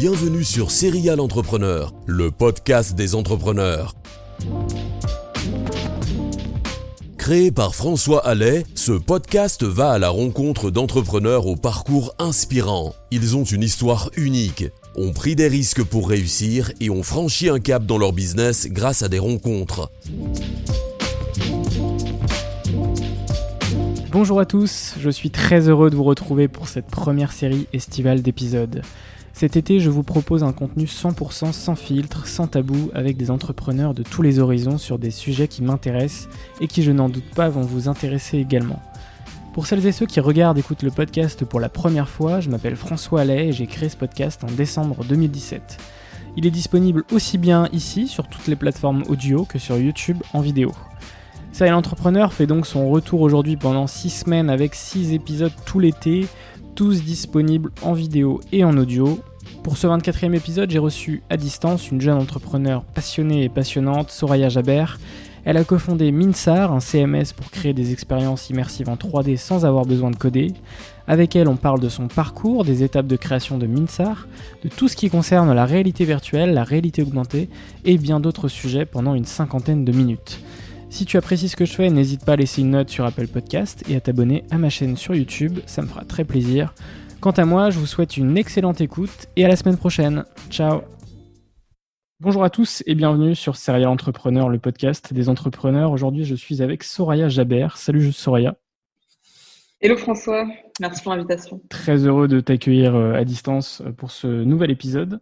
Bienvenue 0.00 0.44
sur 0.44 0.70
Serial 0.70 1.20
Entrepreneur, 1.20 1.92
le 2.06 2.30
podcast 2.30 2.94
des 2.94 3.14
entrepreneurs. 3.14 3.94
Créé 7.18 7.50
par 7.50 7.74
François 7.74 8.26
Allais, 8.26 8.64
ce 8.74 8.92
podcast 8.92 9.62
va 9.62 9.90
à 9.90 9.98
la 9.98 10.08
rencontre 10.08 10.70
d'entrepreneurs 10.70 11.46
au 11.46 11.54
parcours 11.54 12.14
inspirant. 12.18 12.94
Ils 13.10 13.36
ont 13.36 13.44
une 13.44 13.62
histoire 13.62 14.10
unique, 14.16 14.64
ont 14.96 15.12
pris 15.12 15.36
des 15.36 15.48
risques 15.48 15.84
pour 15.84 16.08
réussir 16.08 16.72
et 16.80 16.88
ont 16.88 17.02
franchi 17.02 17.50
un 17.50 17.60
cap 17.60 17.84
dans 17.84 17.98
leur 17.98 18.14
business 18.14 18.68
grâce 18.70 19.02
à 19.02 19.10
des 19.10 19.18
rencontres. 19.18 19.90
Bonjour 24.10 24.40
à 24.40 24.46
tous, 24.46 24.94
je 24.98 25.10
suis 25.10 25.30
très 25.30 25.68
heureux 25.68 25.90
de 25.90 25.96
vous 25.96 26.04
retrouver 26.04 26.48
pour 26.48 26.68
cette 26.68 26.86
première 26.86 27.32
série 27.32 27.66
estivale 27.74 28.22
d'épisodes. 28.22 28.80
Cet 29.32 29.56
été, 29.56 29.80
je 29.80 29.90
vous 29.90 30.02
propose 30.02 30.44
un 30.44 30.52
contenu 30.52 30.84
100% 30.84 31.52
sans 31.52 31.74
filtre, 31.74 32.26
sans 32.26 32.46
tabou, 32.46 32.90
avec 32.94 33.16
des 33.16 33.30
entrepreneurs 33.30 33.94
de 33.94 34.02
tous 34.02 34.22
les 34.22 34.38
horizons 34.38 34.76
sur 34.76 34.98
des 34.98 35.10
sujets 35.10 35.48
qui 35.48 35.62
m'intéressent 35.62 36.28
et 36.60 36.66
qui, 36.66 36.82
je 36.82 36.92
n'en 36.92 37.08
doute 37.08 37.30
pas, 37.34 37.48
vont 37.48 37.62
vous 37.62 37.88
intéresser 37.88 38.38
également. 38.38 38.80
Pour 39.54 39.66
celles 39.66 39.84
et 39.86 39.92
ceux 39.92 40.06
qui 40.06 40.20
regardent 40.20 40.58
et 40.58 40.60
écoutent 40.60 40.82
le 40.82 40.90
podcast 40.90 41.44
pour 41.44 41.58
la 41.58 41.68
première 41.68 42.08
fois, 42.08 42.40
je 42.40 42.50
m'appelle 42.50 42.76
François 42.76 43.22
Allais 43.22 43.48
et 43.48 43.52
j'ai 43.52 43.66
créé 43.66 43.88
ce 43.88 43.96
podcast 43.96 44.44
en 44.44 44.50
décembre 44.52 45.04
2017. 45.04 45.78
Il 46.36 46.46
est 46.46 46.52
disponible 46.52 47.04
aussi 47.10 47.38
bien 47.38 47.68
ici, 47.72 48.06
sur 48.06 48.28
toutes 48.28 48.46
les 48.46 48.56
plateformes 48.56 49.02
audio, 49.08 49.44
que 49.44 49.58
sur 49.58 49.76
YouTube 49.76 50.18
en 50.32 50.40
vidéo. 50.40 50.72
Serial 51.52 51.74
Entrepreneur 51.74 52.32
fait 52.32 52.46
donc 52.46 52.66
son 52.66 52.88
retour 52.88 53.22
aujourd'hui 53.22 53.56
pendant 53.56 53.88
6 53.88 54.10
semaines 54.10 54.50
avec 54.50 54.74
6 54.76 55.12
épisodes 55.12 55.52
tout 55.66 55.80
l'été, 55.80 56.26
tous 56.74 57.02
disponibles 57.02 57.70
en 57.82 57.92
vidéo 57.92 58.40
et 58.52 58.64
en 58.64 58.76
audio, 58.76 59.20
pour 59.62 59.76
ce 59.76 59.86
24e 59.86 60.34
épisode, 60.34 60.70
j'ai 60.70 60.78
reçu 60.78 61.22
à 61.28 61.36
distance 61.36 61.90
une 61.90 62.00
jeune 62.00 62.16
entrepreneur 62.16 62.82
passionnée 62.82 63.44
et 63.44 63.48
passionnante, 63.50 64.10
Soraya 64.10 64.48
Jaber. 64.48 64.86
Elle 65.44 65.58
a 65.58 65.64
cofondé 65.64 66.12
Minsar, 66.12 66.72
un 66.72 66.80
CMS 66.80 67.32
pour 67.36 67.50
créer 67.50 67.74
des 67.74 67.92
expériences 67.92 68.48
immersives 68.48 68.88
en 68.88 68.96
3D 68.96 69.36
sans 69.36 69.66
avoir 69.66 69.84
besoin 69.84 70.10
de 70.10 70.16
coder. 70.16 70.54
Avec 71.06 71.36
elle, 71.36 71.48
on 71.48 71.56
parle 71.56 71.80
de 71.80 71.88
son 71.88 72.08
parcours, 72.08 72.64
des 72.64 72.82
étapes 72.82 73.06
de 73.06 73.16
création 73.16 73.58
de 73.58 73.66
Minsar, 73.66 74.28
de 74.64 74.68
tout 74.68 74.88
ce 74.88 74.96
qui 74.96 75.10
concerne 75.10 75.52
la 75.52 75.66
réalité 75.66 76.04
virtuelle, 76.04 76.54
la 76.54 76.64
réalité 76.64 77.02
augmentée 77.02 77.48
et 77.84 77.98
bien 77.98 78.20
d'autres 78.20 78.48
sujets 78.48 78.86
pendant 78.86 79.14
une 79.14 79.26
cinquantaine 79.26 79.84
de 79.84 79.92
minutes. 79.92 80.40
Si 80.90 81.06
tu 81.06 81.16
apprécies 81.16 81.48
ce 81.48 81.54
que 81.54 81.64
je 81.64 81.72
fais, 81.72 81.88
n'hésite 81.88 82.24
pas 82.24 82.32
à 82.32 82.36
laisser 82.36 82.62
une 82.62 82.70
note 82.70 82.90
sur 82.90 83.04
Apple 83.04 83.28
Podcast 83.28 83.84
et 83.88 83.94
à 83.94 84.00
t'abonner 84.00 84.44
à 84.50 84.58
ma 84.58 84.70
chaîne 84.70 84.96
sur 84.96 85.14
YouTube, 85.14 85.60
ça 85.64 85.82
me 85.82 85.86
fera 85.86 86.04
très 86.04 86.24
plaisir. 86.24 86.74
Quant 87.20 87.30
à 87.30 87.44
moi, 87.44 87.70
je 87.70 87.78
vous 87.78 87.86
souhaite 87.86 88.16
une 88.16 88.36
excellente 88.36 88.80
écoute 88.80 89.28
et 89.36 89.44
à 89.44 89.48
la 89.48 89.54
semaine 89.54 89.76
prochaine. 89.76 90.24
Ciao 90.50 90.80
Bonjour 92.18 92.42
à 92.42 92.50
tous 92.50 92.82
et 92.86 92.96
bienvenue 92.96 93.36
sur 93.36 93.54
Serial 93.56 93.88
Entrepreneur, 93.88 94.48
le 94.48 94.58
podcast 94.58 95.14
des 95.14 95.28
entrepreneurs. 95.28 95.92
Aujourd'hui, 95.92 96.24
je 96.24 96.34
suis 96.34 96.60
avec 96.60 96.82
Soraya 96.82 97.28
Jaber. 97.28 97.68
Salut 97.76 98.10
Soraya. 98.10 98.56
Hello 99.80 99.96
François, 99.96 100.44
merci 100.80 101.02
pour 101.02 101.12
l'invitation. 101.12 101.62
Très 101.70 102.04
heureux 102.04 102.26
de 102.26 102.40
t'accueillir 102.40 102.96
euh, 102.96 103.14
à 103.14 103.24
distance 103.24 103.80
euh, 103.86 103.92
pour 103.92 104.10
ce 104.10 104.26
nouvel 104.26 104.70
épisode. 104.72 105.20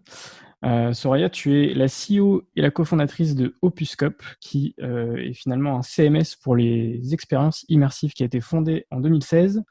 Euh, 0.64 0.92
Soraya, 0.92 1.30
tu 1.30 1.62
es 1.62 1.74
la 1.74 1.86
CEO 1.86 2.42
et 2.56 2.62
la 2.62 2.70
cofondatrice 2.70 3.34
de 3.34 3.56
Opuscope, 3.62 4.22
qui 4.40 4.74
est 4.78 5.32
finalement 5.32 5.78
un 5.78 5.82
CMS 5.82 6.36
pour 6.42 6.56
les 6.56 7.12
expériences 7.12 7.64
immersives 7.68 8.12
qui 8.12 8.22
a 8.22 8.26
été 8.26 8.40
fondé 8.40 8.86
en 8.90 9.00
2016. 9.00 9.62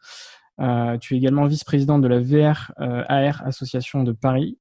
Euh, 0.59 0.97
tu 0.97 1.13
es 1.13 1.17
également 1.17 1.45
vice-présidente 1.45 2.01
de 2.01 2.07
la 2.07 2.19
VR 2.19 2.71
euh, 2.79 3.03
AR 3.07 3.45
Association 3.45 4.03
de 4.03 4.11
Paris. 4.11 4.57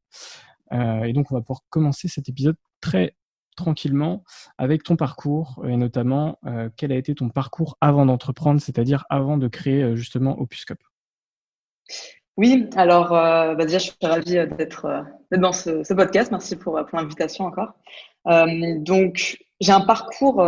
Euh, 0.72 1.04
et 1.04 1.12
donc, 1.12 1.30
on 1.30 1.34
va 1.34 1.40
pouvoir 1.40 1.60
commencer 1.70 2.08
cet 2.08 2.28
épisode 2.28 2.56
très 2.80 3.16
tranquillement 3.56 4.22
avec 4.58 4.82
ton 4.82 4.96
parcours 4.96 5.64
et 5.66 5.78
notamment 5.78 6.38
quel 6.76 6.92
a 6.92 6.96
été 6.96 7.14
ton 7.14 7.30
parcours 7.30 7.78
avant 7.80 8.04
d'entreprendre, 8.04 8.60
c'est-à-dire 8.60 9.06
avant 9.08 9.38
de 9.38 9.48
créer 9.48 9.96
justement 9.96 10.38
Opuscope. 10.38 10.82
Oui, 12.36 12.68
alors 12.76 13.10
bah 13.10 13.64
déjà, 13.64 13.78
je 13.78 13.84
suis 13.84 13.96
ravie 14.02 14.46
d'être 14.56 15.04
dans 15.32 15.52
ce, 15.52 15.94
podcast. 15.94 16.30
Merci 16.30 16.56
pour, 16.56 16.74
pour 16.84 16.98
l'invitation 16.98 17.46
encore. 17.46 17.72
donc, 18.26 19.38
j'ai 19.60 19.72
un 19.72 19.80
parcours 19.80 20.46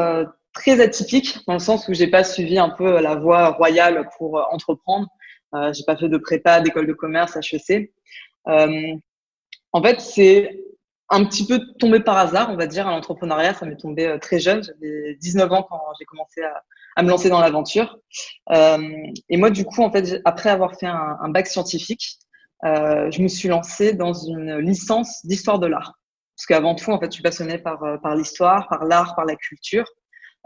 très 0.53 0.81
atypique 0.81 1.39
dans 1.47 1.55
le 1.55 1.59
sens 1.59 1.89
où 1.89 1.95
j'ai 1.95 2.09
pas 2.09 2.25
suivi 2.25 2.59
un 2.59 2.69
peu 2.69 3.01
la 3.01 3.15
voie 3.15 3.51
royale 3.51 4.09
pour 4.19 4.47
entreprendre. 4.53 5.09
Euh, 5.55 5.73
j'ai 5.73 5.85
pas 5.85 5.97
fait 5.97 6.09
de 6.09 6.19
prépa, 6.19 6.61
d'école 6.61 6.87
de 6.87 6.93
commerce, 6.93 7.37
HEC. 7.37 7.93
Euh, 8.49 8.95
en 9.73 9.83
fait, 9.83 10.01
c'est 10.01 10.65
un 11.09 11.25
petit 11.25 11.47
peu 11.47 11.61
tombé 11.79 12.01
par 12.01 12.19
hasard, 12.19 12.51
on 12.51 12.57
va 12.57 12.67
dire, 12.67 12.87
à 12.87 12.91
l'entrepreneuriat. 12.91 13.55
Ça 13.55 13.67
m'est 13.67 13.77
tombé 13.77 14.07
euh, 14.07 14.19
très 14.19 14.39
jeune. 14.39 14.63
J'avais 14.63 15.15
19 15.15 15.53
ans 15.53 15.67
quand 15.69 15.81
j'ai 15.99 16.05
commencé 16.05 16.43
à, 16.43 16.63
à, 16.99 17.03
me 17.03 17.09
lancer 17.09 17.29
dans 17.29 17.41
l'aventure. 17.41 17.99
Euh, 18.53 18.79
et 19.29 19.37
moi, 19.37 19.51
du 19.51 19.65
coup, 19.65 19.83
en 19.83 19.91
fait, 19.91 20.21
après 20.25 20.51
avoir 20.51 20.77
fait 20.79 20.87
un, 20.87 21.29
bac 21.29 21.47
scientifique, 21.47 22.19
euh, 22.65 23.11
je 23.11 23.23
me 23.23 23.29
suis 23.29 23.49
lancée 23.49 23.93
dans 23.93 24.13
une 24.13 24.59
licence 24.59 25.25
d'histoire 25.25 25.59
de 25.59 25.67
l'art. 25.67 25.95
Parce 26.37 26.47
qu'avant 26.47 26.75
tout, 26.75 26.91
en 26.91 27.01
fait, 27.01 27.07
je 27.07 27.15
suis 27.15 27.23
passionnée 27.23 27.59
par, 27.59 27.81
par 28.03 28.15
l'histoire, 28.15 28.69
par 28.69 28.85
l'art, 28.85 29.15
par 29.15 29.25
la 29.25 29.37
culture. 29.37 29.87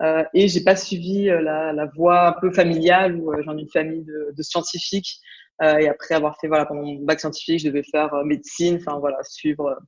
Euh, 0.01 0.25
et 0.35 0.49
j'ai 0.49 0.65
pas 0.65 0.75
suivi 0.75 1.29
euh, 1.29 1.41
la, 1.41 1.87
voie 1.95 2.29
un 2.29 2.33
peu 2.33 2.51
familiale 2.51 3.17
où 3.17 3.33
euh, 3.33 3.43
j'en 3.45 3.57
ai 3.57 3.61
une 3.61 3.71
famille 3.71 4.05
de, 4.05 4.43
scientifiques. 4.43 5.21
Euh, 5.63 5.79
et 5.79 5.89
après 5.89 6.15
avoir 6.15 6.37
fait 6.41 6.49
voilà 6.49 6.65
pendant 6.65 6.83
mon 6.83 7.05
bac 7.05 7.21
scientifique, 7.21 7.61
je 7.61 7.69
devais 7.69 7.85
faire 7.85 8.11
médecine, 8.25 8.79
enfin 8.81 8.99
voilà 8.99 9.19
suivre 9.23 9.79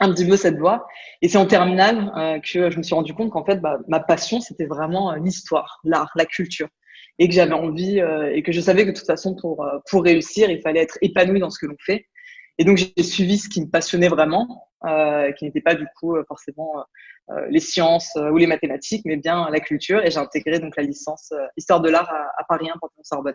un 0.00 0.12
petit 0.12 0.26
peu 0.26 0.36
cette 0.36 0.58
voie. 0.58 0.86
Et 1.22 1.28
c'est 1.28 1.38
en 1.38 1.46
terminale 1.46 2.12
euh, 2.16 2.38
que 2.40 2.70
je 2.70 2.76
me 2.76 2.82
suis 2.82 2.94
rendu 2.94 3.14
compte 3.14 3.30
qu'en 3.30 3.44
fait, 3.44 3.56
bah, 3.60 3.78
ma 3.88 4.00
passion, 4.00 4.40
c'était 4.40 4.66
vraiment 4.66 5.14
l'histoire, 5.14 5.80
l'art, 5.84 6.10
la 6.16 6.26
culture. 6.26 6.68
Et 7.18 7.28
que 7.28 7.34
j'avais 7.34 7.52
envie, 7.52 8.00
euh, 8.00 8.34
et 8.34 8.42
que 8.42 8.50
je 8.50 8.60
savais 8.60 8.84
que 8.84 8.90
de 8.90 8.96
toute 8.96 9.06
façon, 9.06 9.36
pour, 9.36 9.64
pour 9.88 10.02
réussir, 10.02 10.50
il 10.50 10.60
fallait 10.60 10.80
être 10.80 10.98
épanoui 11.00 11.38
dans 11.38 11.50
ce 11.50 11.58
que 11.58 11.66
l'on 11.66 11.76
fait. 11.78 12.06
Et 12.58 12.64
donc, 12.64 12.76
j'ai 12.76 13.02
suivi 13.02 13.38
ce 13.38 13.48
qui 13.48 13.60
me 13.60 13.68
passionnait 13.68 14.08
vraiment, 14.08 14.68
euh, 14.84 15.30
qui 15.32 15.44
n'était 15.44 15.60
pas 15.60 15.74
du 15.74 15.86
coup 15.96 16.16
forcément 16.28 16.84
euh, 17.30 17.46
les 17.48 17.60
sciences 17.60 18.14
euh, 18.16 18.28
ou 18.28 18.36
les 18.36 18.46
mathématiques, 18.46 19.02
mais 19.06 19.16
bien 19.16 19.48
la 19.50 19.60
culture. 19.60 20.04
Et 20.04 20.10
j'ai 20.10 20.18
intégré 20.18 20.58
donc 20.58 20.76
la 20.76 20.82
licence 20.82 21.32
euh, 21.32 21.46
histoire 21.56 21.80
de 21.80 21.88
l'art 21.88 22.10
à, 22.12 22.44
Paris 22.44 22.68
1 22.68 22.74
Sorbonne. 23.02 23.34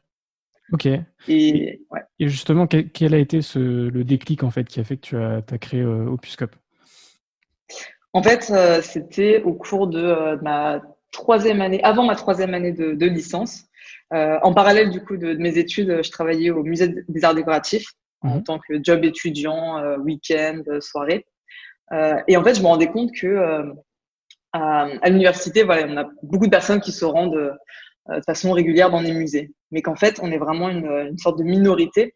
Ok. 0.71 0.87
Et, 1.27 1.81
justement, 2.19 2.67
quel, 2.67 3.13
a 3.13 3.17
été 3.17 3.41
ce, 3.41 3.59
le 3.59 4.03
déclic 4.03 4.43
en 4.43 4.51
fait 4.51 4.65
qui 4.65 4.79
a 4.79 4.83
fait 4.83 4.97
que 4.97 5.01
tu 5.01 5.17
as, 5.17 5.37
as 5.49 5.57
créé 5.57 5.83
Opuscope? 5.83 6.55
En 8.13 8.23
fait, 8.23 8.51
euh, 8.51 8.81
c'était 8.81 9.41
au 9.43 9.53
cours 9.53 9.87
de, 9.87 10.41
ma 10.43 10.81
troisième 11.11 11.61
année, 11.61 11.81
avant 11.83 12.05
ma 12.05 12.15
troisième 12.15 12.53
année 12.53 12.71
de, 12.71 13.05
licence. 13.05 13.65
en 14.11 14.53
parallèle 14.53 14.89
du 14.91 15.03
coup 15.03 15.17
de, 15.17 15.33
mes 15.33 15.57
études, 15.57 16.01
je 16.03 16.11
travaillais 16.11 16.49
au 16.49 16.63
musée 16.63 16.93
des 17.07 17.23
arts 17.23 17.35
décoratifs 17.35 17.93
en 18.21 18.35
mhm. 18.35 18.43
tant 18.43 18.59
que 18.59 18.83
job 18.83 19.03
étudiant, 19.05 19.81
week-end, 19.99 20.61
soirée. 20.81 21.25
et 22.27 22.37
en 22.37 22.43
fait, 22.43 22.55
je 22.55 22.61
me 22.61 22.67
rendais 22.67 22.87
compte 22.87 23.11
que 23.13 23.73
à, 24.53 25.09
l'université, 25.09 25.63
voilà, 25.63 25.87
on 25.87 25.97
a 25.97 26.09
beaucoup 26.23 26.45
de 26.45 26.51
personnes 26.51 26.81
qui 26.81 26.91
se 26.91 27.05
rendent 27.05 27.55
de 28.17 28.23
façon 28.25 28.51
régulière 28.51 28.89
dans 28.89 29.01
les 29.01 29.11
musées, 29.11 29.51
mais 29.71 29.81
qu'en 29.81 29.95
fait, 29.95 30.19
on 30.21 30.31
est 30.31 30.37
vraiment 30.37 30.69
une, 30.69 30.85
une 30.85 31.17
sorte 31.17 31.37
de 31.37 31.43
minorité 31.43 32.15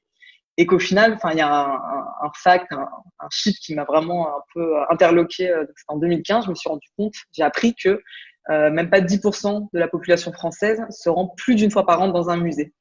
et 0.58 0.66
qu'au 0.66 0.80
final, 0.80 1.14
enfin, 1.14 1.32
il 1.32 1.38
y 1.38 1.42
a 1.42 1.52
un, 1.52 1.76
un, 1.76 2.32
fact, 2.36 2.72
un, 2.72 2.88
un 3.20 3.28
chiffre 3.32 3.60
qui 3.62 3.74
m'a 3.74 3.86
vraiment 3.86 4.28
un 4.28 4.42
peu 4.54 4.76
interloqué. 4.90 5.50
Euh, 5.50 5.66
en 5.88 5.98
2015, 5.98 6.46
je 6.46 6.50
me 6.52 6.56
suis 6.56 6.70
rendu 6.70 6.88
compte, 6.98 7.14
j'ai 7.32 7.44
appris 7.44 7.74
que 7.76 8.02
euh, 8.50 8.70
même 8.70 8.90
pas 8.90 9.00
10% 9.00 9.68
de 9.74 9.80
la 9.80 9.88
population 9.88 10.32
française 10.32 10.82
se 10.90 11.10
rend 11.10 11.28
plus 11.38 11.56
d'une 11.56 11.72
fois 11.72 11.86
par 11.86 12.02
an 12.02 12.10
dans 12.10 12.30
un 12.30 12.38
musée. 12.38 12.74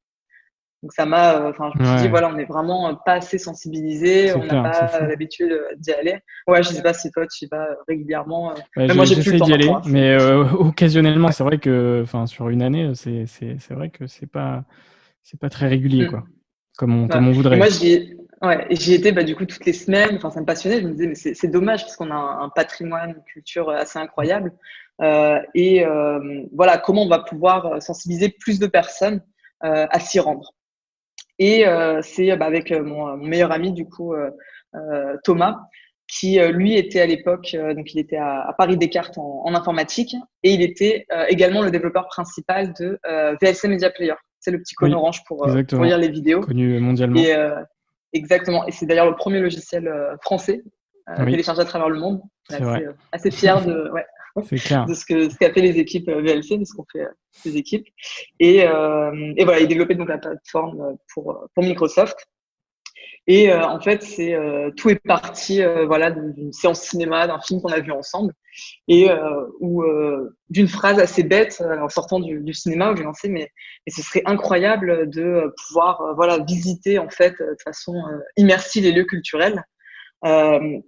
Donc 0.83 0.93
ça 0.93 1.07
m'a, 1.07 1.37
euh, 1.37 1.51
enfin, 1.51 1.71
je 1.75 1.81
me 1.81 1.87
suis 1.87 2.03
dit 2.03 2.09
voilà, 2.09 2.29
on 2.29 2.33
n'est 2.33 2.45
vraiment 2.45 2.93
pas 3.07 3.15
assez 3.15 3.39
sensibilisé, 3.39 4.35
on 4.35 4.45
n'a 4.45 4.63
pas 4.63 5.07
l'habitude 5.07 5.57
d'y 5.79 5.93
aller. 5.93 6.19
Ouais, 6.49 6.63
je 6.63 6.71
sais 6.71 6.83
pas 6.83 6.93
si 6.93 7.11
toi 7.13 7.27
tu 7.27 7.45
y 7.45 7.49
vas 7.49 7.69
régulièrement. 7.87 8.55
moi 8.77 9.05
j'ai 9.05 9.23
plus 9.23 9.41
d'y 9.41 9.53
aller, 9.53 9.71
mais 9.87 10.17
occasionnellement, 10.59 11.31
c'est 11.31 11.45
vrai 11.45 11.59
que, 11.59 12.01
enfin, 12.03 12.27
sur 12.27 12.49
une 12.49 12.63
année, 12.63 12.93
c'est 12.95 13.27
c'est 13.27 13.75
vrai 13.75 13.91
que 13.91 14.07
c'est 14.07 14.27
pas 14.27 14.65
c'est 15.23 15.39
pas 15.39 15.51
très 15.51 15.69
régulier, 15.69 16.07
mm. 16.07 16.11
quoi 16.11 16.25
comme 16.77 17.09
on, 17.13 17.33
voudrait. 17.33 17.57
moi, 17.57 17.69
j'y 17.69 18.17
ouais, 18.43 18.67
étais 18.71 19.13
bah, 19.13 19.25
du 19.25 19.37
coup 19.37 19.45
toutes 19.45 19.65
les 19.67 19.73
semaines. 19.73 20.17
Enfin, 20.17 20.31
ça 20.31 20.41
me 20.41 20.47
passionnait. 20.47 20.81
Je 20.81 20.87
me 20.87 20.93
disais, 20.93 21.07
mais 21.07 21.15
c'est 21.15 21.49
dommage 21.49 21.83
parce 21.83 21.97
qu'on 21.97 22.11
a 22.11 22.15
un, 22.15 22.49
patrimoine, 22.49 23.11
une 23.11 23.23
culture 23.25 23.71
assez 23.71 23.99
incroyable. 23.99 24.53
Euh, 25.01 25.39
et 25.55 25.85
euh, 25.85 26.43
voilà, 26.53 26.79
comment 26.79 27.05
on 27.05 27.09
va 27.09 27.21
pouvoir 27.21 27.83
sensibiliser 27.83 28.29
plus 28.29 28.59
de 28.59 28.67
personnes 28.67 29.23
euh, 29.65 29.87
à 29.91 30.01
s'y 30.01 30.21
rendre. 30.21 30.55
Et 31.39 31.65
c'est 32.03 32.37
bah, 32.37 32.47
avec 32.47 32.71
mon, 32.71 33.17
meilleur 33.17 33.53
ami, 33.53 33.73
du 33.73 33.87
coup, 33.87 34.15
Thomas, 35.25 35.61
qui 36.07 36.39
lui 36.39 36.77
était 36.77 37.01
à 37.01 37.07
l'époque, 37.07 37.57
donc 37.75 37.95
il 37.95 37.99
était 37.99 38.17
à, 38.17 38.55
Paris 38.59 38.77
Descartes 38.77 39.19
en, 39.19 39.43
en, 39.45 39.55
informatique, 39.55 40.15
et 40.43 40.53
il 40.53 40.63
était 40.63 41.07
également 41.29 41.63
le 41.63 41.71
développeur 41.71 42.07
principal 42.07 42.73
de 42.75 42.99
VLC 43.41 43.69
Media 43.69 43.91
Player. 43.91 44.15
C'est 44.43 44.51
le 44.51 44.59
petit 44.59 44.75
cône 44.75 44.93
orange 44.93 45.23
pour, 45.25 45.47
euh, 45.47 45.63
pour, 45.63 45.85
lire 45.85 45.99
les 45.99 46.09
vidéos. 46.09 46.41
Connu 46.41 46.81
mondialement. 46.81 47.17
Et, 47.17 47.33
euh, 47.33 47.63
exactement. 48.13 48.67
Et 48.67 48.73
c'est 48.73 48.87
d'ailleurs 48.87 49.09
le 49.09 49.15
premier 49.15 49.39
logiciel 49.39 49.87
euh, 49.87 50.17
français 50.21 50.63
téléchargé 51.17 51.61
à 51.61 51.65
travers 51.65 51.89
le 51.89 52.01
monde. 52.01 52.21
Assez, 52.51 52.87
assez 53.13 53.31
fier 53.31 53.65
de, 53.65 53.89
ouais, 53.93 54.05
de 54.87 54.95
ce 54.95 55.05
que 55.05 55.29
ce 55.29 55.37
qu'a 55.37 55.53
fait 55.53 55.61
les 55.61 55.79
équipes 55.79 56.09
VLC, 56.09 56.59
de 56.59 56.65
ce 56.65 56.75
qu'ont 56.75 56.87
fait 56.91 57.07
ces 57.33 57.57
équipes. 57.57 57.87
Et, 58.41 58.59
et 58.59 59.45
voilà, 59.45 59.61
il 59.61 59.69
développait 59.69 59.95
donc 59.95 60.09
la 60.09 60.19
plateforme 60.19 60.97
pour, 61.13 61.47
pour 61.55 61.65
Microsoft. 61.65 62.17
Et 63.29 63.53
en 63.53 63.81
fait, 63.81 64.03
c'est 64.03 64.37
tout 64.77 64.91
est 64.91 64.97
parti 64.97 65.63
voilà 65.87 66.11
d'une 66.11 66.53
séance 66.53 66.81
cinéma, 66.81 67.27
d'un 67.29 67.41
film 67.41 67.61
qu'on 67.61 67.71
a 67.71 67.79
vu 67.79 67.93
ensemble, 67.93 68.33
et 68.89 69.09
ou 69.61 69.85
d'une 70.51 70.67
phrase 70.67 70.99
assez 70.99 71.23
bête 71.23 71.63
en 71.81 71.89
sortant 71.89 72.19
du, 72.19 72.41
du 72.41 72.53
cinéma 72.53 72.91
où 72.93 72.97
j'ai 72.97 73.05
lancé 73.05 73.29
mais, 73.29 73.49
mais, 73.87 73.93
ce 73.93 74.03
serait 74.03 74.23
incroyable 74.27 75.09
de 75.09 75.55
pouvoir 75.67 76.15
voilà 76.17 76.39
visiter 76.39 76.99
en 76.99 77.09
fait 77.09 77.35
de 77.39 77.57
façon 77.65 77.95
immersive 78.37 78.83
les 78.83 78.93
lieux 78.93 79.05
culturels. 79.05 79.63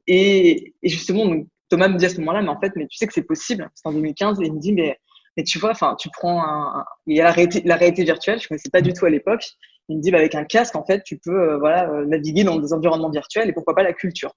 Et, 0.06 0.74
et, 0.82 0.88
justement, 0.88 1.32
Thomas 1.68 1.88
me 1.88 1.96
dit 1.96 2.06
à 2.06 2.08
ce 2.08 2.18
moment-là, 2.18 2.42
mais 2.42 2.48
en 2.48 2.60
fait, 2.60 2.72
mais 2.76 2.86
tu 2.86 2.96
sais 2.96 3.06
que 3.06 3.12
c'est 3.12 3.22
possible. 3.22 3.70
C'est 3.74 3.88
en 3.88 3.92
2015 3.92 4.40
et 4.40 4.46
il 4.46 4.52
me 4.52 4.60
dit 4.60 4.72
mais 4.72 4.98
mais 5.36 5.42
tu 5.42 5.58
vois, 5.58 5.70
enfin, 5.70 5.96
tu 5.98 6.08
prends 6.10 6.42
un, 6.42 6.84
il 7.06 7.16
y 7.16 7.20
a 7.20 7.24
la 7.24 7.32
réalité, 7.76 8.04
virtuelle, 8.04 8.40
je 8.40 8.48
connaissais 8.48 8.70
pas 8.70 8.80
du 8.80 8.92
tout 8.92 9.04
à 9.04 9.10
l'époque. 9.10 9.44
Il 9.88 9.98
me 9.98 10.02
dit, 10.02 10.10
bah, 10.10 10.18
avec 10.18 10.34
un 10.34 10.44
casque, 10.44 10.76
en 10.76 10.84
fait, 10.84 11.02
tu 11.02 11.18
peux 11.18 11.52
euh, 11.52 11.58
voilà, 11.58 11.90
euh, 11.90 12.06
naviguer 12.06 12.44
dans 12.44 12.58
des 12.58 12.72
environnements 12.72 13.10
virtuels 13.10 13.48
et 13.48 13.52
pourquoi 13.52 13.74
pas 13.74 13.82
la 13.82 13.92
culture. 13.92 14.32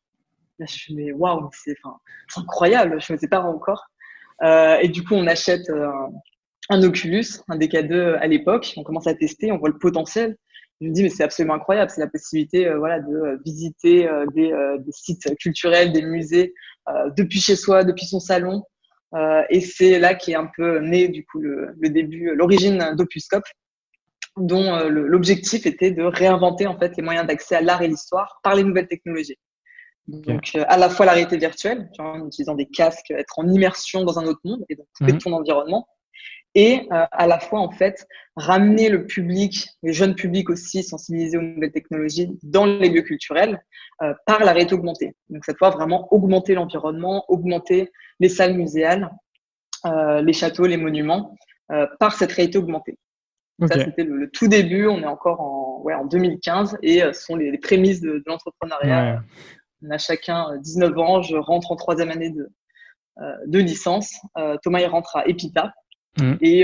Je 0.60 0.94
me 0.94 1.04
dis, 1.04 1.12
waouh, 1.12 1.50
c'est 1.54 1.76
incroyable, 2.36 3.00
je 3.00 3.14
ne 3.14 3.18
sais 3.18 3.28
pas 3.28 3.42
encore. 3.42 3.86
Euh, 4.42 4.78
et 4.82 4.88
du 4.88 5.04
coup, 5.04 5.14
on 5.14 5.28
achète 5.28 5.70
un, 6.70 6.84
Oculus, 6.84 7.26
un 7.48 7.58
DK2 7.58 8.18
à 8.18 8.28
l'époque, 8.28 8.74
on 8.76 8.84
commence 8.84 9.08
à 9.08 9.14
tester, 9.14 9.52
on 9.52 9.60
voit 9.60 9.70
le 9.70 9.78
potentiel. 9.78 10.36
Je 10.82 10.88
me 10.88 10.94
dis, 10.94 11.04
mais 11.04 11.10
c'est 11.10 11.24
absolument 11.24 11.56
incroyable, 11.56 11.90
c'est 11.90 12.02
la 12.02 12.08
possibilité 12.08 12.72
voilà, 12.76 13.00
de 13.00 13.42
visiter 13.44 14.08
des, 14.36 14.52
des, 14.80 14.92
sites 14.92 15.36
culturels, 15.40 15.92
des 15.92 16.04
musées, 16.04 16.54
depuis 17.18 17.40
chez 17.40 17.56
soi, 17.56 17.84
depuis 17.84 18.06
son 18.06 18.20
salon. 18.20 18.62
et 19.50 19.60
c'est 19.60 19.98
là 19.98 20.14
qui 20.14 20.34
est 20.34 20.36
un 20.36 20.50
peu 20.56 20.78
né 20.78 21.08
du 21.08 21.26
coup 21.26 21.40
le, 21.40 21.70
le 21.80 21.90
début, 21.90 22.36
l'origine 22.36 22.94
d'Opuscope, 22.96 23.46
dont 24.38 24.74
euh, 24.76 24.90
l'objectif 24.90 25.66
était 25.66 25.92
de 25.92 26.04
réinventer 26.04 26.68
en 26.68 26.78
fait 26.78 26.96
les 26.96 27.04
moyens 27.04 27.28
d'accès 27.28 27.56
à 27.56 27.62
l'art 27.62 27.82
et 27.82 27.88
l'histoire 27.88 28.40
par 28.44 28.56
les 28.56 28.64
nouvelles 28.64 28.88
technologies. 28.88 29.38
Donc, 30.08 30.52
euh, 30.56 30.64
à 30.68 30.78
la 30.78 30.90
fois 30.90 31.06
la 31.06 31.12
réalité 31.12 31.38
virtuelle, 31.38 31.90
en 32.00 32.28
utilisant 32.28 32.56
des 32.56 32.68
casques, 32.68 33.12
être 33.12 33.40
en 33.40 33.48
immersion 33.50 34.06
dans 34.06 34.20
un 34.20 34.26
autre 34.26 34.40
monde 34.46 34.64
et 34.70 34.76
donc 34.76 34.86
couper 34.98 35.14
mhm. 35.14 35.20
ton 35.20 35.34
environnement, 35.34 35.88
et 36.58 36.88
euh, 36.92 37.06
à 37.12 37.28
la 37.28 37.40
fois 37.40 37.62
en 37.62 37.72
fait 37.72 38.06
ramener 38.36 38.90
le 38.90 39.06
public, 39.06 39.70
les 39.84 39.94
jeunes 39.94 40.16
publics 40.16 40.50
aussi 40.50 40.84
sensibilisés 40.84 41.38
aux 41.38 41.42
nouvelles 41.42 41.72
technologies 41.72 42.38
dans 42.44 42.66
les 42.66 42.90
lieux 42.90 43.02
culturels 43.02 43.62
par 44.28 44.44
la 44.44 44.52
réalité 44.52 44.76
augmentée. 44.76 45.16
Donc 45.30 45.44
cette 45.44 45.58
fois 45.58 45.72
vraiment 45.72 46.08
augmenter 46.14 46.54
l'environnement, 46.54 47.26
augmenter 47.30 47.92
les 48.20 48.30
salles 48.30 48.54
muséales, 48.54 49.10
les 49.84 50.34
châteaux, 50.34 50.68
les 50.68 50.78
monuments 50.78 51.36
par 52.00 52.14
cette 52.14 52.32
réalité 52.32 52.60
augmentée. 52.60 53.00
Ça, 53.66 53.84
c'était 53.84 54.04
le, 54.04 54.30
tout 54.30 54.48
début. 54.48 54.88
On 54.88 55.02
est 55.02 55.08
encore 55.08 55.42
en, 55.42 55.82
ouais, 55.82 55.94
en 55.94 56.06
2015 56.06 56.78
et 56.84 57.04
euh, 57.04 57.14
ce 57.14 57.24
sont 57.24 57.36
les, 57.36 57.58
prémices 57.58 58.02
de, 58.02 58.24
l'entrepreneuriat. 58.28 59.22
On 59.84 59.90
a 59.90 59.98
chacun 59.98 60.58
19 60.58 60.92
euh, 60.92 61.00
ans. 61.00 61.22
Je 61.22 61.36
rentre 61.36 61.72
en 61.72 61.76
troisième 61.76 62.12
année 62.12 62.30
de, 62.30 62.50
euh, 63.20 63.36
de 63.48 63.60
licence. 63.60 64.20
Thomas, 64.62 64.80
il 64.82 64.88
rentre 64.88 65.16
à 65.18 65.28
Epita. 65.28 65.74
Mm. 66.18 66.34
Et, 66.42 66.64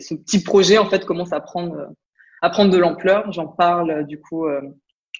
ce 0.00 0.14
petit 0.14 0.42
projet, 0.42 0.78
en 0.78 0.86
fait, 0.86 1.04
commence 1.04 1.32
à 1.32 1.40
prendre, 1.40 1.88
à 2.40 2.50
prendre 2.50 2.70
de 2.70 2.78
l'ampleur. 2.78 3.30
J'en 3.32 3.48
parle, 3.48 4.06
du 4.06 4.20
coup, 4.20 4.46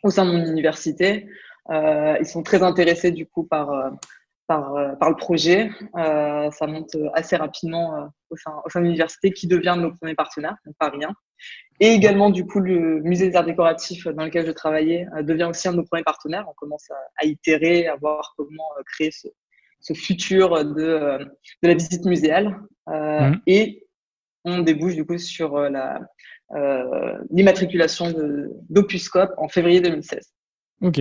au 0.03 0.11
sein 0.11 0.25
de 0.25 0.33
mon 0.33 0.45
université. 0.45 1.29
ils 1.71 2.27
sont 2.27 2.43
très 2.43 2.63
intéressés, 2.63 3.11
du 3.11 3.27
coup, 3.27 3.45
par 3.45 3.93
par, 4.47 4.75
euh, 4.77 4.95
par 4.95 5.11
le 5.11 5.17
projet. 5.17 5.71
Euh, 5.97 6.51
ça 6.51 6.67
monte 6.67 6.97
assez 7.15 7.37
rapidement 7.37 7.97
euh, 7.97 8.07
au 8.31 8.37
sein, 8.37 8.53
au 8.65 8.79
de 8.79 8.85
l'université 8.85 9.33
qui 9.33 9.47
devient 9.47 9.77
nos 9.79 9.93
premiers 9.93 10.15
partenaires, 10.15 10.57
donc 10.67 10.75
pas 10.79 10.91
rien. 10.91 11.15
Et 11.81 11.89
également, 11.89 12.31
du 12.31 12.47
coup, 12.47 12.61
le 12.61 13.01
musée 13.01 13.31
des 13.31 13.37
arts 13.37 13.45
décoratifs 13.45 14.07
dans 14.07 14.25
lequel 14.25 14.47
je 14.47 14.53
travaillais 14.53 15.07
devient 15.23 15.45
aussi 15.45 15.67
un 15.67 15.73
de 15.73 15.79
nos 15.79 15.85
premiers 15.85 16.05
partenaires. 16.05 16.45
On 16.49 16.55
commence 16.55 16.89
à, 17.21 17.27
itérer, 17.27 17.89
à 17.89 17.97
voir 17.97 18.35
comment 18.37 18.71
créer 18.87 19.11
ce, 19.11 19.27
ce 19.83 19.93
futur 19.93 20.65
de, 20.65 21.19
de, 21.63 21.69
la 21.69 21.75
visite 21.75 22.05
muséale. 22.07 22.57
Mmh. 22.87 23.35
Et 23.47 23.87
on 24.45 24.61
débouche 24.61 24.95
du 24.95 25.05
coup 25.05 25.19
sur 25.19 25.59
la 25.59 26.01
l'immatriculation 27.31 28.13
d'Opuscope 28.69 29.33
en 29.39 29.49
février 29.49 29.81
2016. 29.81 30.33
Ok, 30.83 31.01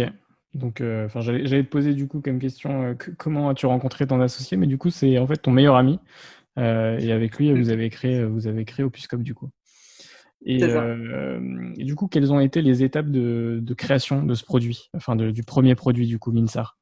donc, 0.53 0.81
euh, 0.81 1.05
enfin, 1.05 1.21
j'allais 1.21 1.63
te 1.63 1.69
poser 1.69 1.93
du 1.93 2.07
coup 2.07 2.19
comme 2.19 2.39
question 2.39 2.83
euh, 2.83 2.93
comment 3.17 3.49
as-tu 3.49 3.65
rencontré 3.65 4.05
ton 4.05 4.19
associé, 4.19 4.57
mais 4.57 4.67
du 4.67 4.77
coup, 4.77 4.89
c'est 4.89 5.17
en 5.17 5.27
fait 5.27 5.37
ton 5.37 5.51
meilleur 5.51 5.75
ami. 5.75 5.99
Euh, 6.59 6.99
et 6.99 7.11
avec 7.13 7.37
lui, 7.37 7.53
vous 7.53 7.69
avez 7.69 7.89
créé, 7.89 8.25
vous 8.25 8.47
avez 8.47 8.65
créé 8.65 8.83
Opuscom 8.83 9.23
du 9.23 9.33
coup. 9.33 9.49
Et, 10.43 10.57
du 11.77 11.95
coup, 11.95 12.07
quelles 12.07 12.33
ont 12.33 12.39
été 12.39 12.61
les 12.61 12.83
étapes 12.83 13.09
de, 13.09 13.73
création 13.77 14.23
de 14.23 14.33
ce 14.33 14.43
produit, 14.43 14.89
enfin 14.95 15.15
du 15.15 15.43
premier 15.43 15.75
produit 15.75 16.07
du 16.07 16.17
coup, 16.17 16.31
Minsar 16.31 16.77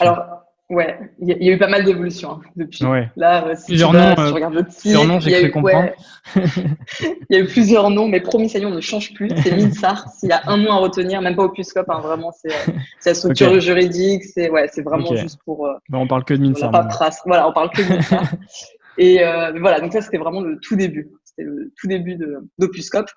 Alors, 0.00 0.48
Ouais, 0.70 0.98
il 1.18 1.28
y, 1.28 1.48
a 1.48 1.54
eu 1.54 1.56
pas 1.56 1.68
mal 1.68 1.82
d'évolutions 1.82 2.32
hein, 2.32 2.40
depuis. 2.54 2.84
Là, 3.16 3.46
euh, 3.46 3.54
si 3.56 3.68
plusieurs, 3.68 3.94
noms, 3.94 4.14
euh, 4.18 4.32
regardes 4.32 4.66
plusieurs 4.78 5.06
noms, 5.06 5.18
j'ai 5.18 5.32
cru 5.40 5.50
comprendre. 5.50 5.92
il 6.36 7.16
y 7.30 7.36
a 7.36 7.38
eu 7.38 7.46
plusieurs 7.46 7.88
noms, 7.88 8.06
mais 8.06 8.20
promis, 8.20 8.50
ça 8.50 8.58
y 8.58 8.62
est, 8.62 8.66
on 8.66 8.70
ne 8.70 8.80
change 8.82 9.14
plus. 9.14 9.30
C'est 9.42 9.56
Minsar. 9.56 10.06
S'il 10.10 10.28
y 10.28 10.32
a 10.32 10.42
un 10.46 10.58
nom 10.58 10.72
à 10.72 10.76
retenir, 10.76 11.22
même 11.22 11.36
pas 11.36 11.44
Opuscope, 11.44 11.88
hein, 11.88 12.00
vraiment, 12.00 12.32
c'est 12.32 12.52
euh, 12.52 12.72
la 13.06 13.14
structure 13.14 13.58
juridique. 13.60 14.24
C'est 14.24 14.50
ouais, 14.50 14.68
c'est 14.70 14.82
vraiment 14.82 15.16
juste 15.16 15.40
pour. 15.42 15.66
Euh, 15.66 15.72
on 15.90 16.06
parle 16.06 16.24
que 16.24 16.34
de 16.34 16.40
Minsar. 16.40 16.70
Pas 16.70 16.84
trace. 16.84 17.22
Voilà, 17.24 17.48
on 17.48 17.54
parle 17.54 17.70
que 17.70 17.80
de 17.80 17.88
Minsar. 17.88 18.24
Et 18.98 19.24
euh, 19.24 19.58
voilà, 19.58 19.80
donc 19.80 19.94
ça, 19.94 20.02
c'était 20.02 20.18
vraiment 20.18 20.42
le 20.42 20.58
tout 20.60 20.76
début. 20.76 21.08
C'était 21.24 21.44
le 21.44 21.72
tout 21.80 21.86
début 21.86 22.18
d'Opuscope. 22.58 23.08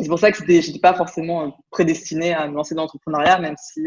C'est 0.00 0.08
pour 0.08 0.18
ça 0.18 0.32
que 0.32 0.38
j'étais 0.44 0.80
pas 0.80 0.94
forcément 0.94 1.56
prédestiné 1.70 2.34
à 2.34 2.48
me 2.48 2.54
lancer 2.54 2.74
dans 2.74 2.82
l'entrepreneuriat, 2.82 3.38
même 3.38 3.54
si 3.58 3.82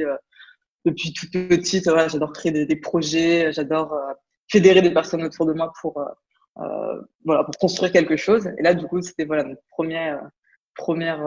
depuis 0.86 1.14
toute 1.14 1.32
petite, 1.32 1.86
j'adore 1.86 2.34
créer 2.34 2.66
des, 2.66 2.76
projets, 2.76 3.52
j'adore 3.54 3.94
euh, 3.94 4.14
fédérer 4.52 4.82
des 4.82 4.92
personnes 4.92 5.24
autour 5.24 5.46
de 5.46 5.54
moi 5.54 5.72
pour, 5.82 5.98
euh, 5.98 6.06
euh, 6.60 7.02
voilà, 7.26 7.44
pour 7.44 7.58
construire 7.58 7.92
quelque 7.92 8.18
chose. 8.18 8.50
Et 8.58 8.64
là, 8.64 8.74
du 8.74 8.86
coup, 8.86 9.02
c'était 9.02 9.26
voilà, 9.26 9.44
notre 9.44 9.62
première, 9.70 10.22
première, 10.76 11.22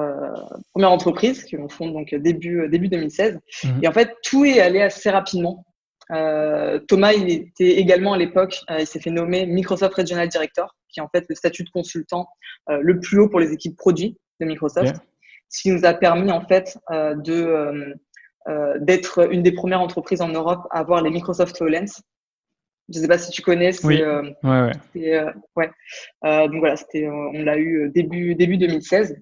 première 0.73 0.91
entreprise 0.91 1.45
que 1.45 1.57
l'on 1.57 1.69
fonde 1.69 1.95
donc 1.95 2.15
début, 2.15 2.69
début 2.69 2.89
2016. 2.89 3.39
Mhm. 3.65 3.81
Et 3.83 3.89
en 3.89 3.93
fait, 3.93 4.15
tout 4.23 4.45
est 4.45 4.61
allé 4.61 4.83
assez 4.83 5.11
rapidement. 5.11 5.65
Thomas, 6.09 7.15
il 7.15 7.31
était 7.31 7.79
également 7.79 8.13
à 8.13 8.19
l'époque, 8.19 8.61
il 8.79 8.87
s'est 8.87 9.01
fait 9.01 9.11
nommer 9.11 9.45
Microsoft 9.45 9.95
Regional 9.95 10.29
Director, 10.29 10.77
qui 10.89 11.01
est 11.01 11.03
en 11.03 11.09
fait 11.09 11.25
le 11.29 11.35
statut 11.35 11.65
de 11.65 11.71
consultant 11.71 12.29
le 12.69 13.01
plus 13.01 13.19
haut 13.19 13.29
pour 13.29 13.41
les 13.41 13.53
équipes 13.53 13.77
produits 13.77 14.17
de 14.39 14.47
Microsoft, 14.47 14.95
ce 15.49 15.63
qui 15.63 15.73
nous 15.73 15.85
a 15.85 15.95
permis 15.95 16.31
en 16.31 16.43
fait 16.43 16.79
de 16.93 17.97
d'être 18.79 19.33
une 19.33 19.43
des 19.43 19.53
premières 19.53 19.81
entreprises 19.81 20.21
en 20.21 20.29
Europe 20.29 20.67
à 20.71 20.79
avoir 20.79 21.03
les 21.03 21.11
Microsoft 21.11 21.61
HoloLens, 21.61 22.01
je 22.93 23.01
sais 23.01 23.09
pas 23.09 23.19
si 23.19 23.31
tu 23.31 23.43
connais. 23.43 23.73
Oui. 23.85 24.01
Euh, 24.01 24.23
ouais, 24.43 24.71
ouais. 24.95 25.15
Euh, 25.15 25.33
ouais. 25.57 25.71
Euh, 26.25 26.49
donc 26.49 26.59
voilà, 26.61 26.77
c'était, 26.77 27.09
on 27.09 27.33
l'a 27.33 27.59
eu 27.59 27.91
début 27.93 28.35
début 28.35 28.57
2016. 28.59 29.17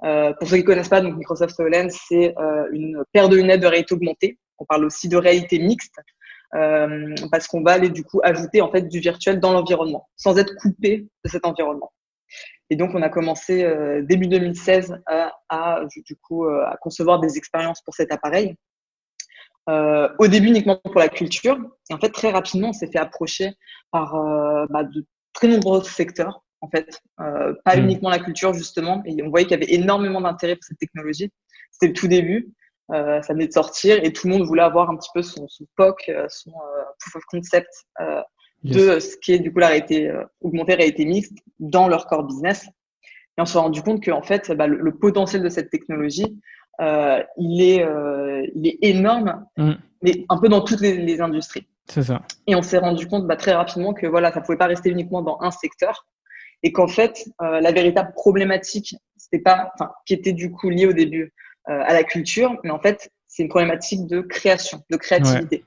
pour 0.00 0.48
ceux 0.48 0.56
qui 0.56 0.64
connaissent 0.64 0.88
pas, 0.88 1.00
donc 1.00 1.16
Microsoft 1.16 1.58
HoloLens, 1.58 1.90
c'est 2.08 2.34
une 2.72 3.02
paire 3.12 3.28
de 3.28 3.36
lunettes 3.36 3.60
de 3.60 3.66
réalité 3.66 3.94
augmentée. 3.94 4.38
On 4.58 4.64
parle 4.64 4.84
aussi 4.84 5.08
de 5.08 5.16
réalité 5.16 5.58
mixte. 5.58 5.96
parce 6.52 7.46
qu'on 7.46 7.62
va 7.62 7.72
aller 7.72 7.90
du 7.90 8.04
coup 8.04 8.20
ajouter 8.22 8.60
en 8.60 8.70
fait 8.70 8.88
du 8.88 9.00
virtuel 9.00 9.38
dans 9.40 9.52
l'environnement, 9.52 10.08
sans 10.16 10.38
être 10.38 10.54
coupé 10.56 11.06
de 11.24 11.30
cet 11.30 11.46
environnement. 11.46 11.92
Et 12.70 12.76
donc 12.76 12.92
on 12.94 13.02
a 13.02 13.08
commencé 13.08 13.68
début 14.02 14.28
2016 14.28 15.02
à, 15.06 15.32
à, 15.48 15.80
du 16.06 16.16
coup 16.16 16.46
à 16.46 16.76
concevoir 16.80 17.18
des 17.20 17.36
expériences 17.36 17.82
pour 17.82 17.94
cet 17.94 18.12
appareil. 18.12 18.56
Euh, 19.68 20.08
au 20.18 20.26
début 20.26 20.48
uniquement 20.48 20.76
pour 20.82 20.98
la 20.98 21.08
culture. 21.08 21.58
Et 21.90 21.94
en 21.94 21.98
fait, 21.98 22.10
très 22.10 22.30
rapidement, 22.30 22.70
on 22.70 22.72
s'est 22.72 22.90
fait 22.90 22.98
approcher 22.98 23.52
par 23.92 24.14
euh, 24.16 24.66
bah, 24.70 24.84
de 24.84 25.06
très 25.32 25.48
nombreux 25.48 25.82
secteurs, 25.84 26.42
en 26.60 26.68
fait, 26.68 27.00
euh, 27.20 27.54
pas 27.64 27.76
mm. 27.76 27.84
uniquement 27.84 28.10
la 28.10 28.18
culture 28.18 28.52
justement. 28.52 29.02
Et 29.04 29.22
on 29.22 29.28
voyait 29.28 29.46
qu'il 29.46 29.60
y 29.60 29.62
avait 29.62 29.72
énormément 29.72 30.20
d'intérêt 30.20 30.56
pour 30.56 30.64
cette 30.64 30.78
technologie. 30.78 31.30
C'était 31.70 31.88
le 31.88 31.92
tout 31.92 32.08
début, 32.08 32.52
ça 32.90 33.20
venait 33.30 33.46
de 33.46 33.52
sortir 33.52 34.02
et 34.02 34.12
tout 34.12 34.26
le 34.26 34.32
monde 34.32 34.46
voulait 34.46 34.64
avoir 34.64 34.90
un 34.90 34.96
petit 34.96 35.10
peu 35.14 35.22
son, 35.22 35.46
son 35.46 35.64
POC, 35.76 36.10
son 36.28 36.50
proof 36.98 37.16
of 37.16 37.22
concept 37.26 37.68
de 38.64 38.98
ce 38.98 39.16
qui 39.16 39.32
est 39.32 39.38
du 39.38 39.52
coup 39.52 39.58
la 39.58 39.68
réalité 39.68 40.12
augmentée, 40.40 40.74
réalité 40.74 41.04
mixte 41.04 41.32
dans 41.58 41.88
leur 41.88 42.06
core 42.06 42.24
business. 42.24 42.66
Et 43.38 43.42
on 43.42 43.46
s'est 43.46 43.58
rendu 43.58 43.82
compte 43.82 44.02
que 44.02 44.10
en 44.10 44.22
fait, 44.22 44.52
bah, 44.52 44.66
le, 44.66 44.94
potentiel 44.94 45.42
de 45.42 45.48
cette 45.48 45.70
technologie, 45.70 46.38
euh, 46.80 47.22
il, 47.38 47.62
est, 47.62 47.82
euh, 47.82 48.46
il 48.54 48.66
est 48.66 48.78
énorme, 48.82 49.46
mm. 49.56 49.72
mais 50.02 50.24
un 50.28 50.38
peu 50.38 50.48
dans 50.48 50.62
toutes 50.62 50.80
les, 50.80 51.20
industries. 51.20 51.66
C'est 51.86 52.02
ça. 52.02 52.22
Et 52.46 52.54
on 52.54 52.62
s'est 52.62 52.78
rendu 52.78 53.06
compte 53.06 53.26
bah, 53.26 53.36
très 53.36 53.52
rapidement 53.52 53.94
que 53.94 54.06
voilà, 54.06 54.32
ça 54.32 54.40
pouvait 54.40 54.58
pas 54.58 54.66
rester 54.66 54.90
uniquement 54.90 55.22
dans 55.22 55.38
un 55.40 55.50
secteur 55.50 56.06
et 56.62 56.72
qu'en 56.72 56.88
fait, 56.88 57.24
euh, 57.40 57.60
la 57.60 57.72
véritable 57.72 58.12
problématique, 58.12 58.94
c'était 59.16 59.42
pas, 59.42 59.70
enfin, 59.74 59.90
qui 60.04 60.14
était 60.14 60.32
du 60.32 60.50
coup 60.50 60.68
liée 60.68 60.86
au 60.86 60.92
début 60.92 61.32
à 61.66 61.92
la 61.92 62.02
culture, 62.02 62.56
mais 62.64 62.70
en 62.70 62.80
fait, 62.80 63.12
c'est 63.28 63.44
une 63.44 63.48
problématique 63.48 64.08
de 64.08 64.22
création, 64.22 64.82
de 64.90 64.96
créativité. 64.96 65.64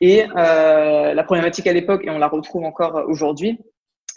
Et 0.00 0.24
euh, 0.24 1.14
la 1.14 1.24
problématique 1.24 1.66
à 1.66 1.72
l'époque, 1.72 2.04
et 2.04 2.10
on 2.10 2.18
la 2.18 2.28
retrouve 2.28 2.64
encore 2.64 3.04
aujourd'hui, 3.08 3.58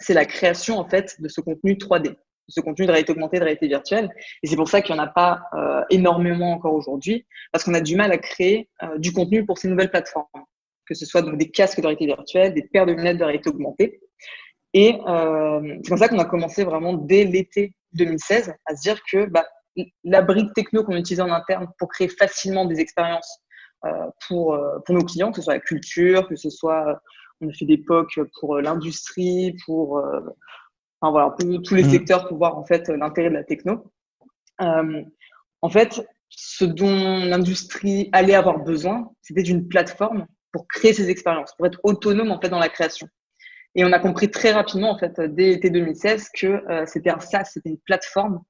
c'est 0.00 0.14
la 0.14 0.24
création 0.24 0.78
en 0.78 0.88
fait 0.88 1.20
de 1.20 1.28
ce 1.28 1.40
contenu 1.40 1.74
3D 1.74 2.16
ce 2.50 2.60
contenu 2.60 2.86
de 2.86 2.90
réalité 2.90 3.12
augmentée, 3.12 3.38
de 3.38 3.44
réalité 3.44 3.68
virtuelle. 3.68 4.10
Et 4.42 4.46
c'est 4.46 4.56
pour 4.56 4.68
ça 4.68 4.82
qu'il 4.82 4.94
n'y 4.94 5.00
en 5.00 5.04
a 5.04 5.08
pas 5.08 5.42
euh, 5.54 5.82
énormément 5.90 6.52
encore 6.52 6.74
aujourd'hui, 6.74 7.26
parce 7.52 7.64
qu'on 7.64 7.74
a 7.74 7.80
du 7.80 7.96
mal 7.96 8.12
à 8.12 8.18
créer 8.18 8.68
euh, 8.82 8.98
du 8.98 9.12
contenu 9.12 9.46
pour 9.46 9.58
ces 9.58 9.68
nouvelles 9.68 9.90
plateformes, 9.90 10.26
que 10.86 10.94
ce 10.94 11.06
soit 11.06 11.22
donc 11.22 11.38
des 11.38 11.50
casques 11.50 11.80
de 11.80 11.86
réalité 11.86 12.06
virtuelle, 12.06 12.52
des 12.52 12.62
paires 12.62 12.86
de 12.86 12.92
lunettes 12.92 13.18
de 13.18 13.24
réalité 13.24 13.48
augmentée. 13.48 14.00
Et 14.74 14.98
euh, 15.06 15.76
c'est 15.82 15.88
comme 15.88 15.98
ça 15.98 16.08
qu'on 16.08 16.18
a 16.18 16.24
commencé 16.24 16.64
vraiment 16.64 16.94
dès 16.94 17.24
l'été 17.24 17.72
2016 17.94 18.52
à 18.66 18.76
se 18.76 18.82
dire 18.82 19.00
que 19.10 19.26
bah, 19.26 19.46
la 20.04 20.22
brique 20.22 20.52
techno 20.54 20.84
qu'on 20.84 20.96
utilisait 20.96 21.22
en 21.22 21.32
interne 21.32 21.68
pour 21.78 21.88
créer 21.88 22.08
facilement 22.08 22.66
des 22.66 22.80
expériences 22.80 23.40
pour, 24.26 24.58
pour 24.84 24.94
nos 24.94 25.04
clients, 25.04 25.30
que 25.30 25.36
ce 25.36 25.42
soit 25.42 25.54
la 25.54 25.60
culture, 25.60 26.28
que 26.28 26.36
ce 26.36 26.50
soit 26.50 27.00
on 27.40 27.48
a 27.48 27.52
fait 27.52 27.64
des 27.64 27.78
POC 27.78 28.20
pour 28.38 28.60
l'industrie, 28.60 29.56
pour 29.64 30.02
enfin 31.00 31.12
voilà, 31.12 31.34
tous 31.64 31.74
les 31.74 31.84
mm. 31.84 31.90
secteurs 31.90 32.28
pour 32.28 32.38
voir 32.38 32.58
en 32.58 32.64
fait 32.64 32.88
l'intérêt 32.88 33.30
de 33.30 33.34
la 33.34 33.44
techno. 33.44 33.90
Euh, 34.60 35.02
en 35.62 35.68
fait, 35.68 36.06
ce 36.28 36.64
dont 36.64 37.24
l'industrie 37.24 38.08
allait 38.12 38.34
avoir 38.34 38.58
besoin, 38.58 39.10
c'était 39.22 39.42
d'une 39.42 39.68
plateforme 39.68 40.26
pour 40.52 40.66
créer 40.68 40.92
ces 40.92 41.10
expériences, 41.10 41.54
pour 41.56 41.66
être 41.66 41.80
autonome 41.82 42.30
en 42.30 42.40
fait 42.40 42.48
dans 42.48 42.58
la 42.58 42.68
création. 42.68 43.08
Et 43.74 43.84
on 43.84 43.92
a 43.92 44.00
compris 44.00 44.30
très 44.30 44.52
rapidement 44.52 44.90
en 44.90 44.98
fait 44.98 45.20
dès 45.20 45.50
l'été 45.50 45.70
2016 45.70 46.28
que 46.34 46.46
euh, 46.46 46.84
c'était 46.86 47.10
un 47.10 47.20
SaaS, 47.20 47.44
c'était 47.44 47.70
une 47.70 47.78
plateforme 47.78 48.40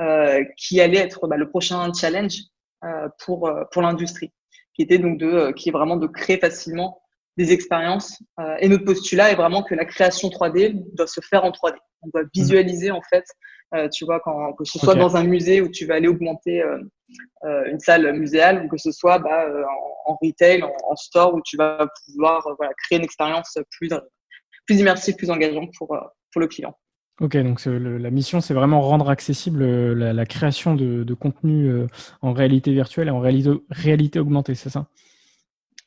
euh, 0.00 0.42
qui 0.56 0.80
allait 0.80 0.98
être 0.98 1.26
bah, 1.26 1.36
le 1.36 1.48
prochain 1.48 1.92
challenge 1.92 2.38
euh, 2.84 3.08
pour 3.24 3.48
euh, 3.48 3.64
pour 3.72 3.82
l'industrie, 3.82 4.32
qui 4.74 4.82
était 4.82 4.98
donc 4.98 5.18
de 5.18 5.52
qui 5.52 5.68
est 5.68 5.72
vraiment 5.72 5.96
de 5.96 6.06
créer 6.06 6.38
facilement 6.38 7.02
des 7.36 7.52
expériences. 7.52 8.18
et 8.58 8.68
notre 8.68 8.84
postulat 8.84 9.30
est 9.30 9.36
vraiment 9.36 9.62
que 9.62 9.74
la 9.74 9.84
création 9.84 10.28
3D 10.28 10.82
doit 10.94 11.06
se 11.06 11.20
faire 11.20 11.44
en 11.44 11.50
3D 11.50 11.76
on 12.02 12.08
doit 12.08 12.28
visualiser 12.34 12.90
en 12.90 13.02
fait, 13.02 13.24
euh, 13.74 13.88
tu 13.88 14.04
vois, 14.04 14.20
quand, 14.20 14.52
que 14.54 14.64
ce 14.64 14.78
soit 14.78 14.94
dans 14.94 15.16
un 15.16 15.24
musée 15.24 15.60
où 15.60 15.68
tu 15.68 15.86
vas 15.86 15.94
aller 15.94 16.08
augmenter 16.08 16.62
euh, 16.62 16.78
euh, 17.44 17.64
une 17.66 17.80
salle 17.80 18.12
muséale 18.14 18.64
ou 18.64 18.68
que 18.68 18.78
ce 18.78 18.92
soit 18.92 19.18
bah, 19.18 19.46
en, 20.06 20.16
retail, 20.20 20.62
en, 20.62 20.96
store 20.96 21.34
où 21.34 21.40
tu 21.44 21.56
vas 21.56 21.86
pouvoir 22.06 22.46
voilà, 22.58 22.72
créer 22.84 22.98
une 22.98 23.04
expérience 23.04 23.58
plus, 23.70 23.90
plus 24.66 24.80
immersive, 24.80 25.16
plus 25.16 25.30
engageante 25.30 25.70
pour, 25.76 25.88
pour 25.88 26.40
le 26.40 26.46
client. 26.46 26.76
Ok, 27.20 27.36
donc 27.36 27.64
la 27.66 28.10
mission, 28.10 28.40
c'est 28.40 28.54
vraiment 28.54 28.80
rendre 28.80 29.10
accessible 29.10 29.62
la, 29.92 30.26
création 30.26 30.74
de, 30.74 31.14
contenu 31.14 31.70
en 32.22 32.32
réalité 32.32 32.72
virtuelle 32.72 33.08
et 33.08 33.10
en 33.10 33.20
réalité, 33.20 33.50
réalité 33.70 34.18
augmentée, 34.18 34.54
c'est 34.54 34.70
ça? 34.70 34.86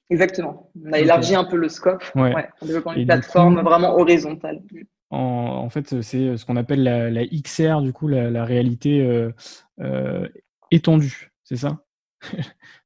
Exactement. 0.09 0.69
On 0.85 0.93
a 0.93 0.99
élargi 0.99 1.33
un 1.33 1.43
peu 1.43 1.57
le 1.57 1.69
scope 1.69 2.03
ouais. 2.15 2.35
en 2.61 2.65
développant 2.65 2.93
une 2.93 3.05
plateforme 3.05 3.61
vraiment 3.61 3.97
horizontale. 3.97 4.61
En, 5.09 5.69
fait, 5.69 6.01
c'est 6.01 6.37
ce 6.37 6.45
qu'on 6.45 6.55
appelle 6.55 6.83
la, 6.83 7.25
XR, 7.25 7.81
du 7.81 7.93
coup, 7.93 8.07
la, 8.07 8.45
réalité 8.45 9.01
euh, 9.01 9.31
euh, 9.79 10.27
étendue, 10.71 11.31
c'est 11.43 11.57
ça? 11.57 11.79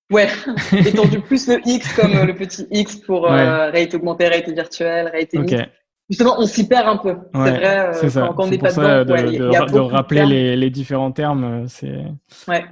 Ouais, 0.10 0.30
étendue 0.72 1.20
plus 1.20 1.50
le 1.50 1.60
X 1.66 1.94
comme 1.94 2.14
euh, 2.14 2.24
le 2.24 2.34
petit 2.34 2.66
X 2.72 2.96
pour 2.96 3.24
réalité 3.26 3.98
augmentée, 3.98 4.30
réalité 4.30 4.54
virtuelle, 4.54 5.10
réalité 5.10 5.38
mixte. 5.38 5.66
Justement, 6.10 6.36
on 6.38 6.46
s'y 6.46 6.68
perd 6.68 6.88
un 6.88 6.98
peu. 6.98 7.16
c'est 7.34 7.40
vrai, 7.40 8.10
ça. 8.10 8.30
quand 8.36 8.46
on 8.46 8.48
n'est 8.48 8.58
pas 8.58 8.72
dedans. 8.72 9.66
De, 9.66 9.72
de 9.72 9.80
rappeler 9.80 10.26
les, 10.26 10.56
les, 10.56 10.70
différents 10.70 11.12
termes, 11.12 11.68
c'est. 11.68 12.04
Ouais. 12.48 12.64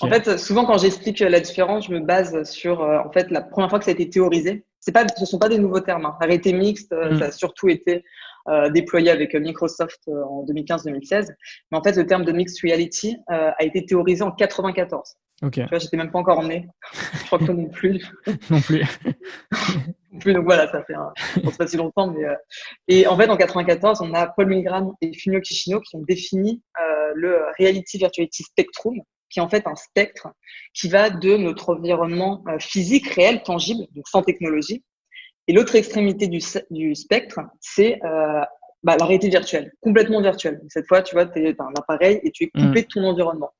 En 0.00 0.08
fait, 0.08 0.38
souvent 0.38 0.64
quand 0.64 0.78
j'explique 0.78 1.20
la 1.20 1.40
différence, 1.40 1.86
je 1.86 1.92
me 1.92 2.00
base 2.00 2.44
sur 2.48 2.80
en 2.80 3.10
fait 3.12 3.30
la 3.30 3.42
première 3.42 3.70
fois 3.70 3.78
que 3.78 3.84
ça 3.84 3.90
a 3.90 3.94
été 3.94 4.08
théorisé. 4.08 4.64
C'est 4.78 4.92
pas, 4.92 5.04
ce 5.14 5.26
sont 5.26 5.38
pas 5.38 5.50
des 5.50 5.58
nouveaux 5.58 5.80
termes. 5.80 6.06
Hein. 6.06 6.16
Réalité 6.20 6.54
mixte, 6.54 6.92
mm. 6.92 7.18
ça 7.18 7.24
a 7.26 7.30
surtout 7.32 7.68
été 7.68 8.02
euh, 8.48 8.70
déployé 8.70 9.10
avec 9.10 9.34
Microsoft 9.34 10.00
euh, 10.08 10.24
en 10.24 10.44
2015-2016. 10.46 11.28
Mais 11.70 11.78
en 11.78 11.82
fait, 11.82 11.94
le 11.96 12.06
terme 12.06 12.24
de 12.24 12.32
mixed 12.32 12.58
reality 12.62 13.16
euh, 13.30 13.50
a 13.56 13.64
été 13.64 13.84
théorisé 13.84 14.22
en 14.22 14.30
94. 14.30 15.16
Ok. 15.42 15.54
Tu 15.54 15.66
vois, 15.66 15.78
j'étais 15.78 15.96
même 15.96 16.10
pas 16.10 16.18
encore 16.18 16.42
né. 16.42 16.68
Je 17.14 17.26
crois 17.26 17.38
que 17.38 17.44
toi 17.44 17.54
non 17.56 17.68
plus. 17.68 18.04
non 18.50 18.60
plus. 18.60 18.82
non 20.12 20.18
plus. 20.18 20.34
Donc 20.34 20.44
voilà, 20.44 20.70
ça 20.70 20.84
fait 20.84 20.94
un, 20.94 21.12
pas 21.56 21.66
si 21.66 21.76
longtemps, 21.76 22.10
mais 22.10 22.24
et 22.88 23.06
en 23.06 23.16
fait, 23.16 23.28
en 23.28 23.36
94, 23.36 24.00
on 24.02 24.12
a 24.14 24.26
Paul 24.26 24.46
Milgram 24.46 24.92
et 25.00 25.12
Fumio 25.14 25.40
Kishino 25.40 25.80
qui 25.80 25.96
ont 25.96 26.02
défini 26.02 26.62
le 27.14 27.42
Reality 27.58 27.98
Virtuality 27.98 28.42
Spectrum, 28.42 29.00
qui 29.30 29.38
est 29.38 29.42
en 29.42 29.48
fait 29.48 29.66
un 29.66 29.76
spectre 29.76 30.28
qui 30.74 30.88
va 30.88 31.10
de 31.10 31.36
notre 31.36 31.74
environnement 31.74 32.44
physique 32.58 33.08
réel, 33.08 33.42
tangible, 33.42 33.86
donc 33.94 34.06
sans 34.08 34.22
technologie, 34.22 34.84
et 35.50 35.52
l'autre 35.52 35.74
extrémité 35.74 36.28
du, 36.28 36.38
du 36.70 36.94
spectre, 36.94 37.40
c'est 37.60 37.98
euh, 38.04 38.42
bah, 38.82 38.96
la 38.98 39.04
réalité 39.04 39.28
virtuelle, 39.28 39.72
complètement 39.80 40.22
virtuelle. 40.22 40.60
Cette 40.68 40.86
fois, 40.86 41.02
tu 41.02 41.14
vois, 41.14 41.26
tu 41.26 41.46
as 41.46 41.62
un 41.62 41.72
appareil 41.76 42.20
et 42.22 42.30
tu 42.30 42.44
es 42.44 42.46
coupé 42.48 42.80
mm. 42.80 42.82
de 42.82 42.88
ton 42.88 43.04
environnement. 43.04 43.52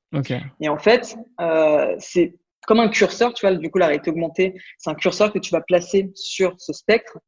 Et 0.59 0.69
en 0.69 0.77
fait, 0.77 1.15
euh, 1.39 1.95
c'est 1.99 2.35
comme 2.67 2.79
un 2.79 2.89
curseur, 2.89 3.33
tu 3.33 3.45
vois, 3.45 3.55
du 3.55 3.69
coup, 3.69 3.79
la 3.79 3.87
réalité 3.87 4.11
augmentée, 4.11 4.55
c'est 4.77 4.89
un 4.89 4.95
curseur 4.95 5.31
que 5.31 5.39
tu 5.39 5.51
vas 5.51 5.61
placer 5.61 6.11
sur 6.15 6.55
ce 6.59 6.73
spectre 6.73 7.19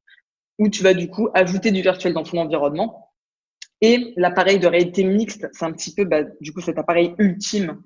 où 0.59 0.69
tu 0.69 0.83
vas 0.83 0.93
du 0.93 1.09
coup 1.09 1.29
ajouter 1.33 1.71
du 1.71 1.81
virtuel 1.81 2.13
dans 2.13 2.23
ton 2.23 2.37
environnement. 2.37 3.11
Et 3.81 4.13
l'appareil 4.15 4.59
de 4.59 4.67
réalité 4.67 5.03
mixte, 5.03 5.47
c'est 5.51 5.65
un 5.65 5.71
petit 5.71 5.93
peu, 5.93 6.05
bah, 6.05 6.23
du 6.39 6.53
coup, 6.53 6.61
cet 6.61 6.77
appareil 6.77 7.15
ultime 7.17 7.81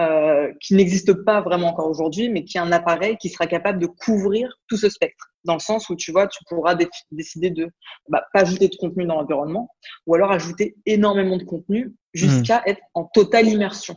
euh, 0.00 0.52
qui 0.60 0.74
n'existe 0.74 1.12
pas 1.24 1.40
vraiment 1.40 1.68
encore 1.68 1.88
aujourd'hui, 1.88 2.28
mais 2.28 2.44
qui 2.44 2.56
est 2.56 2.60
un 2.60 2.72
appareil 2.72 3.16
qui 3.18 3.28
sera 3.28 3.46
capable 3.46 3.78
de 3.78 3.86
couvrir 3.86 4.48
tout 4.68 4.76
ce 4.76 4.88
spectre, 4.88 5.31
dans 5.44 5.54
le 5.54 5.60
sens 5.60 5.88
où 5.90 5.96
tu 5.96 6.12
vois, 6.12 6.26
tu 6.26 6.42
pourras 6.48 6.76
décider 7.10 7.50
de 7.50 7.68
bah, 8.08 8.24
pas 8.32 8.40
ajouter 8.40 8.68
de 8.68 8.76
contenu 8.76 9.04
dans 9.04 9.16
l'environnement, 9.16 9.70
ou 10.06 10.14
alors 10.14 10.32
ajouter 10.32 10.76
énormément 10.86 11.36
de 11.36 11.44
contenu 11.44 11.94
jusqu'à 12.14 12.58
mmh. 12.58 12.70
être 12.70 12.80
en 12.94 13.04
totale 13.04 13.48
immersion. 13.48 13.96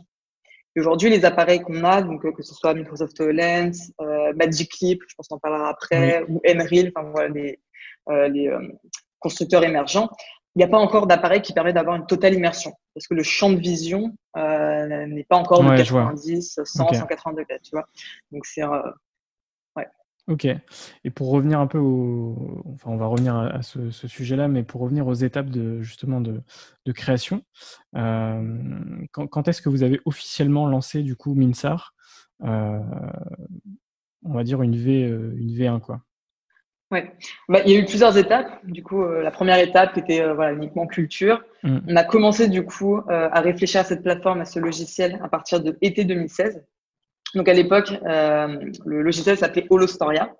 Aujourd'hui, 0.76 1.08
les 1.08 1.24
appareils 1.24 1.60
qu'on 1.60 1.84
a, 1.84 2.02
donc 2.02 2.24
euh, 2.26 2.32
que 2.32 2.42
ce 2.42 2.54
soit 2.54 2.74
Microsoft 2.74 3.18
HoloLens, 3.18 3.72
euh, 4.02 4.34
Magic 4.34 4.78
Leap, 4.80 5.00
je 5.08 5.14
pense 5.16 5.28
qu'on 5.28 5.36
en 5.36 5.38
parlera 5.38 5.70
après, 5.70 6.22
ou 6.28 6.40
Enreal, 6.46 6.92
enfin 6.94 7.10
voilà 7.10 7.28
les, 7.28 7.60
euh, 8.10 8.28
les 8.28 8.48
euh, 8.48 8.60
constructeurs 9.18 9.64
émergents, 9.64 10.10
il 10.54 10.58
n'y 10.58 10.64
a 10.64 10.68
pas 10.68 10.78
encore 10.78 11.06
d'appareil 11.06 11.40
qui 11.40 11.52
permet 11.52 11.72
d'avoir 11.72 11.96
une 11.96 12.06
totale 12.06 12.34
immersion 12.34 12.72
parce 12.96 13.06
que 13.08 13.14
le 13.14 13.22
champ 13.22 13.50
de 13.50 13.58
vision 13.58 14.16
euh, 14.38 15.06
n'est 15.06 15.24
pas 15.24 15.36
encore 15.36 15.62
de 15.62 15.76
90, 15.76 16.60
100, 16.64 16.94
180 16.94 17.34
degrés, 17.34 17.60
tu 17.62 17.72
vois. 17.72 17.86
Donc 18.32 18.46
c'est 18.46 18.64
euh. 18.64 18.80
Ok. 20.28 20.44
Et 21.04 21.10
pour 21.10 21.30
revenir 21.30 21.60
un 21.60 21.68
peu 21.68 21.78
au, 21.78 22.62
enfin, 22.74 22.90
on 22.90 22.96
va 22.96 23.06
revenir 23.06 23.36
à, 23.36 23.62
ce, 23.62 23.90
sujet-là, 23.90 24.48
mais 24.48 24.64
pour 24.64 24.80
revenir 24.80 25.06
aux 25.06 25.14
étapes 25.14 25.50
de 25.50 25.80
justement 25.82 26.20
de, 26.20 26.42
création, 26.92 27.42
euh, 27.96 28.58
quand, 29.12 29.48
est-ce 29.48 29.62
que 29.62 29.68
vous 29.68 29.84
avez 29.84 30.00
officiellement 30.04 30.66
lancé 30.66 31.02
du 31.02 31.14
coup 31.14 31.34
Minsar 31.34 31.94
euh, 32.42 32.80
On 34.24 34.32
va 34.32 34.42
dire 34.42 34.62
une 34.62 34.76
V, 34.76 35.04
euh, 35.04 35.32
une 35.36 35.50
V1 35.50 35.80
quoi? 35.80 36.00
Ouais. 36.90 37.12
Bah, 37.48 37.60
il 37.64 37.72
y 37.72 37.76
a 37.76 37.80
eu 37.80 37.84
plusieurs 37.84 38.16
étapes. 38.16 38.64
Du 38.64 38.82
coup, 38.82 39.04
la 39.04 39.30
première 39.32 39.58
étape 39.58 39.96
était 39.96 40.32
voilà, 40.34 40.52
uniquement 40.52 40.86
culture. 40.86 41.42
Mmh. 41.64 41.78
On 41.88 41.96
a 41.96 42.04
commencé 42.04 42.48
du 42.48 42.64
coup 42.64 43.00
à 43.08 43.40
réfléchir 43.40 43.80
à 43.80 43.84
cette 43.84 44.02
plateforme, 44.02 44.40
à 44.40 44.44
ce 44.44 44.58
logiciel 44.58 45.20
à 45.22 45.28
partir 45.28 45.60
de 45.60 45.76
été 45.82 46.04
2016. 46.04 46.64
Donc 47.36 47.48
à 47.48 47.52
l'époque, 47.52 47.92
euh, 48.06 48.58
le 48.86 49.02
logiciel 49.02 49.36
s'appelait 49.36 49.66
Holostoria. 49.68 50.34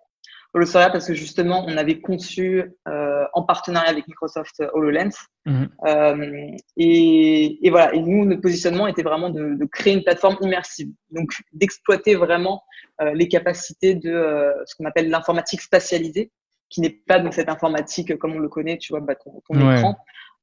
Holostoria 0.55 0.89
parce 0.89 1.07
que 1.07 1.13
justement, 1.13 1.65
on 1.69 1.77
avait 1.77 2.01
conçu 2.01 2.65
euh, 2.89 3.25
en 3.35 3.43
partenariat 3.43 3.91
avec 3.91 4.09
Microsoft 4.09 4.63
HoloLens. 4.73 5.11
Mhm. 5.45 5.69
Euh, 5.87 6.57
et, 6.79 7.67
et, 7.67 7.71
voilà. 7.71 7.95
Et 7.95 8.01
nous, 8.01 8.25
notre 8.25 8.41
positionnement 8.41 8.87
était 8.87 9.03
vraiment 9.03 9.29
de, 9.29 9.55
de 9.55 9.65
créer 9.67 9.93
une 9.93 10.03
plateforme 10.03 10.39
immersive, 10.41 10.89
donc 11.11 11.31
d'exploiter 11.53 12.15
vraiment 12.15 12.63
euh, 13.03 13.13
les 13.13 13.29
capacités 13.29 13.95
de 13.95 14.11
euh, 14.11 14.53
ce 14.65 14.75
qu'on 14.75 14.87
appelle 14.87 15.11
l'informatique 15.11 15.61
spatialisée, 15.61 16.33
qui 16.71 16.81
n'est 16.81 16.99
pas 17.07 17.19
donc 17.19 17.35
cette 17.35 17.51
informatique 17.51 18.17
comme 18.17 18.33
on 18.33 18.39
le 18.39 18.49
connaît, 18.49 18.79
tu 18.79 18.95
vois, 18.95 19.01
bah, 19.01 19.17
ton, 19.17 19.43
ton 19.47 19.71
écran, 19.71 19.97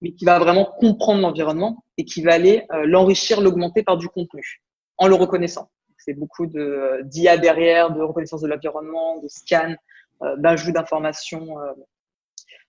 mais 0.04 0.12
qui 0.12 0.26
va 0.26 0.38
vraiment 0.38 0.66
comprendre 0.66 1.22
l'environnement 1.22 1.84
et 1.98 2.06
qui 2.06 2.22
va 2.22 2.34
aller 2.34 2.66
l'enrichir, 2.86 3.42
l'augmenter 3.42 3.84
par 3.84 3.98
du 3.98 4.08
contenu 4.08 4.62
en 4.98 5.08
le 5.08 5.16
reconnaissant. 5.16 5.70
C'est 6.06 6.14
beaucoup 6.14 6.48
de 6.48 7.02
d'IA 7.04 7.38
derrière, 7.38 7.92
de 7.92 8.02
reconnaissance 8.02 8.42
de 8.42 8.48
l'environnement, 8.48 9.20
de 9.20 9.28
scan, 9.28 9.76
euh, 10.22 10.36
d'ajout 10.38 10.72
d'informations. 10.72 11.60
Euh, 11.60 11.72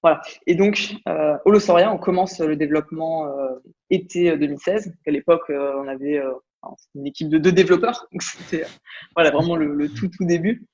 voilà. 0.02 0.20
Et 0.46 0.54
donc, 0.54 0.94
euh, 1.08 1.36
Holosoria, 1.44 1.92
on 1.92 1.98
commence 1.98 2.38
le 2.38 2.56
développement 2.56 3.26
euh, 3.26 3.58
été 3.90 4.36
2016. 4.36 4.92
À 5.06 5.10
l'époque, 5.10 5.44
on 5.48 5.88
avait 5.88 6.22
une 6.94 7.06
équipe 7.06 7.28
de 7.28 7.38
deux 7.38 7.52
développeurs. 7.52 8.06
Donc, 8.12 8.22
c'était 8.22 8.64
voilà, 9.16 9.30
vraiment 9.30 9.56
le, 9.56 9.74
le, 9.74 9.88
tout, 9.88 10.08
tout 10.08 10.24
début. 10.24 10.66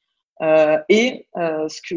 Euh, 0.42 0.78
et 0.88 1.26
euh, 1.36 1.68
ce 1.68 1.82
que, 1.82 1.96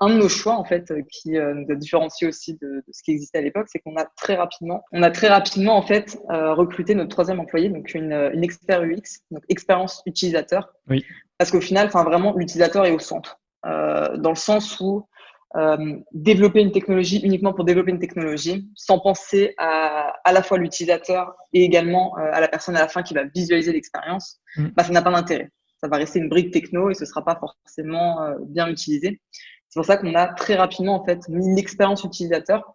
un, 0.00 0.08
de 0.08 0.14
nos 0.14 0.28
choix 0.28 0.54
en 0.54 0.64
fait 0.64 0.90
qui 1.10 1.36
euh, 1.36 1.52
nous 1.52 1.70
a 1.70 1.74
différencié 1.74 2.26
aussi 2.26 2.54
de, 2.54 2.66
de 2.66 2.84
ce 2.90 3.02
qui 3.02 3.10
existait 3.10 3.38
à 3.38 3.42
l'époque, 3.42 3.66
c'est 3.68 3.78
qu'on 3.80 3.96
a 3.96 4.06
très 4.16 4.36
rapidement, 4.36 4.84
on 4.92 5.02
a 5.02 5.10
très 5.10 5.28
rapidement 5.28 5.76
en 5.76 5.82
fait 5.82 6.18
euh, 6.30 6.54
recruté 6.54 6.94
notre 6.94 7.10
troisième 7.10 7.40
employé, 7.40 7.68
donc 7.68 7.92
une, 7.94 8.12
une 8.32 8.42
expert 8.42 8.82
UX, 8.82 9.20
donc 9.30 9.42
expérience 9.50 10.02
utilisateur. 10.06 10.72
Oui. 10.88 11.04
Parce 11.36 11.50
qu'au 11.50 11.60
final, 11.60 11.88
enfin 11.88 12.04
vraiment, 12.04 12.34
l'utilisateur 12.34 12.86
est 12.86 12.92
au 12.92 12.98
centre, 12.98 13.40
dans 13.64 14.30
le 14.30 14.36
sens 14.36 14.78
où 14.80 15.06
développer 16.12 16.60
une 16.60 16.72
technologie 16.72 17.18
uniquement 17.18 17.52
pour 17.52 17.64
développer 17.64 17.90
une 17.90 17.98
technologie, 17.98 18.68
sans 18.74 18.98
penser 18.98 19.54
à 19.58 20.14
à 20.24 20.32
la 20.32 20.42
fois 20.42 20.58
l'utilisateur 20.58 21.34
et 21.52 21.64
également 21.64 22.14
à 22.16 22.40
la 22.40 22.48
personne 22.48 22.76
à 22.76 22.80
la 22.80 22.88
fin 22.88 23.02
qui 23.02 23.14
va 23.14 23.24
visualiser 23.24 23.72
l'expérience, 23.72 24.40
mm. 24.56 24.68
bah, 24.68 24.84
ça 24.84 24.92
n'a 24.92 25.02
pas 25.02 25.10
d'intérêt 25.10 25.50
ça 25.84 25.88
va 25.88 25.98
rester 25.98 26.18
une 26.18 26.30
brique 26.30 26.50
techno 26.50 26.88
et 26.88 26.94
ce 26.94 27.04
sera 27.04 27.22
pas 27.22 27.36
forcément 27.36 28.22
euh, 28.22 28.36
bien 28.40 28.68
utilisé. 28.68 29.20
C'est 29.68 29.78
pour 29.78 29.84
ça 29.84 29.98
qu'on 29.98 30.14
a 30.14 30.28
très 30.28 30.54
rapidement 30.54 30.94
en 30.94 31.04
fait 31.04 31.28
mis 31.28 31.54
l'expérience 31.54 32.04
utilisateur 32.04 32.74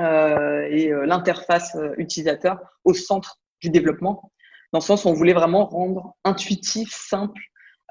euh, 0.00 0.66
et 0.68 0.90
euh, 0.90 1.06
l'interface 1.06 1.76
utilisateur 1.98 2.58
au 2.82 2.94
centre 2.94 3.38
du 3.60 3.70
développement, 3.70 4.32
dans 4.72 4.80
le 4.80 4.84
sens 4.84 5.04
où 5.04 5.08
on 5.08 5.12
voulait 5.12 5.34
vraiment 5.34 5.66
rendre 5.66 6.16
intuitif, 6.24 6.92
simple 6.92 7.40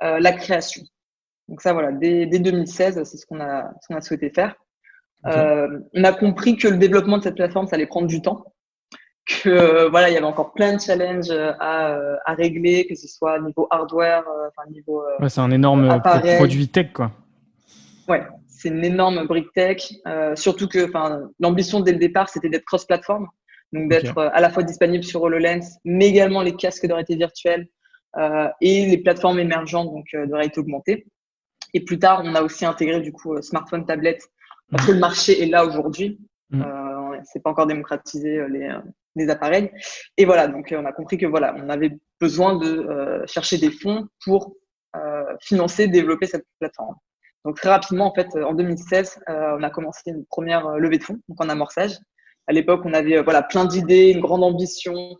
la 0.02 0.32
création. 0.32 0.82
Donc 1.48 1.62
ça, 1.62 1.74
voilà, 1.74 1.92
dès, 1.92 2.26
2016, 2.26 3.04
c'est 3.04 3.18
ce 3.18 3.26
qu'on 3.28 3.40
a, 3.40 3.72
ce 3.88 3.94
a 3.94 4.02
souhaité 4.02 4.32
faire. 4.32 4.56
on 5.24 6.04
a 6.04 6.12
compris 6.12 6.58
que 6.58 6.68
le 6.68 6.78
développement 6.78 7.20
de 7.20 7.24
cette 7.24 7.36
plateforme, 7.36 7.68
ça 7.68 7.76
allait 7.76 7.86
prendre 7.86 8.08
du 8.08 8.20
temps 8.20 8.51
que 9.44 9.50
euh, 9.50 9.90
voilà, 9.90 10.10
il 10.10 10.14
y 10.14 10.18
avait 10.18 10.26
encore 10.26 10.54
plein 10.54 10.76
de 10.76 10.82
challenges 10.82 11.30
euh, 11.30 11.54
à, 11.60 11.92
euh, 11.92 12.16
à 12.26 12.34
régler, 12.34 12.86
que 12.88 12.96
ce 12.96 13.08
soit 13.08 13.40
niveau 13.40 13.68
hardware, 13.70 14.24
enfin 14.48 14.70
niveau. 14.70 15.04
Ouais, 15.20 15.30
c'est 15.30 15.42
un 15.42 15.52
énorme 15.52 16.02
produit 16.38 16.68
tech, 16.68 16.92
quoi. 16.94 17.12
Ouais, 18.08 18.24
c'est 18.48 18.70
une 18.70 18.84
énorme 18.84 19.26
brique 19.28 19.52
tech. 19.54 19.94
surtout 20.36 20.68
que, 20.68 20.88
enfin, 20.88 21.22
l'ambition 21.40 21.80
dès 21.80 21.94
le 21.94 22.00
départ, 22.00 22.30
c'était 22.30 22.50
d'être 22.50 22.66
cross-platform, 22.66 23.28
donc 23.74 23.90
d'être 23.90 24.18
à 24.18 24.42
la 24.42 24.50
fois 24.50 24.64
disponible 24.64 25.04
sur 25.04 25.22
HoloLens, 25.22 25.80
mais 25.86 26.08
également 26.08 26.42
les 26.42 26.56
casques 26.56 26.86
de 26.86 26.94
réalité 26.94 27.16
virtuelle 27.16 27.68
et 28.60 28.86
les 28.86 28.98
plateformes 28.98 29.40
émergentes, 29.40 29.92
donc 29.92 30.06
de 30.14 30.34
réalité 30.34 30.60
augmentée. 30.60 31.06
Et 31.74 31.80
plus 31.80 32.00
tard, 32.00 32.22
on 32.26 32.36
a 32.36 32.42
aussi 32.42 32.66
intégré 32.66 33.00
du 33.00 33.14
coup 33.14 33.42
smartphone, 33.42 33.86
tablette, 33.86 34.24
parce 34.72 34.86
que 34.88 34.92
le 34.92 35.00
marché 35.00 35.42
est 35.42 35.48
là 35.48 35.66
aujourd'hui. 35.66 36.20
Mm. 36.52 36.62
Euh, 36.62 37.01
c'est 37.26 37.42
pas 37.42 37.50
encore 37.50 37.68
démocratisé 37.68 38.48
les, 38.50 38.70
des 39.16 39.30
appareils. 39.30 39.72
Et 40.18 40.26
voilà, 40.26 40.48
donc 40.48 40.72
euh, 40.72 40.82
on 40.82 40.86
a 40.86 40.92
compris 40.92 41.18
que 41.18 41.26
voilà, 41.26 41.56
on 41.58 41.70
avait 41.70 41.98
besoin 42.20 42.56
de 42.56 42.68
euh, 42.68 43.26
chercher 43.28 43.58
des 43.58 43.72
fonds 43.72 44.08
pour 44.24 44.56
euh, 44.96 45.36
financer, 45.42 45.88
développer 45.88 46.28
cette 46.28 46.46
plateforme. 46.60 46.96
Donc 47.46 47.58
très 47.58 47.70
rapidement, 47.70 48.06
en 48.06 48.14
fait, 48.14 48.28
en 48.36 48.54
2016, 48.54 49.20
on 49.28 49.64
a 49.64 49.70
commencé 49.72 50.12
une 50.12 50.26
première 50.26 50.78
levée 50.78 51.00
de 51.00 51.04
fonds, 51.04 51.20
donc 51.28 51.42
en 51.42 51.50
amorçage. 51.50 51.98
À 52.46 52.54
l'époque, 52.54 52.82
on 52.86 52.94
avait 52.94 53.20
voilà 53.24 53.42
plein 53.42 53.66
d'idées, 53.66 54.12
une 54.12 54.20
grande 54.20 54.44
ambition, 54.44 55.16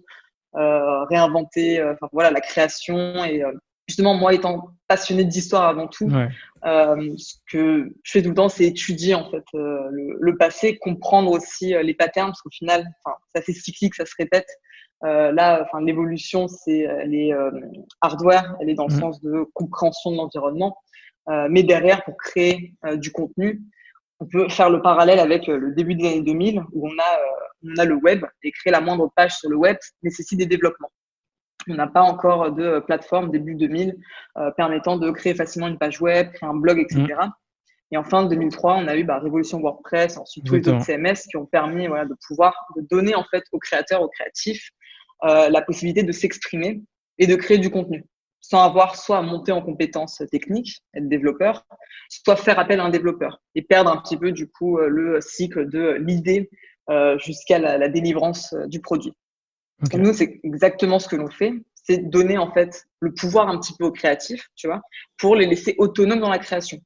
réinventer, 0.54 1.84
voilà, 2.12 2.30
la 2.30 2.42
création 2.42 3.26
et 3.26 3.42
justement, 3.88 4.14
moi 4.14 4.34
étant 4.34 4.70
passionné 4.88 5.24
d'histoire 5.24 5.64
avant 5.64 5.88
tout, 5.88 6.10
euh, 6.66 7.14
ce 7.18 7.36
que 7.52 7.94
je 8.04 8.12
fais 8.12 8.22
tout 8.22 8.30
le 8.30 8.36
temps, 8.36 8.50
c'est 8.50 8.66
étudier 8.66 9.16
en 9.16 9.30
fait 9.30 9.44
euh, 9.56 9.88
le, 9.92 10.38
passé, 10.38 10.78
comprendre 10.78 11.32
aussi 11.32 11.74
euh, 11.74 11.82
les 11.82 11.94
patterns, 11.94 12.30
parce 12.30 12.42
qu'au 12.42 12.50
final, 12.50 12.86
c'est 13.34 13.42
assez 13.42 13.54
cyclique, 13.54 13.96
ça 13.96 14.06
se 14.06 14.14
répète. 14.18 14.48
là, 15.02 15.64
enfin, 15.64 15.84
l'évolution, 15.84 16.48
c'est 16.48 16.80
elle 16.80 17.16
est 17.16 17.32
hardware, 18.02 18.56
elle 18.60 18.70
est 18.70 18.76
dans 18.76 18.88
le 18.88 18.96
mm. 18.96 19.00
sens 19.00 19.22
de 19.22 19.46
compréhension 19.54 20.12
de 20.12 20.18
l'environnement, 20.18 20.78
mais 21.50 21.64
derrière, 21.64 22.04
pour 22.04 22.18
créer 22.18 22.74
du 22.96 23.12
contenu, 23.12 23.62
on 24.20 24.26
peut 24.28 24.50
faire 24.50 24.70
le 24.70 24.82
parallèle 24.82 25.20
avec 25.20 25.48
le 25.48 25.74
début 25.74 25.96
des 25.96 26.08
années 26.08 26.22
2000, 26.22 26.62
où 26.74 26.88
on 26.88 27.00
a 27.00 27.20
on 27.64 27.78
a 27.78 27.86
le 27.86 27.96
web 27.96 28.26
et 28.44 28.52
créer 28.52 28.72
la 28.72 28.82
moindre 28.82 29.12
page 29.16 29.36
sur 29.38 29.50
le 29.50 29.56
web 29.56 29.78
nécessite 30.04 30.40
des 30.40 30.46
développements. 30.46 30.92
On 31.70 31.76
n'a 31.76 31.88
pas 31.88 32.02
encore 32.02 32.52
de 32.52 32.80
plateforme 32.80 33.32
début 33.32 33.56
2000 33.56 33.98
euh, 34.38 34.52
permettant 34.52 34.98
de 34.98 35.12
créer 35.12 35.36
facilement 35.36 35.68
une 35.68 35.78
page 35.78 36.02
web, 36.02 36.32
créer 36.32 36.50
un 36.50 36.56
blog, 36.56 36.80
etc. 36.80 37.04
Mm. 37.04 37.32
Et 37.92 37.98
en 37.98 38.04
fin 38.04 38.24
2003, 38.24 38.76
on 38.76 38.88
a 38.88 38.96
eu 38.96 39.04
bah, 39.04 39.20
Révolution 39.20 39.60
WordPress, 39.60 40.18
ensuite 40.18 40.46
tous 40.46 40.56
les 40.56 40.70
autres 40.70 40.82
CMS 40.82 41.28
qui 41.30 41.36
ont 41.38 41.46
permis 41.46 41.88
voilà, 41.88 42.06
de 42.06 42.16
pouvoir 42.26 42.54
de 42.78 42.82
donner 42.82 43.16
en 43.16 43.26
fait 43.26 43.44
aux 43.52 43.60
créateurs, 43.60 44.02
aux 44.02 44.08
créatifs, 44.08 44.70
euh, 45.24 45.50
la 45.50 45.62
possibilité 45.62 46.04
de 46.04 46.12
s'exprimer 46.12 46.82
et 47.20 47.28
de 47.28 47.36
créer 47.36 47.58
du 47.58 47.70
contenu, 47.70 48.06
sans 48.40 48.64
avoir 48.64 48.96
soit 48.96 49.18
à 49.18 49.22
monter 49.22 49.52
en 49.52 49.62
compétences 49.62 50.24
techniques, 50.32 50.82
être 50.96 51.10
développeur, 51.10 51.66
soit 52.10 52.38
faire 52.38 52.60
appel 52.60 52.80
à 52.80 52.86
un 52.86 52.90
développeur 52.90 53.42
et 53.56 53.62
perdre 53.62 53.92
un 53.92 53.98
petit 53.98 54.18
peu 54.18 54.32
du 54.32 54.48
coup 54.48 54.80
euh, 54.80 54.88
le 54.88 55.20
cycle 55.22 55.70
de 55.70 55.98
l'idée 56.00 56.50
euh, 56.90 57.18
jusqu'à 57.20 57.60
la, 57.60 57.78
la, 57.78 57.88
délivrance 57.88 58.54
euh, 58.54 58.68
du 58.68 58.82
produit. 58.82 59.14
Nous, 59.94 60.14
c'est 60.14 60.40
exactement 60.44 61.00
ce 61.00 61.08
que 61.08 61.16
l'on 61.16 61.30
fait. 61.30 61.54
C'est 61.84 62.10
donner, 62.10 62.38
en 62.38 62.52
fait, 62.52 62.86
le 63.00 63.14
pouvoir 63.14 63.48
un 63.48 63.60
petit 63.60 63.74
peu 63.78 63.86
aux 63.86 63.92
créatifs, 63.92 64.48
tu 64.56 64.68
vois, 64.68 64.82
pour 65.18 65.36
les 65.36 65.48
laisser 65.48 65.76
autonomes 65.78 66.20
dans 66.20 66.30
la 66.30 66.40
création. 66.40 66.80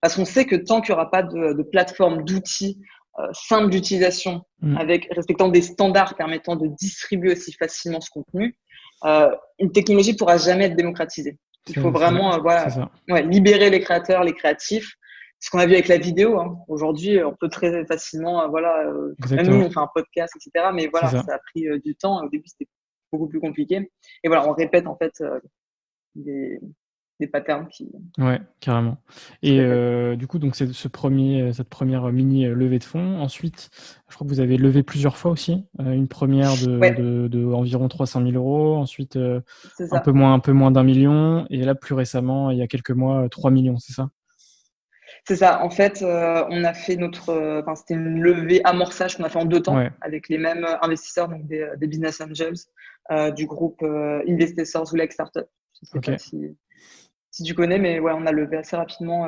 Parce 0.00 0.14
qu'on 0.16 0.26
sait 0.26 0.44
que 0.44 0.56
tant 0.56 0.80
qu'il 0.80 0.94
n'y 0.94 1.00
aura 1.00 1.10
pas 1.10 1.22
de, 1.22 1.54
de 1.54 1.62
plateforme, 1.62 2.24
d'outils 2.24 2.78
euh, 3.18 3.28
simples 3.32 3.70
d'utilisation, 3.70 4.42
mm. 4.60 4.76
avec 4.76 5.08
respectant 5.10 5.48
des 5.48 5.62
standards 5.62 6.16
permettant 6.16 6.54
de 6.54 6.66
distribuer 6.66 7.32
aussi 7.32 7.52
facilement 7.54 8.00
ce 8.02 8.10
contenu, 8.10 8.58
euh, 9.04 9.34
une 9.58 9.72
technologie 9.72 10.12
ne 10.12 10.18
pourra 10.18 10.36
jamais 10.36 10.66
être 10.66 10.76
démocratisée. 10.76 11.38
Il 11.68 11.80
faut 11.80 11.90
vraiment 11.90 12.34
euh, 12.34 12.38
voilà, 12.38 12.68
ouais, 13.08 13.22
libérer 13.22 13.70
les 13.70 13.80
créateurs, 13.80 14.22
les 14.22 14.34
créatifs, 14.34 14.96
ce 15.46 15.50
qu'on 15.52 15.58
a 15.58 15.66
vu 15.66 15.74
avec 15.74 15.86
la 15.86 15.98
vidéo. 15.98 16.40
Hein. 16.40 16.58
Aujourd'hui, 16.66 17.22
on 17.22 17.32
peut 17.32 17.48
très 17.48 17.86
facilement, 17.86 18.42
euh, 18.42 18.48
voilà, 18.48 18.84
euh, 18.88 19.14
même 19.30 19.46
nous, 19.46 19.64
on 19.66 19.70
fait 19.70 19.78
un 19.78 19.88
podcast, 19.94 20.34
etc. 20.34 20.70
Mais 20.74 20.88
voilà, 20.88 21.08
ça. 21.08 21.18
a 21.20 21.38
pris 21.38 21.68
euh, 21.68 21.78
du 21.78 21.94
temps. 21.94 22.20
Au 22.20 22.28
début, 22.28 22.48
c'était 22.48 22.68
beaucoup 23.12 23.28
plus 23.28 23.38
compliqué. 23.38 23.92
Et 24.24 24.28
voilà, 24.28 24.48
on 24.48 24.52
répète 24.52 24.88
en 24.88 24.96
fait 24.96 25.22
des, 26.16 26.58
des 27.20 27.28
patterns 27.28 27.68
qui. 27.68 27.88
Ouais, 28.18 28.40
carrément. 28.58 28.96
Et 29.40 29.60
du 30.16 30.26
coup, 30.26 30.40
donc 30.40 30.56
c'est 30.56 30.72
ce 30.72 30.88
premier, 30.88 31.52
cette 31.52 31.68
première 31.68 32.10
mini 32.10 32.46
levée 32.46 32.80
de 32.80 32.84
fonds. 32.84 33.20
Ensuite, 33.20 33.70
je 34.08 34.16
crois 34.16 34.26
que 34.26 34.32
vous 34.32 34.40
avez 34.40 34.56
levé 34.56 34.82
plusieurs 34.82 35.16
fois 35.16 35.30
aussi. 35.30 35.64
une 35.78 36.08
première 36.08 36.54
de, 36.56 37.28
de, 37.28 37.44
environ 37.52 37.86
300 37.86 38.22
000 38.22 38.32
euros. 38.32 38.74
Ensuite, 38.78 39.16
un 39.16 40.00
peu 40.00 40.10
moins, 40.10 40.34
un 40.34 40.40
peu 40.40 40.52
moins 40.52 40.72
d'un 40.72 40.82
million. 40.82 41.46
Et 41.50 41.62
là, 41.62 41.76
plus 41.76 41.94
récemment, 41.94 42.50
il 42.50 42.58
y 42.58 42.62
a 42.62 42.66
quelques 42.66 42.90
mois, 42.90 43.28
3 43.28 43.52
millions, 43.52 43.78
c'est 43.78 43.92
ça? 43.92 44.10
C'est 45.26 45.36
ça. 45.36 45.62
En 45.64 45.70
fait, 45.70 46.02
euh, 46.02 46.44
on 46.50 46.62
a 46.62 46.72
fait 46.72 46.96
notre, 46.96 47.30
euh, 47.30 47.60
enfin, 47.60 47.74
c'était 47.74 47.94
une 47.94 48.20
levée 48.20 48.60
amorçage 48.64 49.16
qu'on 49.16 49.24
a 49.24 49.28
fait 49.28 49.40
en 49.40 49.44
deux 49.44 49.60
temps 49.60 49.84
avec 50.00 50.28
les 50.28 50.38
mêmes 50.38 50.64
investisseurs, 50.82 51.28
donc 51.28 51.46
des, 51.46 51.68
des 51.78 51.86
business 51.88 52.20
angels 52.20 52.54
euh, 53.10 53.32
du 53.32 53.46
groupe 53.46 53.82
Investisseurs 53.82 54.82
ou 54.82 54.96
Startup. 55.10 55.46
Je 55.82 55.88
sais 55.88 56.00
pas 56.00 56.18
si, 56.18 56.56
si 57.32 57.42
tu 57.42 57.54
connais, 57.54 57.78
mais 57.78 57.98
ouais, 57.98 58.12
on 58.14 58.24
a 58.24 58.32
levé 58.32 58.56
assez 58.56 58.76
rapidement 58.76 59.26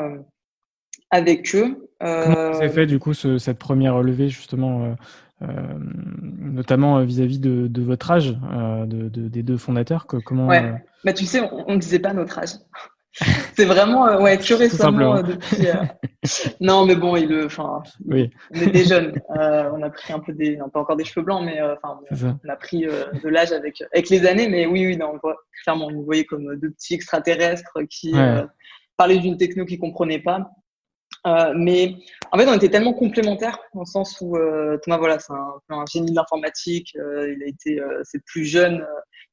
avec 1.11 1.55
eux. 1.57 1.91
Comment 2.01 2.55
avez 2.55 2.69
fait 2.69 2.87
du 2.87 3.01
coup 3.01 3.13
cette 3.13 3.59
première 3.59 4.01
levée 4.01 4.29
justement 4.29 4.97
notamment 5.41 7.05
vis-à-vis 7.05 7.41
de, 7.41 7.83
votre 7.83 8.11
âge, 8.13 8.39
de, 8.87 9.09
des 9.09 9.43
deux 9.43 9.57
fondateurs 9.57 10.07
que, 10.07 10.17
comment, 10.17 10.47
ouais. 10.47 10.81
bah, 11.05 11.13
Tu 11.13 11.27
sais, 11.27 11.41
on 11.51 11.75
ne 11.75 11.79
disait 11.79 11.99
pas 11.99 12.15
notre 12.15 12.39
âge. 12.39 12.55
c'est 13.57 13.65
vraiment 13.65 14.07
euh, 14.07 14.21
ouais 14.21 14.39
que 14.39 14.55
récemment 14.55 15.17
euh, 15.17 15.23
depuis. 15.23 15.69
Euh, 15.69 15.83
non, 16.61 16.85
mais 16.85 16.95
bon, 16.95 17.17
il, 17.17 17.45
enfin, 17.45 17.83
oui. 18.07 18.31
on 18.55 18.61
est 18.61 18.71
des 18.71 18.85
jeunes. 18.85 19.21
on 19.29 19.83
a 19.83 19.91
pris 19.91 20.13
un 20.13 20.21
peu 20.21 20.33
des, 20.33 20.57
non 20.57 20.69
pas 20.69 20.81
encore 20.81 20.97
des 20.97 21.05
cheveux 21.05 21.25
blancs, 21.25 21.45
mais 21.45 21.61
enfin, 21.61 22.01
on 22.45 22.49
a 22.49 22.57
pris 22.57 22.83
de 22.83 23.29
l'âge 23.29 23.53
avec 23.53 23.83
avec 23.93 24.11
les 24.11 24.27
années. 24.27 24.49
Mais 24.49 24.67
oui, 24.67 24.87
oui, 24.87 24.97
non, 24.97 25.13
on 25.15 25.19
voit, 25.19 25.37
clairement, 25.65 25.87
on 25.87 25.91
nous 25.91 26.05
voyait 26.05 26.25
comme 26.25 26.57
deux 26.57 26.71
petits 26.71 26.95
extraterrestres 26.95 27.79
qui 27.89 28.13
parlaient 28.97 29.19
d'une 29.19 29.37
techno 29.37 29.65
qu'ils 29.65 29.79
comprenaient 29.79 30.23
pas. 30.23 30.51
mais 31.57 31.95
en 32.31 32.39
fait, 32.39 32.47
on 32.47 32.55
était 32.55 32.69
tellement 32.69 32.93
complémentaires 32.93 33.59
dans 33.75 33.81
le 33.81 33.87
sens 33.87 34.19
où 34.21 34.37
Thomas, 34.83 34.99
voilà, 34.99 35.19
c'est 35.19 35.33
un, 35.33 35.55
un, 35.71 35.85
génie 35.91 36.11
de 36.11 36.17
l'informatique. 36.17 36.93
il 36.95 37.43
a 37.43 37.49
été, 37.49 37.81
c'est 38.05 38.23
plus 38.25 38.45
jeune. 38.45 38.85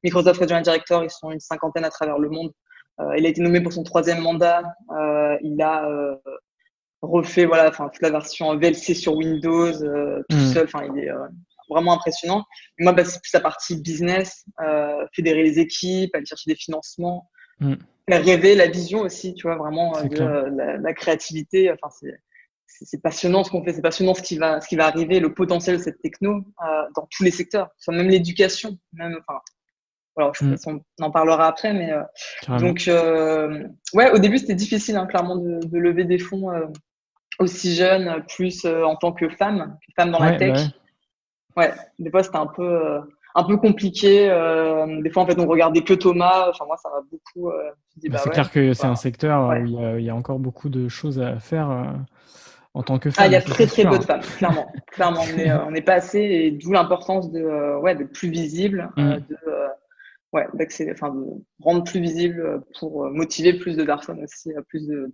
Microsoft 0.02 0.40
Regional 0.40 0.62
Director, 0.62 1.04
ils 1.04 1.10
sont 1.10 1.30
une 1.30 1.40
cinquantaine 1.40 1.84
à 1.84 1.90
travers 1.90 2.18
le 2.18 2.30
monde. 2.30 2.52
Euh, 3.00 3.16
il 3.18 3.26
a 3.26 3.28
été 3.28 3.40
nommé 3.40 3.60
pour 3.60 3.72
son 3.72 3.82
troisième 3.82 4.20
mandat. 4.20 4.62
Euh, 4.90 5.36
il 5.42 5.60
a 5.60 5.88
euh, 5.88 6.16
refait 7.02 7.44
voilà, 7.44 7.68
enfin 7.68 7.88
toute 7.88 8.02
la 8.02 8.10
version 8.10 8.56
VLC 8.56 8.94
sur 8.94 9.16
Windows 9.16 9.72
tout 9.72 10.36
mm. 10.36 10.52
seul. 10.52 10.64
Enfin, 10.64 10.86
il 10.94 11.04
est 11.04 11.10
vraiment 11.68 11.94
impressionnant. 11.94 12.44
moi, 12.78 12.92
bah, 12.92 13.04
c'est 13.04 13.20
plus 13.20 13.32
la 13.32 13.40
partie 13.40 13.80
business, 13.80 14.44
fédérer 15.14 15.42
les 15.42 15.58
équipes, 15.58 16.14
aller 16.14 16.26
chercher 16.26 16.50
des 16.50 16.56
financements, 16.56 17.28
mmh. 17.60 17.74
rêver 18.08 18.54
la 18.54 18.68
vision 18.68 19.00
aussi, 19.00 19.34
tu 19.34 19.48
vois, 19.48 19.56
vraiment 19.56 19.92
de 20.02 20.80
la, 20.80 20.94
créativité. 20.94 21.70
Enfin, 21.72 21.88
c'est 21.90 22.18
c'est 22.68 23.00
ce 23.00 23.50
qu'on 23.50 23.64
fait, 23.64 23.72
c'est 23.72 23.80
passionnant 23.80 24.12
ce 24.12 24.22
qui 24.22 24.36
va 24.36 24.60
ce 24.60 24.68
qui 24.68 24.76
va 24.76 24.86
arriver, 24.86 25.18
le 25.18 25.32
potentiel 25.32 25.78
de 25.78 25.82
cette 25.82 26.00
techno 26.02 26.44
dans 26.94 27.08
tous 27.10 27.24
les 27.24 27.30
secteurs, 27.30 27.70
même 27.88 28.08
l'éducation, 28.08 28.78
même 28.92 29.18
enfin 29.26 29.40
voilà, 30.16 30.32
je 30.34 30.48
pense 30.48 30.66
mm. 30.66 30.80
on 31.00 31.04
en 31.04 31.10
parlera 31.10 31.46
après, 31.46 31.72
mais 31.74 31.92
euh, 31.92 32.58
donc 32.58 32.88
euh, 32.88 33.64
ouais, 33.92 34.10
au 34.12 34.18
début 34.18 34.38
c'était 34.38 34.54
difficile, 34.54 34.96
hein, 34.96 35.06
clairement, 35.06 35.36
de, 35.36 35.60
de, 35.66 35.78
lever 35.78 36.04
des 36.04 36.18
fonds 36.18 36.50
euh, 36.50 36.66
aussi 37.38 37.74
jeunes, 37.74 38.24
plus 38.34 38.64
en 38.64 38.96
tant 38.96 39.12
que 39.12 39.28
femme, 39.28 39.76
femme 39.94 40.10
dans 40.10 40.18
la 40.18 40.36
tech. 40.36 40.58
Ouais. 41.56 41.68
ouais. 41.68 41.74
des 41.98 42.10
fois 42.10 42.22
c'était 42.22 42.38
un 42.38 42.46
peu 42.46 42.98
un 43.34 43.44
peu 43.44 43.58
compliqué. 43.58 44.24
des 45.02 45.10
fois 45.10 45.24
en 45.24 45.26
fait 45.26 45.38
on 45.38 45.46
regardait 45.46 45.82
que 45.82 45.92
Thomas. 45.92 46.48
Enfin 46.48 46.64
moi 46.66 46.78
ça 46.78 46.88
va 46.88 47.02
beaucoup. 47.10 47.52
Bah, 48.08 48.18
c'est 48.18 48.30
clair 48.30 48.50
que 48.50 48.72
c'est 48.72 48.86
un 48.86 48.96
secteur 48.96 49.48
où 49.48 49.66
il 49.66 49.72
y, 49.72 49.84
a, 49.84 49.98
il 49.98 50.04
y, 50.04 50.10
a, 50.10 50.14
encore 50.14 50.38
beaucoup 50.38 50.70
de 50.70 50.88
choses 50.88 51.20
à 51.20 51.38
faire. 51.38 51.94
En 52.72 52.82
tant 52.82 52.98
que 52.98 53.10
femme, 53.10 53.24
ah, 53.24 53.26
il 53.26 53.32
y 53.32 53.36
a 53.36 53.40
très 53.40 53.66
très 53.66 53.84
peu 53.84 53.98
de 53.98 54.04
femmes, 54.04 54.20
clairement. 54.36 54.66
clairement, 54.88 55.22
on 55.66 55.74
est, 55.74 55.80
pas 55.80 55.94
assez, 55.94 56.20
et 56.20 56.50
d'où 56.50 56.72
l'importance 56.72 57.32
de 57.32 57.80
ouais 57.80 57.94
d'être 57.94 58.12
plus 58.12 58.28
visible, 58.28 58.90
mm. 58.98 59.14
de 59.14 59.38
ouais, 60.32 60.46
d'accéder, 60.54 60.92
enfin, 60.92 61.10
de 61.14 61.24
rendre 61.60 61.84
plus 61.84 62.00
visible 62.00 62.40
euh, 62.40 62.58
pour 62.78 63.04
euh, 63.04 63.10
motiver 63.10 63.54
plus 63.54 63.76
de 63.76 63.84
personnes 63.84 64.22
aussi, 64.22 64.52
euh, 64.52 64.62
plus 64.68 64.86
de, 64.86 65.10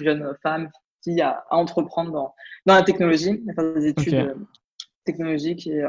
jeunes 0.00 0.34
femmes, 0.42 0.70
filles 1.02 1.22
à, 1.22 1.44
entreprendre 1.50 2.12
dans, 2.12 2.34
dans, 2.66 2.74
la 2.74 2.82
technologie, 2.82 3.42
à 3.48 3.54
faire 3.54 3.74
des 3.74 3.86
études 3.86 4.34
technologiques 5.04 5.66
et, 5.66 5.84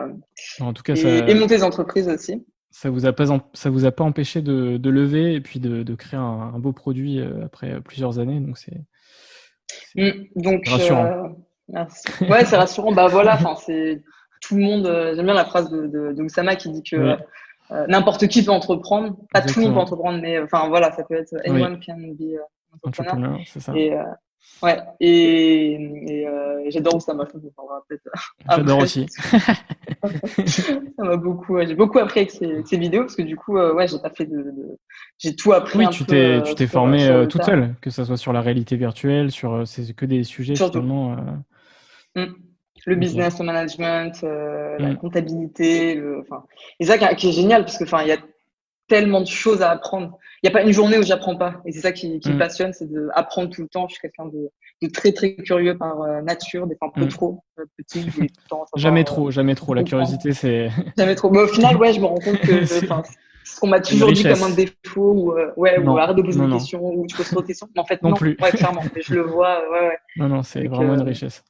en 0.60 0.74
tout 0.74 0.84
cas, 0.84 0.94
et, 0.94 1.34
monter 1.34 1.58
des 1.58 1.63
entreprises 1.63 2.08
aussi. 2.08 2.46
Ça 2.70 2.90
vous 2.90 3.06
a 3.06 3.13
pas, 3.13 3.26
ça 3.54 3.70
vous 3.70 3.86
a 3.86 3.92
pas 3.92 4.04
empêché 4.04 4.42
de, 4.42 4.78
de 4.78 4.90
lever 4.90 5.34
et 5.34 5.42
puis 5.42 5.60
de, 5.60 5.84
de 5.84 5.96
créer 5.96 6.20
un, 6.20 6.60
beau 6.60 6.72
produit 6.72 7.20
après 7.44 7.82
plusieurs 7.82 8.20
années, 8.20 8.40
donc 8.40 8.58
c'est 8.58 8.80
mmh, 9.96 10.62
rassurant. 10.68 11.36
ouais, 11.70 12.46
c'est 12.46 12.58
rassurant. 12.58 12.92
bah 12.94 13.08
voilà, 13.08 13.34
enfin 13.36 13.56
c'est 13.56 14.04
tout 14.42 14.56
le 14.56 14.62
monde. 14.62 14.86
J'aime 15.16 15.26
bien 15.26 15.34
la 15.34 15.46
phrase 15.46 15.70
de, 15.70 15.88
de, 15.88 16.22
Oussama 16.22 16.56
qui 16.56 16.70
dit 16.70 16.84
que 16.84 17.18
euh, 17.71 17.86
n'importe 17.88 18.27
qui 18.27 18.43
peut 18.43 18.51
entreprendre. 18.51 19.17
Pas 19.34 19.41
tout 19.41 19.60
le 19.60 19.65
monde 19.65 19.73
peut 19.73 19.80
entreprendre, 19.80 20.19
mais 20.21 20.39
enfin 20.39 20.67
voilà, 20.69 20.91
ça 20.91 21.03
peut 21.03 21.15
être 21.15 21.36
anyone 21.45 21.80
can 21.86 21.97
be 21.97 22.21
uh, 22.21 22.39
entrepreneur. 22.84 23.39
c'est 23.45 23.60
ça. 23.60 23.75
Et, 23.75 23.93
euh, 23.93 24.03
ouais, 24.63 24.80
et, 24.99 25.73
et, 25.73 26.27
euh, 26.27 26.63
j'adore 26.69 26.95
où 26.95 26.99
ça 26.99 27.13
m'a 27.13 27.25
fait. 27.25 27.38
J'adore 28.49 28.80
aussi. 28.80 29.06
ça 29.10 31.03
m'a 31.03 31.17
beaucoup, 31.17 31.60
j'ai 31.60 31.75
beaucoup 31.75 31.99
appris 31.99 32.21
avec 32.21 32.32
ces, 32.32 32.63
ces, 32.63 32.77
vidéos 32.77 33.01
parce 33.01 33.15
que 33.15 33.21
du 33.23 33.36
coup, 33.36 33.58
ouais, 33.58 33.88
j'ai 33.88 33.99
pas 33.99 34.12
fait 34.12 34.25
de, 34.25 34.38
de... 34.38 34.77
j'ai 35.17 35.36
tout 35.36 35.51
appris. 35.51 35.80
Oui, 35.80 35.89
tu 35.89 36.06
t'es, 36.06 36.41
tu 36.43 36.56
t'es 36.56 36.67
formé 36.67 37.27
toute 37.30 37.43
seule, 37.43 37.75
que 37.82 37.89
ce 37.89 38.06
soit 38.06 38.17
sur 38.17 38.32
la 38.32 38.41
réalité 38.41 38.77
virtuelle, 38.77 39.32
sur, 39.32 39.67
c'est 39.67 39.93
que 39.93 40.06
des 40.06 40.23
sujets 40.23 40.56
finalement. 40.56 41.17
Mm 42.15 42.47
le 42.88 42.95
business 42.95 43.39
management, 43.41 44.23
euh, 44.23 44.78
la 44.80 44.91
mm. 44.91 44.97
comptabilité, 44.97 45.95
le, 45.95 46.21
enfin, 46.21 46.45
et 46.80 46.86
ça 46.86 46.97
qui, 46.97 47.28
est 47.28 47.32
génial 47.34 47.65
parce 47.65 47.78
que, 47.78 47.84
enfin, 47.84 48.02
il 48.04 48.08
y 48.08 48.13
a 48.13 48.17
tellement 48.88 49.19
de 49.19 49.28
choses 49.28 49.62
à 49.62 49.71
apprendre. 49.71 50.17
Il 50.41 50.50
n'y 50.50 50.56
a 50.56 50.58
pas 50.58 50.63
une 50.63 50.71
journée 50.71 50.97
où 50.97 51.04
j'apprends 51.04 51.36
pas. 51.36 51.56
Et 51.65 51.73
c'est 51.73 51.82
ça 51.82 51.91
qui, 51.91 52.19
qui 52.21 52.30
me 52.30 52.36
mm. 52.36 52.39
passionne, 52.39 52.71
c'est 52.71 52.89
d'apprendre 52.89 53.50
tout 53.50 53.62
le 53.62 53.67
temps. 53.67 53.88
Je 53.89 53.95
suis 53.95 54.02
quelqu'un 54.02 54.28
de, 54.28 54.50
de, 54.82 54.88
très, 54.89 55.12
très 55.12 55.36
curieux 55.36 55.78
par 55.78 56.02
euh, 56.02 56.21
nature, 56.21 56.65
des 56.65 56.78
fois 56.78 56.88
un 56.88 56.97
peu 56.97 57.06
mm. 57.06 57.10
trop 57.10 57.43
euh, 57.60 57.65
petit. 57.78 58.06
Tout 58.06 58.21
le 58.21 58.28
temps, 58.50 58.65
jamais 58.78 59.04
trop, 59.04 59.32
jamais 59.32 59.56
trop. 59.56 59.73
La 59.73 59.84
curiosité, 59.84 60.32
c'est. 60.32 60.69
Jamais 60.97 61.15
trop. 61.15 61.30
Mais 61.30 61.41
au 61.41 61.47
final, 61.47 61.76
ouais, 61.76 61.91
je 61.91 62.00
me 62.00 62.06
rends 62.06 62.19
compte 62.19 62.39
que, 62.39 62.65
ce 63.43 63.60
qu'on 63.60 63.67
m'a 63.67 63.82
toujours 63.82 64.13
dit 64.13 64.23
comme 64.23 64.43
un 64.43 64.52
défaut, 64.52 65.12
ou, 65.12 65.34
ouais, 65.58 65.78
ou 65.78 65.97
arrête 65.97 66.15
de 66.15 66.21
poser 66.21 66.39
des 66.39 66.54
questions, 66.54 66.86
ou 66.86 67.06
tu 67.06 67.17
poses 67.17 67.32
trop 67.32 67.41
de 67.41 67.47
questions. 67.47 67.67
Mais 67.76 67.82
en 67.82 67.86
fait, 67.86 68.02
non, 68.02 68.12
non 68.12 68.15
plus. 68.15 68.38
Ouais, 68.41 68.52
clairement. 68.52 68.84
je 68.95 69.13
le 69.13 69.23
vois, 69.23 69.60
ouais, 69.69 69.88
ouais. 69.89 69.97
Non, 70.15 70.30
non, 70.30 70.43
c'est 70.43 70.65
vraiment 70.67 70.93
une 70.93 71.02
richesse. 71.02 71.43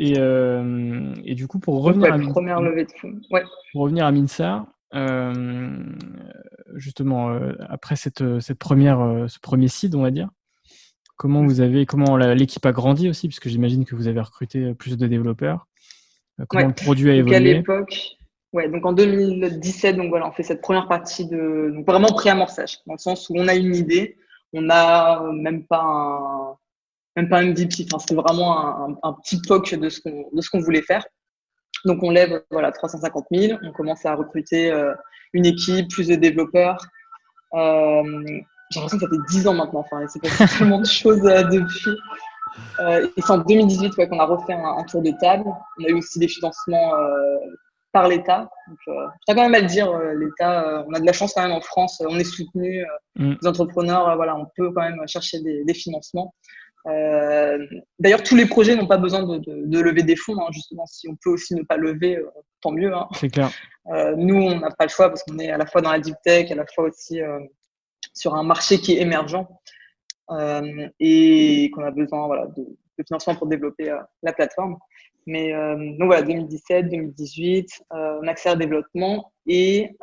Et, 0.00 0.14
euh, 0.16 1.12
et, 1.24 1.34
du 1.34 1.48
coup, 1.48 1.58
pour 1.58 1.82
revenir, 1.82 2.12
à, 2.12 2.18
première 2.18 2.62
levée 2.62 2.84
de 2.84 2.92
fonds. 2.92 3.20
Ouais. 3.32 3.42
pour 3.72 3.82
revenir 3.82 4.06
à 4.06 4.12
Minsar, 4.12 4.66
euh, 4.94 5.76
justement, 6.76 7.30
euh, 7.30 7.52
après 7.68 7.96
cette, 7.96 8.22
cette 8.40 8.60
première, 8.60 9.26
ce 9.28 9.40
premier 9.40 9.66
site, 9.66 9.96
on 9.96 10.02
va 10.02 10.12
dire, 10.12 10.28
comment 11.16 11.44
vous 11.44 11.60
avez, 11.60 11.84
comment 11.84 12.16
l'équipe 12.16 12.64
a 12.64 12.70
grandi 12.70 13.08
aussi, 13.08 13.26
puisque 13.26 13.48
j'imagine 13.48 13.84
que 13.84 13.96
vous 13.96 14.06
avez 14.06 14.20
recruté 14.20 14.72
plus 14.72 14.96
de 14.96 15.06
développeurs. 15.08 15.66
Comment 16.48 16.68
le 16.68 16.74
produit 16.74 17.10
a 17.10 17.14
évolué 17.16 17.34
À 17.34 17.40
l'époque, 17.40 18.16
ouais, 18.52 18.68
donc 18.68 18.86
en 18.86 18.92
2017, 18.92 19.96
donc 19.96 20.10
voilà, 20.10 20.28
on 20.28 20.32
fait 20.32 20.44
cette 20.44 20.60
première 20.60 20.86
partie 20.86 21.26
de 21.26 21.72
donc 21.74 21.84
vraiment 21.84 22.12
pré-amorçage, 22.12 22.78
dans 22.86 22.94
le 22.94 23.00
sens 23.00 23.28
où 23.28 23.34
on 23.36 23.48
a 23.48 23.56
une 23.56 23.74
idée, 23.74 24.16
on 24.52 24.62
n'a 24.62 25.24
même 25.32 25.64
pas 25.64 25.82
un 25.82 26.56
même 27.18 27.28
pas 27.28 27.38
un 27.38 27.50
MVP. 27.50 27.86
Enfin, 27.86 27.98
c'était 27.98 28.14
vraiment 28.14 28.98
un, 29.02 29.12
petit 29.14 29.40
POC 29.46 29.74
de 29.74 29.88
ce 29.88 30.00
qu'on 30.50 30.60
voulait 30.60 30.82
faire. 30.82 31.04
Donc 31.84 32.02
on 32.02 32.10
lève 32.10 32.42
voilà 32.50 32.72
350 32.72 33.26
000. 33.32 33.58
On 33.62 33.72
commence 33.72 34.04
à 34.06 34.14
recruter 34.14 34.70
euh, 34.70 34.94
une 35.32 35.46
équipe, 35.46 35.88
plus 35.90 36.08
de 36.08 36.14
développeurs. 36.14 36.78
Euh, 37.54 38.02
j'ai 38.70 38.80
l'impression 38.80 38.98
que 38.98 39.04
ça 39.04 39.10
fait 39.10 39.32
10 39.36 39.48
ans 39.48 39.54
maintenant. 39.54 39.80
Enfin, 39.80 40.06
c'est 40.08 40.20
passé 40.20 40.44
tellement 40.58 40.80
de 40.80 40.86
choses 40.86 41.24
euh, 41.24 41.44
depuis. 41.44 41.96
et 43.16 43.20
c'est 43.20 43.30
en 43.30 43.38
2018 43.38 43.96
ouais, 43.96 44.08
qu'on 44.08 44.18
a 44.18 44.26
refait 44.26 44.54
un, 44.54 44.84
tour 44.84 45.02
de 45.02 45.12
table. 45.20 45.44
On 45.78 45.84
a 45.84 45.88
eu 45.88 45.94
aussi 45.94 46.18
des 46.18 46.28
financements 46.28 46.92
par 47.92 48.08
l'État. 48.08 48.50
Je 48.86 48.92
tiens 49.26 49.34
quand 49.34 49.42
même 49.42 49.54
à 49.54 49.60
le 49.60 49.66
dire, 49.66 49.90
l'État, 50.14 50.84
on 50.86 50.92
a 50.92 51.00
de 51.00 51.06
la 51.06 51.12
chance 51.12 51.32
quand 51.34 51.42
même 51.42 51.52
en 51.52 51.60
France. 51.60 52.02
On 52.06 52.18
est 52.18 52.24
soutenu. 52.24 52.84
Mm. 53.16 53.34
Les 53.40 53.48
entrepreneurs, 53.48 54.14
voilà, 54.16 54.36
on 54.36 54.46
peut 54.56 54.70
quand 54.72 54.82
même 54.82 55.00
chercher 55.06 55.40
des, 55.40 55.64
des 55.64 55.74
financements. 55.74 56.34
Euh, 56.88 57.58
d'ailleurs, 57.98 58.22
tous 58.22 58.34
les 58.34 58.46
projets 58.46 58.74
n'ont 58.74 58.86
pas 58.86 58.96
besoin 58.96 59.22
de, 59.22 59.80
lever 59.80 60.02
des 60.02 60.16
fonds, 60.16 60.40
hein, 60.40 60.48
justement. 60.52 60.86
Si 60.86 61.08
on 61.08 61.16
peut 61.16 61.30
aussi 61.30 61.54
ne 61.54 61.62
pas 61.62 61.76
lever, 61.76 62.16
euh, 62.16 62.30
tant 62.60 62.72
mieux. 62.72 62.94
Hein. 62.94 63.06
C'est 63.14 63.28
clair. 63.28 63.50
Euh, 63.92 64.14
nous, 64.16 64.36
on 64.36 64.58
n'a 64.58 64.70
pas 64.70 64.84
le 64.84 64.90
choix 64.90 65.08
parce 65.08 65.22
qu'on 65.22 65.38
est 65.38 65.50
à 65.50 65.58
la 65.58 65.66
fois 65.66 65.80
dans 65.80 65.92
la 65.92 65.98
deep 65.98 66.16
tech, 66.24 66.50
à 66.50 66.54
la 66.54 66.64
fois 66.74 66.84
aussi 66.84 67.20
sur 68.14 68.34
un 68.34 68.42
marché 68.42 68.78
qui 68.78 68.92
est 68.96 69.00
émergent 69.00 69.46
et 71.00 71.70
qu'on 71.74 71.84
a 71.84 71.90
besoin 71.90 72.26
voilà, 72.26 72.46
de, 72.46 72.64
financement 73.06 73.34
pour 73.36 73.46
développer 73.46 73.96
la 74.22 74.32
plateforme. 74.32 74.76
Mais 75.26 75.52
donc 75.98 76.06
voilà, 76.06 76.22
2017, 76.22 76.90
2018, 76.90 77.84
on 77.90 78.26
accède 78.26 78.56
au 78.56 78.56
développement 78.56 79.32
et 79.46 79.96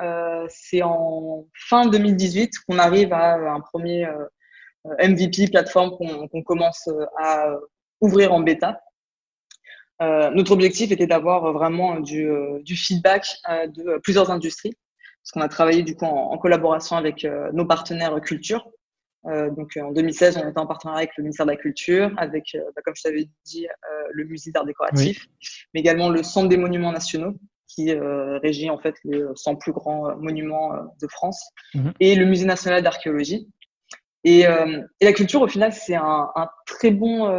c'est 0.50 0.82
en 0.82 1.46
fin 1.54 1.88
2018 1.88 2.54
qu'on 2.68 2.80
arrive 2.80 3.14
à 3.14 3.36
un 3.36 3.60
premier 3.60 4.08
MVP, 5.00 5.50
plateforme 5.50 5.92
qu'on 5.92 6.44
commence 6.44 6.88
euh, 6.88 7.06
à 7.20 7.56
ouvrir 8.02 8.34
en 8.34 8.40
bêta. 8.40 8.82
Euh, 10.02 10.30
notre 10.32 10.52
objectif 10.52 10.92
était 10.92 11.08
d'avoir 11.08 11.54
vraiment 11.54 12.00
du, 12.00 12.30
du 12.62 12.76
feedback 12.76 13.26
de 13.48 13.98
plusieurs 14.00 14.30
industries, 14.30 14.74
parce 15.24 15.32
qu'on 15.32 15.42
a 15.42 15.48
travaillé 15.48 15.84
du 15.84 15.96
coup 15.96 16.06
en, 16.06 16.38
collaboration 16.38 16.98
avec 16.98 17.26
nos 17.54 17.66
partenaires 17.66 18.20
culture. 18.20 18.70
donc 19.24 19.78
en 19.78 19.94
2016, 19.94 20.38
on 20.38 20.50
était 20.50 20.60
en 20.60 20.68
partenariat 20.68 21.04
avec 21.04 21.12
le 21.18 21.24
ministère 21.24 21.46
de 21.46 21.52
la 21.52 21.58
Culture, 21.58 22.12
avec, 22.18 22.58
bah, 22.76 22.82
comme 22.84 22.94
je 22.98 23.04
t'avais 23.04 23.30
dit, 23.46 23.68
le 24.12 24.26
musée 24.26 24.52
d'art 24.52 24.66
décoratif, 24.66 25.28
mais 25.74 25.80
également 25.80 26.10
le 26.10 26.24
Centre 26.24 26.50
des 26.50 26.58
monuments 26.58 26.92
nationaux, 26.92 27.34
qui 27.70 27.94
régit 27.94 28.70
en 28.70 28.78
fait 28.78 28.96
les 29.06 29.24
100 29.34 29.56
plus 29.56 29.72
grands 29.72 30.14
monuments 30.18 30.74
de 31.02 31.08
France, 31.08 31.52
mhm. 31.74 31.94
et 32.02 32.16
le 32.16 32.26
musée 32.26 32.46
national 32.46 32.84
d'archéologie. 32.84 33.48
Et, 34.28 34.42
et, 34.42 35.06
la 35.06 35.14
culture, 35.14 35.42
au 35.42 35.48
final, 35.48 35.72
c'est 35.72 35.96
un, 35.96 36.30
un, 36.36 36.50
très 36.66 36.90
bon 36.90 37.30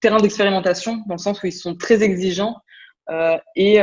terrain 0.00 0.18
d'expérimentation, 0.18 1.02
dans 1.06 1.14
le 1.14 1.18
sens 1.18 1.42
où 1.42 1.46
ils 1.46 1.52
sont 1.52 1.74
très 1.76 2.02
exigeants 2.02 2.56
et 3.56 3.80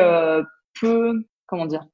peu, 0.79 1.13
comment 1.47 1.65
dire, 1.65 1.87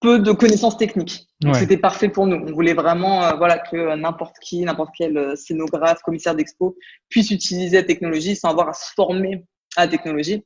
peu 0.00 0.18
de 0.20 0.32
connaissances 0.32 0.76
techniques. 0.76 1.28
C'était 1.54 1.76
parfait 1.76 2.08
pour 2.08 2.26
nous. 2.26 2.36
On 2.36 2.52
voulait 2.52 2.74
vraiment 2.74 3.24
euh, 3.24 3.34
voilà, 3.36 3.58
que 3.58 3.96
n'importe 3.96 4.36
qui, 4.40 4.60
n'importe 4.62 4.90
quel 4.96 5.16
euh, 5.16 5.36
scénographe, 5.36 6.00
commissaire 6.02 6.34
d'expo 6.34 6.76
puisse 7.08 7.30
utiliser 7.30 7.78
la 7.78 7.82
technologie 7.84 8.36
sans 8.36 8.50
avoir 8.50 8.68
à 8.68 8.72
se 8.72 8.92
former 8.94 9.44
à 9.76 9.86
la 9.86 9.90
technologie. 9.90 10.44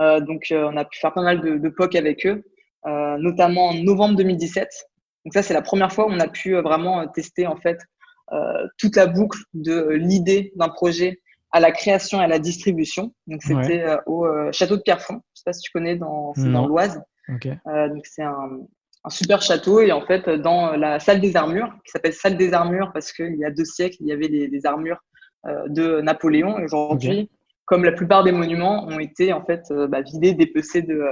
Euh, 0.00 0.20
donc, 0.20 0.46
on 0.52 0.76
a 0.76 0.84
pu 0.84 0.98
faire 0.98 1.12
pas 1.12 1.22
mal 1.22 1.40
de, 1.40 1.58
de 1.58 1.68
POC 1.68 1.96
avec 1.96 2.26
eux, 2.26 2.44
notamment 3.18 3.68
en 3.68 3.74
novembre 3.74 4.16
2017. 4.16 4.87
Donc 5.28 5.34
ça, 5.34 5.42
c'est 5.42 5.52
la 5.52 5.60
première 5.62 5.92
fois 5.92 6.06
où 6.06 6.10
on 6.10 6.20
a 6.20 6.28
pu 6.28 6.54
vraiment 6.54 7.06
tester 7.06 7.46
en 7.46 7.56
fait 7.56 7.78
toute 8.78 8.96
la 8.96 9.06
boucle 9.06 9.38
de 9.52 9.88
l'idée 9.90 10.52
d'un 10.56 10.68
projet 10.68 11.20
à 11.50 11.60
la 11.60 11.70
création 11.70 12.20
et 12.20 12.24
à 12.24 12.26
la 12.26 12.38
distribution. 12.38 13.12
Donc 13.26 13.42
c'était 13.42 13.84
au 14.06 14.26
château 14.52 14.76
de 14.76 14.82
Pierrefonds. 14.82 15.20
Je 15.34 15.40
sais 15.40 15.44
pas 15.44 15.52
si 15.52 15.60
tu 15.60 15.70
connais 15.70 15.96
dans, 15.96 16.32
dans 16.36 16.66
l'Oise. 16.66 17.02
Euh, 17.30 17.88
donc 17.88 18.06
c'est 18.06 18.22
un, 18.22 18.60
un, 19.04 19.10
super 19.10 19.42
château 19.42 19.80
et 19.80 19.92
en 19.92 20.00
fait 20.06 20.28
dans 20.30 20.72
la 20.72 20.98
salle 20.98 21.20
des 21.20 21.36
armures 21.36 21.70
qui 21.84 21.90
s'appelle 21.90 22.14
salle 22.14 22.36
des 22.36 22.54
armures 22.54 22.90
parce 22.92 23.12
qu'il 23.12 23.36
y 23.36 23.44
a 23.44 23.50
deux 23.50 23.66
siècles 23.66 23.98
il 24.00 24.06
y 24.06 24.12
avait 24.12 24.28
des, 24.28 24.48
des 24.48 24.64
armures 24.64 24.98
euh, 25.46 25.68
de 25.68 26.00
Napoléon 26.00 26.58
et 26.58 26.64
aujourd'hui 26.64 27.30
comme 27.66 27.84
la 27.84 27.92
plupart 27.92 28.24
des 28.24 28.32
monuments 28.32 28.86
ont 28.86 28.98
été 28.98 29.34
en 29.34 29.44
fait 29.44 29.62
euh, 29.70 29.86
bah, 29.86 30.00
vidés, 30.00 30.32
dépecés 30.32 30.80
de 30.80 31.04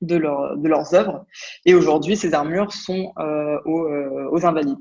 de, 0.00 0.16
leur, 0.16 0.56
de 0.56 0.68
leurs 0.68 0.94
œuvres 0.94 1.26
et 1.66 1.74
aujourd'hui 1.74 2.16
ces 2.16 2.34
armures 2.34 2.72
sont 2.72 3.12
aux, 3.64 3.88
aux 4.30 4.46
invalides. 4.46 4.78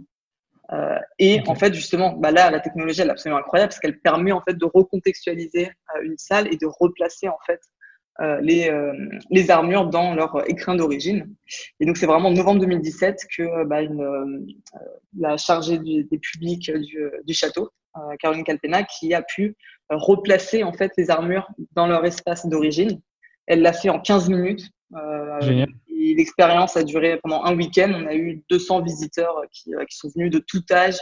Euh, 0.71 0.99
et 1.17 1.41
en 1.47 1.55
fait, 1.55 1.73
justement, 1.73 2.13
bah 2.13 2.31
là, 2.31 2.51
la 2.51 2.59
technologie, 2.59 3.01
elle 3.01 3.07
est 3.07 3.11
absolument 3.11 3.39
incroyable 3.39 3.69
parce 3.69 3.79
qu'elle 3.79 3.99
permet 3.99 4.31
en 4.31 4.41
fait 4.41 4.53
de 4.53 4.65
recontextualiser 4.65 5.71
une 6.03 6.17
salle 6.17 6.47
et 6.53 6.57
de 6.57 6.67
replacer 6.67 7.27
en 7.27 7.37
fait 7.45 7.59
euh, 8.21 8.39
les, 8.41 8.69
euh, 8.69 8.93
les 9.31 9.49
armures 9.49 9.87
dans 9.87 10.13
leur 10.13 10.47
écrin 10.49 10.75
d'origine. 10.75 11.33
Et 11.79 11.85
donc, 11.85 11.97
c'est 11.97 12.05
vraiment 12.05 12.29
en 12.29 12.33
novembre 12.33 12.59
2017 12.59 13.25
que 13.35 13.43
euh, 13.43 13.65
bah, 13.65 13.81
une, 13.81 14.45
la 15.17 15.37
chargée 15.37 15.79
du, 15.79 16.03
des 16.03 16.19
publics 16.19 16.71
du, 16.71 16.99
du 17.25 17.33
château, 17.33 17.69
Caroline 18.19 18.43
Calpena, 18.43 18.83
qui 18.83 19.13
a 19.13 19.21
pu 19.23 19.57
replacer 19.89 20.63
en 20.63 20.71
fait 20.71 20.91
les 20.97 21.09
armures 21.09 21.49
dans 21.71 21.87
leur 21.87 22.05
espace 22.05 22.45
d'origine. 22.45 23.01
Elle 23.49 23.61
l'a 23.61 23.73
fait 23.73 23.89
en 23.89 23.99
15 23.99 24.29
minutes. 24.29 24.69
Euh, 24.95 25.65
et 25.89 26.15
l'expérience 26.15 26.77
a 26.77 26.83
duré 26.83 27.19
pendant 27.21 27.43
un 27.43 27.55
week-end. 27.55 27.91
On 27.93 28.07
a 28.07 28.15
eu 28.15 28.41
200 28.49 28.81
visiteurs 28.81 29.41
qui, 29.51 29.71
qui 29.89 29.97
sont 29.97 30.09
venus 30.15 30.31
de 30.31 30.39
tout 30.39 30.63
âge. 30.71 30.95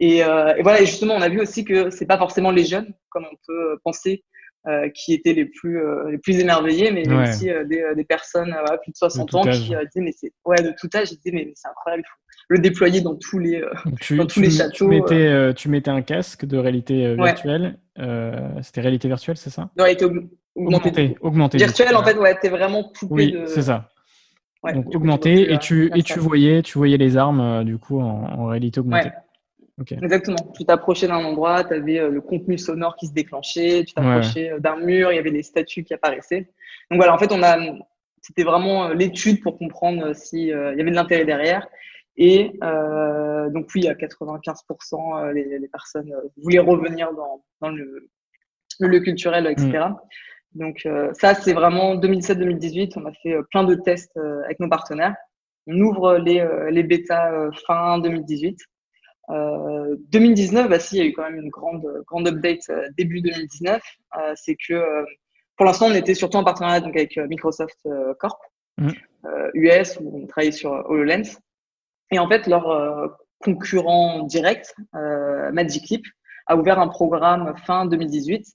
Et, 0.00 0.24
euh, 0.24 0.56
et, 0.56 0.62
voilà, 0.62 0.80
et 0.80 0.86
justement, 0.86 1.14
on 1.14 1.20
a 1.20 1.28
vu 1.28 1.40
aussi 1.40 1.64
que 1.64 1.90
c'est 1.90 2.06
pas 2.06 2.16
forcément 2.16 2.50
les 2.50 2.64
jeunes, 2.64 2.94
comme 3.10 3.26
on 3.30 3.36
peut 3.46 3.78
penser, 3.84 4.24
euh, 4.68 4.90
qui 4.90 5.14
étaient 5.14 5.32
les 5.32 5.46
plus 5.46 5.80
euh, 5.80 6.10
les 6.10 6.18
plus 6.18 6.38
émerveillés, 6.38 6.92
mais 6.92 7.10
aussi 7.10 7.48
euh, 7.48 7.64
des, 7.64 7.82
des, 7.96 8.04
personnes 8.04 8.50
voilà, 8.50 8.76
plus 8.76 8.92
de 8.92 8.96
60 8.96 9.34
ans 9.34 9.40
qui 9.40 9.58
disaient 9.58 9.78
mais 9.96 10.12
c'est 10.14 10.34
ouais 10.44 10.60
de 10.62 10.74
tout 10.78 10.86
âge, 10.94 11.12
ils 11.12 11.16
disaient 11.16 11.30
mais, 11.32 11.50
c'est 11.54 11.68
incroyable, 11.68 12.02
il 12.04 12.10
faut 12.10 12.16
le 12.48 12.58
déployer 12.58 13.00
dans 13.00 13.16
tous 13.16 13.38
les 13.38 13.64
tu, 14.02 14.18
dans 14.18 14.26
tous 14.26 14.40
les 14.40 14.50
châteaux. 14.50 14.70
Tu 14.74 14.84
mettais, 14.84 15.54
tu 15.54 15.70
mettais 15.70 15.90
un 15.90 16.02
casque 16.02 16.44
de 16.44 16.58
réalité 16.58 17.14
virtuelle, 17.14 17.78
c'était 18.60 18.82
réalité 18.82 19.08
virtuelle, 19.08 19.38
c'est 19.38 19.48
ça? 19.48 19.70
De 19.76 19.82
réalité 19.82 20.04
augmentée. 20.66 21.16
Augmentée. 21.20 21.58
Virtuelle 21.58 21.96
en 21.96 22.04
fait, 22.04 22.16
ouais, 22.16 22.36
t'es 22.40 22.48
vraiment 22.48 22.84
coupé 22.84 23.14
oui, 23.14 23.36
c'est 23.46 23.62
ça. 23.62 23.88
Donc 24.74 24.94
augmenté 24.94 25.52
et 25.52 25.58
tu 25.58 25.90
et 25.96 26.02
tu 26.02 26.18
voyais 26.18 26.60
tu 26.60 26.76
voyais 26.76 26.98
les 26.98 27.16
armes 27.16 27.64
du 27.64 27.78
coup 27.78 27.98
en, 28.00 28.24
en 28.24 28.46
réalité 28.46 28.80
augmentée. 28.80 29.10
Exactement. 29.88 30.52
Tu 30.56 30.64
t'approchais 30.64 31.08
d'un 31.08 31.24
endroit, 31.24 31.64
tu 31.64 31.74
avais 31.74 31.98
euh, 31.98 32.10
le 32.10 32.20
contenu 32.20 32.58
sonore 32.58 32.96
qui 32.96 33.06
se 33.06 33.12
déclenchait, 33.12 33.84
tu 33.84 33.94
t'approchais 33.94 34.50
euh, 34.50 34.58
d'un 34.58 34.76
mur, 34.76 35.12
il 35.12 35.16
y 35.16 35.18
avait 35.18 35.30
des 35.30 35.42
statues 35.42 35.84
qui 35.84 35.94
apparaissaient. 35.94 36.50
Donc 36.90 36.98
voilà, 36.98 37.14
en 37.14 37.18
fait, 37.18 37.32
on 37.32 37.42
a, 37.42 37.56
c'était 38.20 38.42
vraiment 38.42 38.86
euh, 38.88 38.94
l'étude 38.94 39.42
pour 39.42 39.58
comprendre 39.58 40.14
s'il 40.14 40.48
y 40.48 40.52
avait 40.52 40.84
de 40.84 40.94
l'intérêt 40.94 41.24
derrière. 41.24 41.66
Et 42.16 42.52
euh, 42.62 43.48
donc 43.50 43.68
oui, 43.74 43.88
à 43.88 43.94
95%, 43.94 45.32
les, 45.32 45.58
les, 45.58 45.68
personnes 45.68 46.12
voulaient 46.36 46.58
revenir 46.58 47.12
dans, 47.14 47.42
dans 47.62 47.70
le, 47.70 48.10
le, 48.80 48.88
lieu 48.88 49.00
culturel, 49.00 49.46
etc. 49.46 49.86
Donc 50.54 50.86
ça, 51.12 51.34
c'est 51.34 51.52
vraiment 51.52 51.96
2017-2018. 51.96 52.92
On 52.96 53.06
a 53.06 53.12
fait 53.12 53.36
plein 53.50 53.64
de 53.64 53.74
tests 53.74 54.18
avec 54.44 54.58
nos 54.60 54.68
partenaires. 54.68 55.14
On 55.66 55.78
ouvre 55.80 56.16
les, 56.16 56.44
les 56.70 56.82
bêtas 56.82 57.50
fin 57.66 57.98
2018. 57.98 58.58
2019, 59.30 60.64
euh, 60.64 60.68
bah 60.68 60.80
si, 60.80 60.96
il 60.96 60.98
y 60.98 61.02
a 61.02 61.04
eu 61.06 61.12
quand 61.12 61.22
même 61.22 61.40
une 61.40 61.50
grande, 61.50 61.86
grande 62.06 62.28
update 62.28 62.68
euh, 62.70 62.88
début 62.96 63.20
2019. 63.20 63.80
Euh, 64.18 64.32
c'est 64.34 64.56
que 64.56 65.04
pour 65.56 65.66
l'instant, 65.66 65.86
on 65.86 65.94
était 65.94 66.14
surtout 66.14 66.38
en 66.38 66.44
partenariat 66.44 66.80
donc, 66.80 66.96
avec 66.96 67.16
Microsoft 67.16 67.86
Corp, 68.18 68.40
US, 69.54 70.00
mmh. 70.00 70.04
où 70.04 70.22
on 70.22 70.26
travaillait 70.26 70.52
sur 70.52 70.70
HoloLens. 70.88 71.38
Et 72.10 72.18
en 72.18 72.28
fait, 72.28 72.46
leur 72.46 73.18
concurrent 73.40 74.22
direct, 74.22 74.74
Magic 75.52 75.90
Leap, 75.90 76.06
a 76.46 76.56
ouvert 76.56 76.78
un 76.78 76.88
programme 76.88 77.54
fin 77.66 77.84
2018 77.84 78.46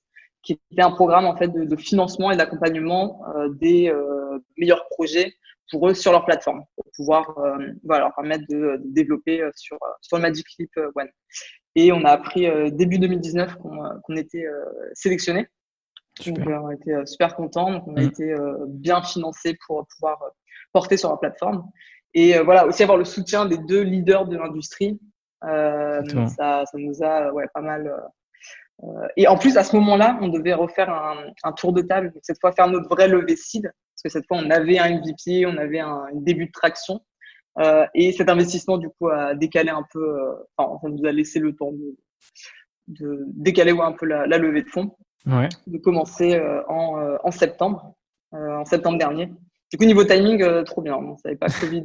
qui 0.46 0.54
était 0.72 0.82
un 0.82 0.92
programme 0.92 1.26
en 1.26 1.36
fait 1.36 1.50
de, 1.50 1.66
de 1.66 1.76
financement 1.76 2.32
et 2.32 2.38
d'accompagnement 2.38 3.22
des 3.60 3.92
meilleurs 4.58 4.88
projets 4.90 5.34
pour 5.72 5.90
eux 5.90 5.94
sur 5.94 6.12
leur 6.12 6.26
plateforme 6.26 6.64
pour 6.76 6.86
pouvoir 6.96 7.38
euh, 7.40 7.58
voilà, 7.84 8.06
leur 8.06 8.16
permettre 8.16 8.46
de, 8.50 8.78
de 8.78 8.94
développer 8.94 9.42
euh, 9.42 9.52
sur, 9.56 9.78
euh, 9.84 9.88
sur 10.02 10.20
Magic 10.20 10.46
Leap 10.60 10.72
One. 10.96 11.10
Et 11.76 11.92
on 11.92 12.04
a 12.06 12.12
appris 12.12 12.48
début 12.72 13.00
2019 13.00 13.58
qu'on 13.58 14.16
était 14.16 14.46
sélectionné. 14.94 15.50
Donc, 16.26 16.38
on 16.48 16.72
était 16.72 17.06
super 17.06 17.36
contents. 17.36 17.70
Donc, 17.70 17.86
on 17.86 17.98
a 17.98 18.02
mm. 18.02 18.08
été 18.08 18.36
bien 18.70 19.02
financé 19.02 19.58
pour 19.68 19.86
pouvoir 19.88 20.24
porter 20.72 20.96
sur 20.96 21.10
la 21.10 21.18
plateforme. 21.18 21.70
Et 22.14 22.40
voilà, 22.40 22.66
aussi 22.66 22.82
avoir 22.84 22.98
le 22.98 23.04
soutien 23.04 23.46
des 23.46 23.58
deux 23.58 23.82
leaders 23.82 24.26
de 24.26 24.38
l'industrie. 24.38 25.02
ça, 25.42 26.02
ça 26.38 26.66
nous 26.76 27.04
a 27.04 27.34
ouais, 27.34 27.48
pas 27.54 27.60
mal. 27.60 27.94
Et 29.16 29.28
en 29.28 29.38
plus, 29.38 29.58
à 29.58 29.64
ce 29.64 29.76
moment-là, 29.78 30.18
on 30.22 30.28
devait 30.28 30.54
refaire 30.54 30.90
un, 30.90 31.32
un 31.44 31.52
tour 31.54 31.72
de 31.74 31.82
table. 31.82 32.12
Donc, 32.14 32.22
cette 32.24 32.40
fois, 32.42 32.52
faire 32.52 32.68
notre 32.68 32.90
vrai 32.90 33.08
levée 33.08 33.36
seed 33.36 33.72
que 34.06 34.12
cette 34.12 34.28
fois, 34.28 34.38
on 34.38 34.50
avait 34.52 34.78
un 34.78 35.00
MVP, 35.00 35.46
on 35.48 35.58
avait 35.58 35.80
un, 35.80 36.06
début 36.14 36.46
de 36.46 36.52
traction. 36.52 37.02
Euh, 37.58 37.86
et 37.96 38.12
cet 38.12 38.30
investissement, 38.30 38.78
du 38.78 38.90
coup, 38.90 39.10
a 39.10 39.34
décalé 39.34 39.70
un 39.70 39.84
peu, 39.92 40.00
euh, 40.00 40.36
enfin, 40.58 40.78
ça 40.82 40.90
nous 40.90 41.06
a 41.06 41.12
laissé 41.12 41.40
le 41.40 41.56
temps 41.56 41.72
de, 41.72 41.98
de 42.88 43.24
décaler 43.28 43.72
ouais, 43.72 43.84
un 43.84 43.94
peu 43.94 44.06
la, 44.06 44.28
la, 44.28 44.38
levée 44.38 44.62
de 44.62 44.70
fonds, 44.70 44.96
ouais. 45.26 45.50
de 45.66 45.78
commencer 45.80 46.36
euh, 46.36 46.62
en, 46.68 47.00
euh, 47.00 47.18
en, 47.24 47.32
septembre, 47.32 47.96
euh, 48.34 48.58
en 48.58 48.66
septembre 48.66 49.00
dernier. 49.00 49.32
Du 49.72 49.78
coup, 49.78 49.86
niveau 49.86 50.04
timing, 50.04 50.64
trop 50.64 50.82
bien. 50.82 50.96
On 50.96 51.14
ne 51.14 51.18
savait 51.18 51.36
pas 51.36 51.48
que 51.48 51.60
Covid, 51.62 51.84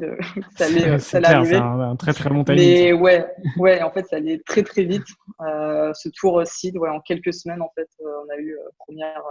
ça 0.56 0.66
allait, 0.66 0.98
ça 0.98 1.16
allait 1.16 1.26
arriver. 1.26 1.54
C'est 1.54 1.56
un, 1.56 1.80
un, 1.80 1.96
très 1.96 2.12
très 2.12 2.30
bon 2.30 2.44
timing. 2.44 2.60
Mais 2.60 2.92
ouais, 2.92 3.26
ouais, 3.56 3.82
en 3.82 3.90
fait, 3.90 4.06
ça 4.06 4.16
allait 4.16 4.40
très 4.46 4.62
très 4.62 4.84
vite. 4.84 5.06
ce 5.40 6.08
tour 6.10 6.42
seed, 6.46 6.76
ouais, 6.76 6.90
en 6.90 7.00
quelques 7.00 7.32
semaines, 7.32 7.62
en 7.62 7.70
fait, 7.74 7.88
on 8.00 8.32
a 8.32 8.38
eu 8.38 8.56
première 8.78 9.22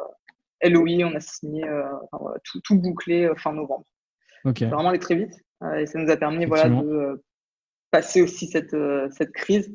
LOI, 0.63 1.05
on 1.05 1.15
a 1.15 1.19
signé 1.19 1.63
euh, 1.63 1.83
tout, 2.43 2.59
tout, 2.61 2.75
bouclé 2.75 3.25
euh, 3.25 3.35
fin 3.35 3.53
novembre. 3.53 3.85
Okay. 4.45 4.65
Vraiment 4.65 4.89
aller 4.89 4.99
très 4.99 5.15
vite. 5.15 5.33
Euh, 5.63 5.75
et 5.75 5.85
ça 5.85 5.99
nous 5.99 6.09
a 6.09 6.17
permis 6.17 6.45
voilà, 6.45 6.69
de 6.69 7.23
passer 7.91 8.21
aussi 8.21 8.47
cette, 8.47 8.75
cette 9.11 9.31
crise. 9.31 9.71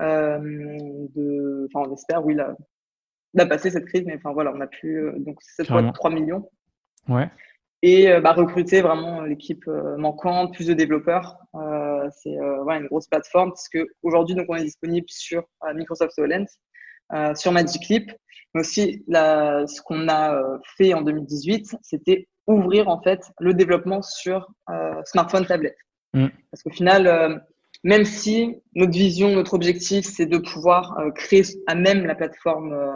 de, 0.00 1.68
enfin, 1.72 1.88
on 1.88 1.94
espère, 1.94 2.24
oui, 2.24 2.34
la, 2.34 2.56
la 3.34 3.46
passer 3.46 3.70
cette 3.70 3.86
crise, 3.86 4.04
mais 4.06 4.16
enfin 4.16 4.32
voilà, 4.32 4.52
on 4.54 4.60
a 4.60 4.66
pu 4.66 5.10
donc 5.18 5.38
cette 5.42 5.68
fois 5.68 5.82
3 5.92 6.10
millions. 6.10 6.50
Ouais. 7.08 7.30
Et 7.82 8.08
bah, 8.20 8.32
recruter 8.32 8.82
vraiment 8.82 9.22
l'équipe 9.22 9.66
manquante, 9.96 10.52
plus 10.54 10.66
de 10.66 10.74
développeurs. 10.74 11.38
Euh, 11.54 12.08
c'est 12.10 12.36
voilà, 12.62 12.80
une 12.80 12.88
grosse 12.88 13.06
plateforme 13.06 13.50
parce 13.50 13.70
que 13.70 13.86
aujourd'hui 14.02 14.34
donc 14.34 14.46
on 14.50 14.56
est 14.56 14.64
disponible 14.64 15.06
sur 15.08 15.44
Microsoft 15.74 16.18
HoloLens, 16.18 16.44
sur 17.34 17.52
Magic 17.52 17.88
Leap, 17.88 18.12
mais 18.54 18.60
aussi, 18.60 19.04
la, 19.06 19.66
ce 19.66 19.80
qu'on 19.82 20.08
a 20.08 20.34
euh, 20.34 20.58
fait 20.76 20.94
en 20.94 21.02
2018, 21.02 21.76
c'était 21.82 22.28
ouvrir 22.46 22.88
en 22.88 23.00
fait 23.00 23.20
le 23.38 23.54
développement 23.54 24.02
sur 24.02 24.50
euh, 24.70 25.00
smartphone, 25.04 25.46
tablette. 25.46 25.76
Mm. 26.14 26.26
Parce 26.50 26.62
qu'au 26.62 26.70
final, 26.70 27.06
euh, 27.06 27.36
même 27.84 28.04
si 28.04 28.56
notre 28.74 28.92
vision, 28.92 29.30
notre 29.30 29.54
objectif, 29.54 30.04
c'est 30.04 30.26
de 30.26 30.38
pouvoir 30.38 30.98
euh, 30.98 31.10
créer 31.12 31.42
à 31.68 31.74
même 31.76 32.06
la 32.06 32.16
plateforme 32.16 32.72
euh, 32.72 32.92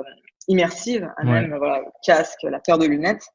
immersive, 0.49 1.09
à 1.17 1.25
ouais. 1.25 1.31
même 1.31 1.57
voilà, 1.57 1.83
casque, 2.05 2.43
la 2.43 2.59
paire 2.59 2.79
de 2.79 2.87
lunettes, 2.87 3.27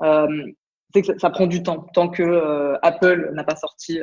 c'est 0.00 0.54
que 1.00 1.08
ça, 1.08 1.18
ça, 1.18 1.30
prend 1.30 1.46
du 1.46 1.62
temps. 1.62 1.86
Tant 1.94 2.08
que 2.08 2.74
Apple 2.82 3.30
n'a 3.34 3.44
pas 3.44 3.56
sorti 3.56 4.00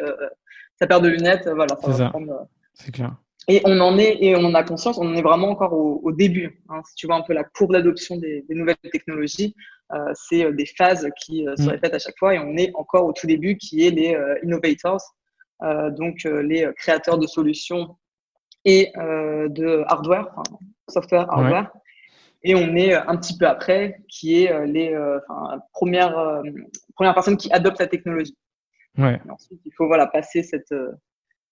sa 0.80 0.88
paire 0.88 1.02
de 1.02 1.10
lunettes, 1.10 1.48
voilà, 1.48 1.76
ça 1.82 1.92
va 1.92 2.10
prendre. 2.10 2.48
C'est 2.74 2.92
clair. 2.92 3.16
Et 3.48 3.62
on 3.66 3.80
en 3.80 3.98
est, 3.98 4.18
et 4.22 4.36
on 4.36 4.46
en 4.46 4.54
a 4.54 4.64
conscience, 4.64 4.98
on 5.00 5.08
en 5.08 5.16
est 5.16 5.22
vraiment 5.22 5.50
encore 5.50 5.74
au, 5.74 6.00
au 6.04 6.12
début. 6.12 6.62
Hein. 6.70 6.82
Si 6.88 6.96
tu 6.96 7.08
vois 7.08 7.16
un 7.16 7.22
peu 7.22 7.34
la 7.34 7.44
courbe 7.44 7.74
d'adoption 7.74 8.18
des, 8.18 8.46
des, 8.48 8.56
nouvelles 8.56 8.78
technologies, 8.92 9.56
euh, 9.94 10.12
c'est 10.14 10.46
euh, 10.46 10.52
des 10.52 10.68
phases 10.68 11.10
qui 11.20 11.48
euh, 11.48 11.56
se 11.56 11.64
mm. 11.64 11.70
répètent 11.70 11.94
à 11.96 12.00
chaque 12.00 12.18
fois 12.20 12.36
et 12.36 12.40
on 12.40 12.56
est 12.56 12.72
encore 12.76 13.06
au 13.06 13.14
tout 13.14 13.26
début 13.26 13.58
qui 13.58 13.86
est 13.86 13.90
les 13.90 14.16
euh, 14.16 14.36
innovators, 14.44 15.02
euh, 15.64 15.90
donc 15.90 16.24
les 16.24 16.70
créateurs 16.78 17.18
de 17.18 17.28
solutions 17.28 17.98
et 18.64 18.92
de 18.96 19.84
hardware, 19.88 20.28
software, 20.88 21.26
hardware. 21.32 21.72
Et 22.44 22.56
on 22.56 22.76
est 22.76 22.94
un 22.94 23.18
petit 23.18 23.38
peu 23.38 23.48
après, 23.48 24.02
qui 24.08 24.44
est 24.44 24.66
les 24.66 24.98
premières, 25.74 26.42
premières 26.96 27.14
personnes 27.14 27.38
qui 27.38 27.52
adoptent 27.52 27.80
la 27.80 27.88
technologie. 27.88 28.36
Ouais. 28.98 29.22
ensuite, 29.30 29.62
il 29.64 29.72
faut 29.74 29.88
voilà, 29.88 30.08
passer 30.08 30.44
cette, 30.44 30.74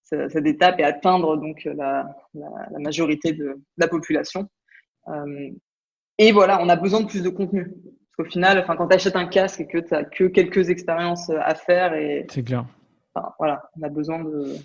cette, 0.02 0.46
étape 0.46 0.78
et 0.78 0.84
atteindre 0.84 1.36
donc 1.36 1.64
la, 1.64 2.06
la, 2.34 2.78
majorité 2.78 3.32
de, 3.32 3.60
la 3.76 3.88
population. 3.88 4.48
et 6.18 6.32
voilà, 6.32 6.60
on 6.60 6.68
a 6.68 6.76
besoin 6.76 7.00
de 7.00 7.06
plus 7.06 7.22
de 7.22 7.28
contenu. 7.28 7.64
Parce 7.64 8.28
qu'au 8.28 8.32
final, 8.32 8.58
enfin, 8.58 8.76
quand 8.76 8.88
tu 8.88 8.94
achètes 8.94 9.16
un 9.16 9.26
casque 9.26 9.60
et 9.60 9.66
que 9.66 9.78
tu 9.78 9.94
n'as 9.94 10.04
que 10.04 10.24
quelques 10.24 10.70
expériences 10.70 11.30
à 11.30 11.54
faire, 11.54 11.94
et 11.94 12.26
c'est 12.28 12.42
clair. 12.42 12.66
voilà, 13.38 13.70
on 13.78 13.82
a 13.82 13.88
besoin 13.88 14.22
de. 14.22 14.56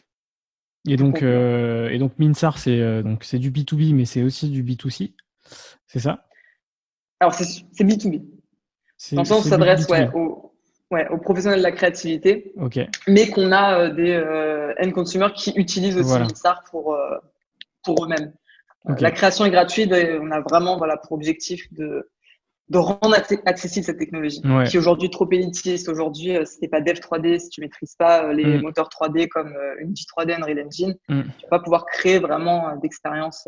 Et 0.87 0.97
donc, 0.97 1.23
euh, 1.23 1.89
et 1.89 1.97
donc 1.97 2.17
Minsar, 2.19 2.57
c'est 2.57 2.79
euh, 2.79 3.01
donc 3.01 3.23
c'est 3.23 3.39
du 3.39 3.51
B2B, 3.51 3.95
mais 3.95 4.05
c'est 4.05 4.23
aussi 4.23 4.49
du 4.49 4.63
B2C, 4.63 5.13
c'est 5.87 5.99
ça? 5.99 6.25
Alors 7.19 7.33
c'est 7.33 7.83
B2B. 7.83 8.23
Dans 9.13 9.21
le 9.21 9.25
sens 9.25 9.43
ça 9.43 9.51
s'adresse 9.51 9.87
ouais, 9.87 10.09
aux, 10.13 10.53
ouais, 10.91 11.07
aux, 11.09 11.17
professionnels 11.17 11.59
de 11.59 11.63
la 11.63 11.71
créativité, 11.71 12.53
mais 13.07 13.29
qu'on 13.29 13.51
a 13.51 13.79
euh, 13.79 13.89
des 13.93 14.17
end 14.81 14.91
consumers 14.91 15.33
qui 15.33 15.51
utilisent 15.55 15.97
aussi 15.97 16.17
Minsar 16.19 16.63
pour 16.69 16.97
pour 17.83 18.05
eux-mêmes. 18.05 18.33
La 18.99 19.11
création 19.11 19.45
est 19.45 19.51
gratuite 19.51 19.91
et 19.91 20.19
on 20.19 20.31
a 20.31 20.41
vraiment 20.41 20.77
voilà 20.77 20.97
pour 20.97 21.13
objectif 21.13 21.71
de 21.73 22.09
de 22.69 22.79
rendre 22.79 23.15
accessible 23.45 23.85
cette 23.85 23.99
technologie, 23.99 24.41
qui 24.41 24.75
est 24.75 24.79
aujourd'hui 24.79 25.09
trop 25.09 25.29
élitiste. 25.31 25.87
Aujourd'hui, 25.87 26.35
euh, 26.35 26.45
si 26.45 26.59
t'es 26.59 26.67
pas 26.67 26.81
Dev 26.81 26.95
3D, 26.95 27.37
si 27.39 27.49
tu 27.49 27.61
maîtrises 27.61 27.95
pas 27.95 28.25
euh, 28.25 28.33
les 28.33 28.57
mm. 28.57 28.61
moteurs 28.61 28.89
3D 28.89 29.27
comme 29.27 29.53
euh, 29.55 29.81
Unity 29.81 30.05
3D, 30.05 30.33
Unreal 30.33 30.65
Engine, 30.65 30.95
mm. 31.07 31.21
tu 31.21 31.43
vas 31.43 31.49
pas 31.49 31.59
pouvoir 31.59 31.85
créer 31.85 32.17
vraiment 32.17 32.75
d'expérience 32.77 33.47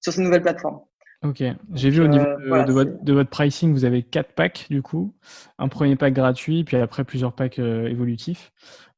sur 0.00 0.12
ces 0.12 0.22
nouvelles 0.22 0.42
plateformes. 0.42 0.80
Ok, 1.22 1.42
j'ai 1.74 1.90
vu 1.90 2.00
au 2.02 2.08
niveau 2.08 2.24
de, 2.24 2.72
votre, 2.72 3.04
de, 3.04 3.12
votre, 3.12 3.30
pricing, 3.30 3.72
vous 3.72 3.84
avez 3.84 4.02
quatre 4.02 4.32
packs 4.32 4.66
du 4.70 4.82
coup, 4.82 5.14
un 5.58 5.68
premier 5.68 5.94
pack 5.94 6.14
gratuit, 6.14 6.64
puis 6.64 6.76
après 6.76 7.04
plusieurs 7.04 7.32
packs 7.32 7.60
évolutifs. 7.60 8.52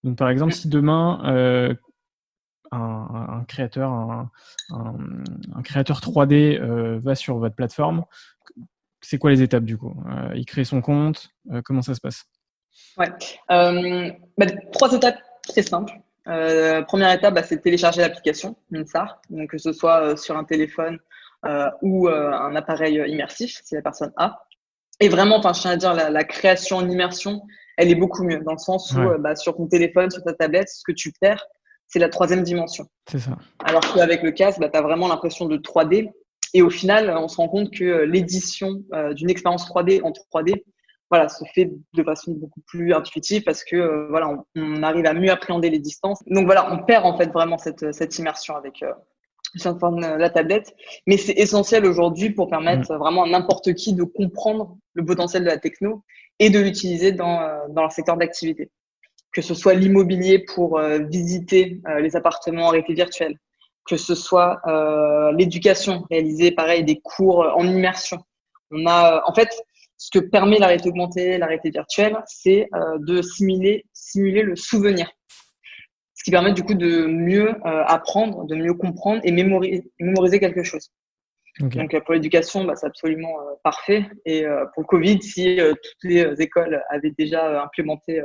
Donc 0.05 0.17
par 0.17 0.31
exemple, 0.31 0.53
si 0.53 0.69
demain 0.69 1.77
un, 2.73 3.45
créateur, 3.47 3.91
un, 3.91 4.31
un, 4.71 5.63
créateur 5.63 6.01
3D 6.01 6.59
va 6.99 7.15
sur 7.15 7.37
votre 7.37 7.55
plateforme, 7.55 8.05
c'est 9.05 9.19
quoi 9.19 9.31
les 9.31 9.43
étapes 9.43 9.65
du 9.65 9.77
coup? 9.77 9.95
Euh, 10.09 10.33
Il 10.35 10.47
crée 10.47 10.65
son 10.65 10.81
compte, 10.81 11.29
euh, 11.53 11.61
comment 11.63 11.83
ça 11.83 11.95
se 11.95 12.01
passe? 12.01 12.25
Ouais, 12.97 13.11
euh, 13.51 14.11
bah, 14.39 14.47
trois 14.73 14.93
étapes 14.93 15.19
très 15.47 15.63
simples. 15.63 15.93
première 16.25 17.13
étape, 17.13 17.35
bah, 17.35 17.43
c'est 17.43 17.61
télécharger 17.61 18.01
l'application 18.01 18.57
Minsar, 18.71 19.21
donc 19.31 19.51
que 19.51 19.59
ce 19.59 19.73
soit 19.73 20.17
sur 20.17 20.37
un 20.37 20.45
téléphone 20.45 20.99
ou 21.83 22.09
un 22.09 22.57
appareil 22.57 23.03
immersif 23.07 23.61
si 23.65 23.75
la 23.75 23.83
personne 23.83 24.13
a. 24.17 24.45
Et 25.01 25.09
vraiment, 25.09 25.39
enfin, 25.39 25.53
je 25.53 25.61
tiens 25.61 25.73
à 25.73 25.77
dire, 25.77 25.95
la, 25.95 26.25
création 26.25 26.77
en 26.77 26.89
immersion, 26.89 27.43
elle 27.77 27.91
est 27.91 27.97
beaucoup 27.97 28.23
mieux 28.23 28.41
dans 28.41 28.53
le 28.53 28.59
sens 28.59 28.93
où 28.93 29.19
bah, 29.19 29.35
sur 29.37 29.57
ton 29.57 29.67
téléphone, 29.67 30.11
sur 30.11 30.23
ta 30.23 30.33
tablette, 30.33 30.69
ce 30.69 30.83
que 30.87 30.93
tu 30.93 31.13
perds, 31.21 31.45
c'est 31.89 31.99
la 31.99 32.09
troisième 32.09 32.43
dimension. 32.43 32.87
C'est 33.11 33.19
ça. 33.19 33.37
Alors 33.65 33.83
qu'avec 33.93 34.23
le 34.23 34.33
casque, 34.33 34.59
tu 34.61 34.79
as 34.79 34.83
vraiment 34.83 35.09
l'impression 35.09 35.47
de 35.47 35.57
3D 35.57 36.11
et 36.55 36.63
au 36.63 36.71
final, 36.71 37.11
on 37.11 37.29
se 37.29 37.37
rend 37.37 37.49
compte 37.49 37.73
que 37.73 37.85
euh, 37.85 38.07
l'édition 38.07 38.83
euh, 38.95 39.13
d'une 39.13 39.29
expérience 39.29 39.69
3D 39.69 40.03
en 40.03 40.13
3D, 40.13 40.63
voilà, 41.11 41.29
se 41.29 41.45
fait 41.53 41.71
de 41.93 42.03
façon 42.03 42.33
beaucoup 42.33 42.61
plus 42.67 42.95
intuitive 42.95 43.43
parce 43.43 43.65
que 43.65 43.77
euh, 43.77 44.07
voilà, 44.09 44.31
on, 44.57 44.83
arrive 44.83 45.05
à 45.07 45.15
mieux 45.15 45.31
appréhender 45.31 45.69
les 45.69 45.81
distances. 45.81 46.23
Donc 46.27 46.47
voilà, 46.47 46.73
on 46.73 46.85
perd 46.85 47.05
en 47.05 47.17
fait 47.17 47.31
vraiment 47.33 47.59
cette, 47.59 47.93
cette 47.93 48.19
immersion 48.19 48.57
avec 48.57 48.83
euh, 48.83 48.93
la 49.55 50.31
tablette, 50.31 50.75
mais 51.07 51.17
c'est 51.17 51.33
essentiel 51.33 51.87
aujourd'hui 51.87 52.31
pour 52.31 52.49
permettre 52.49 52.93
mm. 52.93 52.99
vraiment 52.99 53.25
à 53.25 53.29
n'importe 53.29 53.75
qui 53.75 53.95
de 53.95 54.05
comprendre 54.05 54.77
le 54.95 55.05
potentiel 55.05 55.43
de 55.43 55.49
la 55.49 55.59
techno 55.59 56.03
et 56.39 56.51
de 56.51 56.59
l'utiliser 56.59 57.13
dans, 57.13 57.41
dans 57.69 57.83
leur 57.83 57.93
secteur 57.93 58.17
d'activité. 58.17 58.71
Que 59.33 59.43
ce 59.43 59.55
soit 59.55 59.75
l'immobilier 59.75 60.39
pour 60.39 60.81
visiter 60.81 61.81
les 62.01 62.17
appartements 62.17 62.67
en 62.67 62.71
réalité 62.71 62.95
virtuelle, 62.95 63.37
que 63.85 63.97
ce 63.97 64.15
soit 64.15 64.61
euh, 64.67 65.33
l'éducation, 65.33 66.07
réaliser 66.11 66.53
pareil 66.53 66.85
des 66.85 67.01
cours 67.01 67.47
en 67.55 67.67
immersion. 67.67 68.19
On 68.71 68.87
a, 68.87 69.23
en 69.27 69.35
fait, 69.35 69.51
ce 69.97 70.11
que 70.11 70.25
permet 70.25 70.59
la 70.59 70.67
réalité 70.67 70.89
augmentée, 70.89 71.39
la 71.39 71.47
réalité 71.47 71.71
virtuelle, 71.71 72.17
c'est 72.27 72.69
euh, 72.75 72.99
de 73.01 73.23
simuler, 73.23 73.85
simuler 73.93 74.43
le 74.43 74.57
souvenir. 74.57 75.11
Ce 76.25 76.31
qui 76.31 76.31
permet 76.31 76.55
du 76.55 76.63
coup 76.63 76.75
de 76.75 77.05
mieux 77.07 77.51
euh, 77.51 77.85
apprendre, 77.85 78.47
de 78.47 78.55
mieux 78.55 78.73
comprendre 78.73 79.21
et 79.25 79.31
mémoriser, 79.31 79.91
mémoriser 80.01 80.41
quelque 80.41 80.63
chose. 80.63 80.91
Donc 81.61 81.97
pour 82.05 82.15
l'éducation, 82.15 82.65
bah, 82.65 82.75
c'est 82.75 82.87
absolument 82.87 83.37
parfait. 83.63 84.07
Et 84.25 84.45
pour 84.75 84.83
le 84.83 84.87
Covid, 84.87 85.23
si 85.23 85.57
toutes 85.57 86.11
les 86.11 86.43
écoles 86.43 86.83
avaient 86.91 87.13
déjà 87.17 87.63
implémenté 87.63 88.23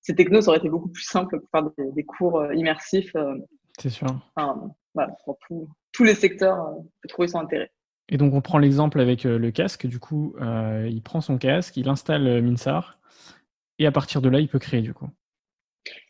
ces 0.00 0.16
technos, 0.16 0.40
ça 0.40 0.48
aurait 0.48 0.58
été 0.58 0.68
beaucoup 0.68 0.88
plus 0.88 1.04
simple 1.04 1.38
pour 1.38 1.48
faire 1.50 1.70
des, 1.94 2.02
cours 2.02 2.52
immersifs. 2.52 3.14
c'est 3.78 3.90
sûr 3.90 4.08
voilà, 4.94 5.12
pour 5.24 5.38
tous 5.92 6.04
les 6.04 6.14
secteurs, 6.14 6.60
euh, 6.60 6.72
on 6.78 6.82
peut 7.02 7.08
trouver 7.08 7.28
son 7.28 7.38
intérêt. 7.38 7.70
Et 8.08 8.16
donc 8.16 8.34
on 8.34 8.40
prend 8.40 8.58
l'exemple 8.58 9.00
avec 9.00 9.26
euh, 9.26 9.38
le 9.38 9.50
casque, 9.50 9.86
du 9.86 9.98
coup, 9.98 10.34
euh, 10.40 10.88
il 10.90 11.02
prend 11.02 11.20
son 11.20 11.38
casque, 11.38 11.76
il 11.76 11.88
installe 11.88 12.42
Minsar, 12.42 12.98
et 13.78 13.86
à 13.86 13.92
partir 13.92 14.22
de 14.22 14.28
là, 14.28 14.40
il 14.40 14.48
peut 14.48 14.58
créer 14.58 14.82
du 14.82 14.94
coup. 14.94 15.08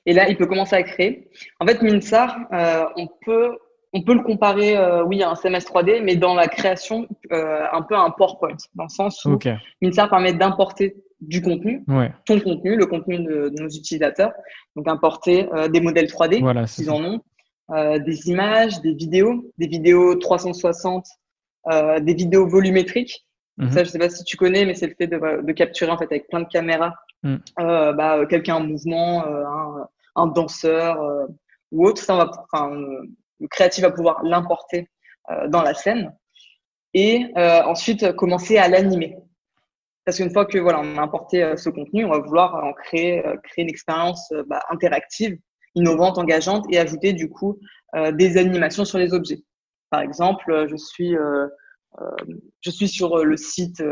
Et 0.06 0.12
là, 0.12 0.28
il 0.28 0.36
peut 0.36 0.46
commencer 0.46 0.76
à 0.76 0.82
créer. 0.82 1.28
En 1.60 1.66
fait, 1.66 1.82
Minsar, 1.82 2.38
on, 2.96 3.08
peut, 3.24 3.56
on 3.92 4.02
peut 4.02 4.14
le 4.14 4.22
comparer, 4.22 4.76
oui, 5.06 5.22
à 5.22 5.30
un 5.30 5.34
CMS 5.34 5.64
3D, 5.64 6.02
mais 6.02 6.16
dans 6.16 6.34
la 6.34 6.46
création, 6.46 7.08
un 7.30 7.82
peu 7.82 7.94
à 7.94 8.00
un 8.00 8.10
PowerPoint, 8.10 8.56
dans 8.74 8.84
le 8.84 8.90
sens 8.90 9.24
où 9.24 9.38
Minsar 9.80 10.10
permet 10.10 10.34
d'importer 10.34 10.96
du 11.20 11.40
contenu, 11.40 11.84
ton 12.26 12.38
contenu, 12.40 12.76
le 12.76 12.84
contenu 12.86 13.18
de, 13.24 13.50
nos 13.58 13.68
utilisateurs, 13.68 14.32
donc 14.76 14.88
importer 14.88 15.48
des 15.72 15.80
modèles 15.80 16.06
3D, 16.06 16.40
voilà, 16.40 16.66
s'ils 16.66 16.90
en 16.90 17.02
ont, 17.02 17.20
euh, 17.70 17.98
des 17.98 18.28
images, 18.28 18.80
des 18.82 18.92
vidéos, 18.92 19.50
des 19.56 19.66
vidéos 19.66 20.16
360, 20.16 21.06
euh, 21.72 21.98
des 21.98 22.12
vidéos 22.12 22.46
volumétriques. 22.46 23.26
Mhm. 23.56 23.70
Ça, 23.70 23.84
je 23.84 23.88
sais 23.88 23.98
pas 23.98 24.10
si 24.10 24.22
tu 24.24 24.36
connais, 24.36 24.66
mais 24.66 24.74
c'est 24.74 24.86
le 24.86 24.94
fait 24.94 25.06
de, 25.06 25.42
de, 25.42 25.52
capturer 25.52 25.90
en 25.90 25.96
fait 25.96 26.04
avec 26.04 26.28
plein 26.28 26.40
de 26.40 26.48
caméras 26.48 26.94
mm. 27.22 27.36
euh, 27.60 27.92
bah, 27.94 28.26
quelqu'un 28.26 28.56
en 28.56 28.64
mouvement, 28.64 29.26
euh, 29.26 29.44
un, 29.46 29.88
un, 30.14 30.26
danseur 30.26 31.00
euh, 31.02 31.26
ou 31.72 31.86
autre. 31.86 32.02
Ça, 32.02 32.16
va, 32.16 32.30
enfin, 32.52 32.70
le 32.70 33.48
créatif 33.48 33.82
va 33.82 33.90
pouvoir 33.90 34.22
l'importer 34.22 34.88
dans 35.48 35.62
la 35.62 35.72
scène 35.72 36.14
et 36.92 37.32
ensuite 37.34 38.14
commencer 38.14 38.58
à 38.58 38.68
l'animer. 38.68 39.16
Parce 40.04 40.18
qu'une 40.18 40.30
fois 40.30 40.44
que 40.44 40.58
voilà, 40.58 40.80
on 40.80 40.98
a 40.98 41.00
importé 41.00 41.56
ce 41.56 41.70
contenu, 41.70 42.04
on 42.04 42.10
va 42.10 42.18
vouloir 42.18 42.62
en 42.62 42.74
créer, 42.74 43.22
créer 43.42 43.64
une 43.64 43.70
expérience 43.70 44.30
bah, 44.46 44.60
interactive 44.68 45.38
innovante, 45.74 46.18
engageante 46.18 46.66
et 46.70 46.78
ajouter 46.78 47.12
du 47.12 47.28
coup 47.28 47.58
euh, 47.94 48.12
des 48.12 48.36
animations 48.36 48.84
sur 48.84 48.98
les 48.98 49.12
objets. 49.14 49.42
Par 49.90 50.00
exemple, 50.00 50.50
euh, 50.50 50.66
je 50.68 50.76
suis, 50.76 51.16
euh, 51.16 51.46
je 52.60 52.70
suis 52.70 52.88
sur 52.88 53.24
le 53.24 53.36
site 53.36 53.82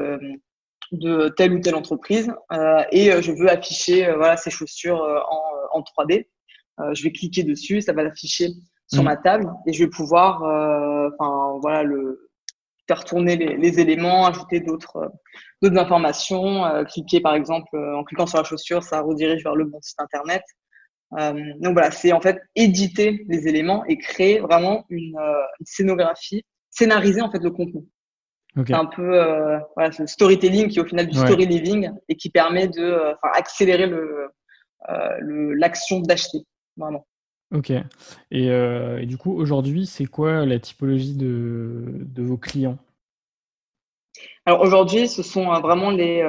de 0.93 1.29
telle 1.37 1.53
ou 1.55 1.61
telle 1.61 1.75
entreprise 1.75 2.33
et 2.93 3.11
je 3.23 3.33
veux 3.33 3.51
afficher 3.51 4.13
voilà, 4.15 4.37
ces 4.37 4.51
chaussures 4.51 5.01
en, 5.01 5.79
en 5.79 5.81
3D. 5.81 6.27
je 6.93 7.03
vais 7.03 7.13
cliquer 7.13 7.43
dessus, 7.43 7.81
ça 7.81 7.93
va 7.93 8.03
l'afficher 8.03 8.49
sur 8.93 9.03
mmh. 9.03 9.07
ma 9.07 9.17
table 9.17 9.51
et 9.67 9.73
je 9.73 9.85
vais 9.85 9.91
pouvoir 9.91 10.43
enfin 11.19 11.59
voilà 11.63 11.83
le 11.83 12.31
faire 12.87 13.05
tourner 13.05 13.37
les, 13.37 13.57
les 13.57 13.81
éléments, 13.81 14.27
ajouter 14.27 14.61
d'autres 14.61 15.11
d'autres 15.63 15.79
informations, 15.79 16.85
cliquer 16.85 17.21
par 17.21 17.35
exemple 17.35 17.77
en 17.77 18.05
cliquant 18.05 18.27
sur 18.27 18.39
la 18.39 18.45
chaussure, 18.45 18.83
ça 18.83 19.01
redirige 19.01 19.43
vers 19.43 19.55
le 19.57 19.65
bon 19.65 19.79
site 19.81 20.01
internet. 20.01 20.43
Euh, 21.19 21.33
donc 21.61 21.75
voilà, 21.75 21.91
c'est 21.91 22.13
en 22.13 22.21
fait 22.21 22.41
éditer 22.57 23.25
les 23.29 23.47
éléments 23.47 23.85
et 23.87 23.99
créer 23.99 24.41
vraiment 24.41 24.85
une, 24.89 25.17
euh, 25.19 25.43
scénographie, 25.65 26.45
scénariser 26.71 27.21
en 27.21 27.31
fait 27.31 27.43
le 27.43 27.51
contenu. 27.51 27.83
C'est 28.55 28.75
un 28.75 28.85
peu 28.85 29.19
euh, 29.19 29.59
voilà, 29.75 29.93
ce 29.93 30.05
storytelling 30.07 30.69
qui 30.69 30.79
est 30.79 30.83
au 30.83 30.87
final 30.87 31.07
du 31.07 31.17
story 31.17 31.47
living 31.47 31.91
et 32.09 32.17
qui 32.17 32.29
permet 32.29 32.69
de 32.69 32.83
euh, 32.83 33.15
accélérer 33.23 33.87
le 33.87 34.29
l'action 35.57 36.01
d'acheter 36.01 36.41
vraiment. 36.77 37.07
Ok. 37.55 37.71
Et, 37.71 38.47
et, 38.47 39.07
du 39.07 39.17
coup, 39.17 39.33
aujourd'hui, 39.33 39.87
c'est 39.87 40.07
quoi 40.07 40.45
la 40.45 40.59
typologie 40.59 41.15
de, 41.15 41.85
de 42.01 42.23
vos 42.23 42.37
clients? 42.37 42.79
Alors 44.45 44.61
aujourd'hui, 44.61 45.07
ce 45.07 45.23
sont 45.23 45.47
vraiment 45.61 45.91
les, 45.91 46.25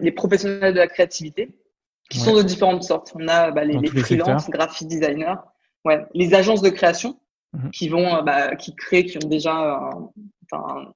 les 0.00 0.10
professionnels 0.10 0.72
de 0.72 0.78
la 0.78 0.88
créativité 0.88 1.50
qui 2.08 2.18
sont 2.18 2.34
de 2.34 2.42
différentes 2.42 2.82
sortes. 2.82 3.12
On 3.14 3.28
a 3.28 3.50
bah, 3.50 3.64
les, 3.64 3.78
les 3.78 3.88
freelances, 3.88 4.48
graphic 4.50 4.88
designers, 4.88 5.34
ouais, 5.84 6.06
les 6.14 6.34
agences 6.34 6.62
de 6.62 6.70
création 6.70 7.18
mhm. 7.52 7.70
qui 7.70 7.88
vont, 7.88 8.16
euh, 8.16 8.22
bah, 8.22 8.56
qui 8.56 8.74
créent, 8.74 9.04
qui 9.04 9.18
ont 9.22 9.28
déjà 9.28 9.54
un, 9.54 10.10
un, 10.52 10.92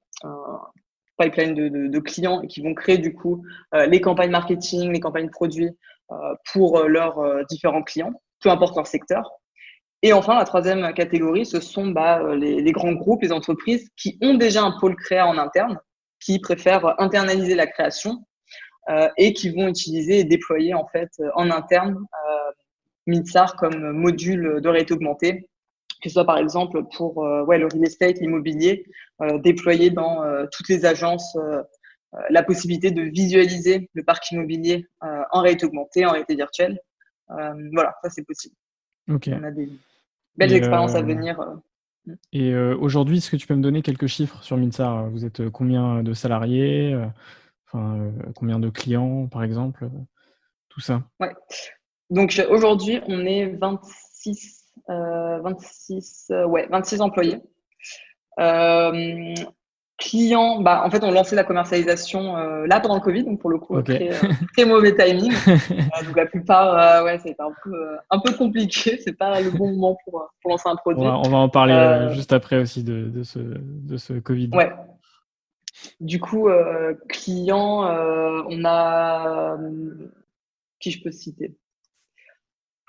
pipeline 1.17 1.53
de, 1.53 1.99
clients 1.99 2.41
et 2.41 2.47
qui 2.47 2.61
vont 2.61 2.73
créer 2.73 2.97
du 2.97 3.13
coup 3.13 3.43
euh, 3.73 3.85
les 3.85 4.01
campagnes 4.01 4.31
marketing, 4.31 4.91
les 4.91 4.99
campagnes 4.99 5.29
produits 5.29 5.69
euh, 6.11 6.15
pour 6.51 6.79
euh, 6.79 6.87
leurs 6.87 7.45
différents 7.47 7.83
clients, 7.83 8.13
peu 8.41 8.49
importe 8.49 8.75
leur 8.75 8.87
secteur. 8.87 9.31
Et 10.01 10.11
enfin, 10.11 10.35
la 10.35 10.43
troisième 10.43 10.93
catégorie, 10.93 11.45
ce 11.45 11.61
sont 11.61 11.87
bah, 11.87 12.35
les, 12.35 12.71
grands 12.73 12.91
groupes, 12.91 13.21
les 13.21 13.31
entreprises 13.31 13.89
qui 13.95 14.17
ont 14.21 14.33
déjà 14.33 14.61
un 14.61 14.77
pôle 14.77 14.97
créa 14.97 15.25
en 15.25 15.37
interne, 15.37 15.79
qui 16.19 16.39
préfèrent 16.39 16.99
internaliser 17.01 17.55
la 17.55 17.67
création 17.67 18.25
et 19.15 19.31
qui 19.31 19.49
vont 19.49 19.69
utiliser 19.69 20.19
et 20.19 20.23
déployer 20.25 20.73
en 20.73 20.85
fait 20.87 21.09
en 21.35 21.49
interne 21.49 21.95
euh, 21.95 22.51
Mitsar 23.07 23.55
comme 23.55 23.91
module 23.91 24.59
de 24.61 24.67
réalité 24.67 24.93
augmentée, 24.93 25.49
que 26.03 26.09
ce 26.09 26.13
soit 26.13 26.25
par 26.25 26.37
exemple 26.37 26.83
pour 26.95 27.25
euh, 27.25 27.45
ouais, 27.45 27.57
le 27.57 27.67
real 27.67 27.85
estate, 27.85 28.19
l'immobilier, 28.19 28.85
euh, 29.21 29.39
déployer 29.39 29.89
dans 29.89 30.21
euh, 30.23 30.45
toutes 30.51 30.67
les 30.67 30.85
agences 30.85 31.37
la 32.29 32.43
possibilité 32.43 32.91
de 32.91 33.01
visualiser 33.01 33.89
le 33.93 34.03
parc 34.03 34.29
immobilier 34.29 34.85
en 35.31 35.41
réalité 35.41 35.65
augmentée, 35.65 36.05
en 36.05 36.11
réalité 36.11 36.35
virtuelle. 36.35 36.79
voilà, 37.27 37.95
ça 38.03 38.11
c'est 38.11 38.23
possible. 38.23 38.55
On 39.07 39.43
a 39.43 39.49
des 39.49 39.67
belles 40.35 40.53
expériences 40.53 40.93
à 40.93 41.01
venir. 41.01 41.43
Et 42.31 42.55
aujourd'hui, 42.55 43.17
est-ce 43.17 43.31
que 43.31 43.35
tu 43.35 43.47
peux 43.47 43.55
me 43.55 43.63
donner 43.63 43.81
quelques 43.81 44.05
chiffres 44.05 44.43
sur 44.43 44.57
Minsar 44.57 45.09
Vous 45.09 45.25
êtes 45.25 45.49
combien 45.49 46.03
de 46.03 46.13
salariés 46.13 46.95
enfin, 47.65 48.11
Combien 48.35 48.59
de 48.59 48.69
clients, 48.69 49.25
par 49.25 49.43
exemple 49.43 49.89
Tout 50.69 50.81
ça? 50.81 51.01
Ouais. 51.19 51.33
Donc 52.11 52.39
aujourd'hui, 52.47 53.01
on 53.07 53.25
est 53.25 53.47
26, 53.47 54.62
26, 54.87 56.27
euh, 56.31 56.35
euh, 56.35 56.45
ouais, 56.45 56.67
26 56.69 57.01
employés. 57.01 57.39
Euh, 58.39 59.33
clients, 59.97 60.61
bah, 60.61 60.83
en 60.83 60.89
fait, 60.89 61.03
on 61.03 61.11
lancé 61.11 61.35
la 61.35 61.43
commercialisation 61.43 62.35
là 62.65 62.79
pendant 62.79 62.95
le 62.95 63.01
Covid, 63.01 63.23
donc 63.23 63.39
pour 63.39 63.49
le 63.49 63.59
coup, 63.59 63.81
très, 63.81 64.65
mauvais 64.65 64.95
timing. 64.95 65.31
donc 66.05 66.17
la 66.17 66.25
plupart, 66.25 67.03
ouais, 67.05 67.19
c'est 67.19 67.39
un 67.39 67.51
peu, 67.63 67.97
un 68.09 68.19
peu 68.19 68.33
compliqué. 68.33 68.97
C'est 69.03 69.17
pas 69.17 69.39
le 69.39 69.51
bon 69.51 69.71
moment 69.71 69.97
pour, 70.03 70.29
pour 70.41 70.51
lancer 70.51 70.67
un 70.67 70.75
produit. 70.75 71.05
On 71.05 71.29
va, 71.29 71.37
en 71.37 71.49
parler 71.49 72.09
juste 72.13 72.33
après 72.33 72.57
aussi 72.57 72.83
de, 72.83 73.09
de, 73.09 73.23
ce, 73.23 73.39
de 73.39 73.97
ce 73.97 74.13
Covid. 74.13 74.49
Ouais. 74.53 74.71
Du 75.99 76.19
coup, 76.19 76.49
clients, 77.07 77.83
on 78.49 78.65
a 78.65 79.57
qui 80.83 80.91
je 80.91 81.01
peux 81.01 81.11
citer? 81.11 81.55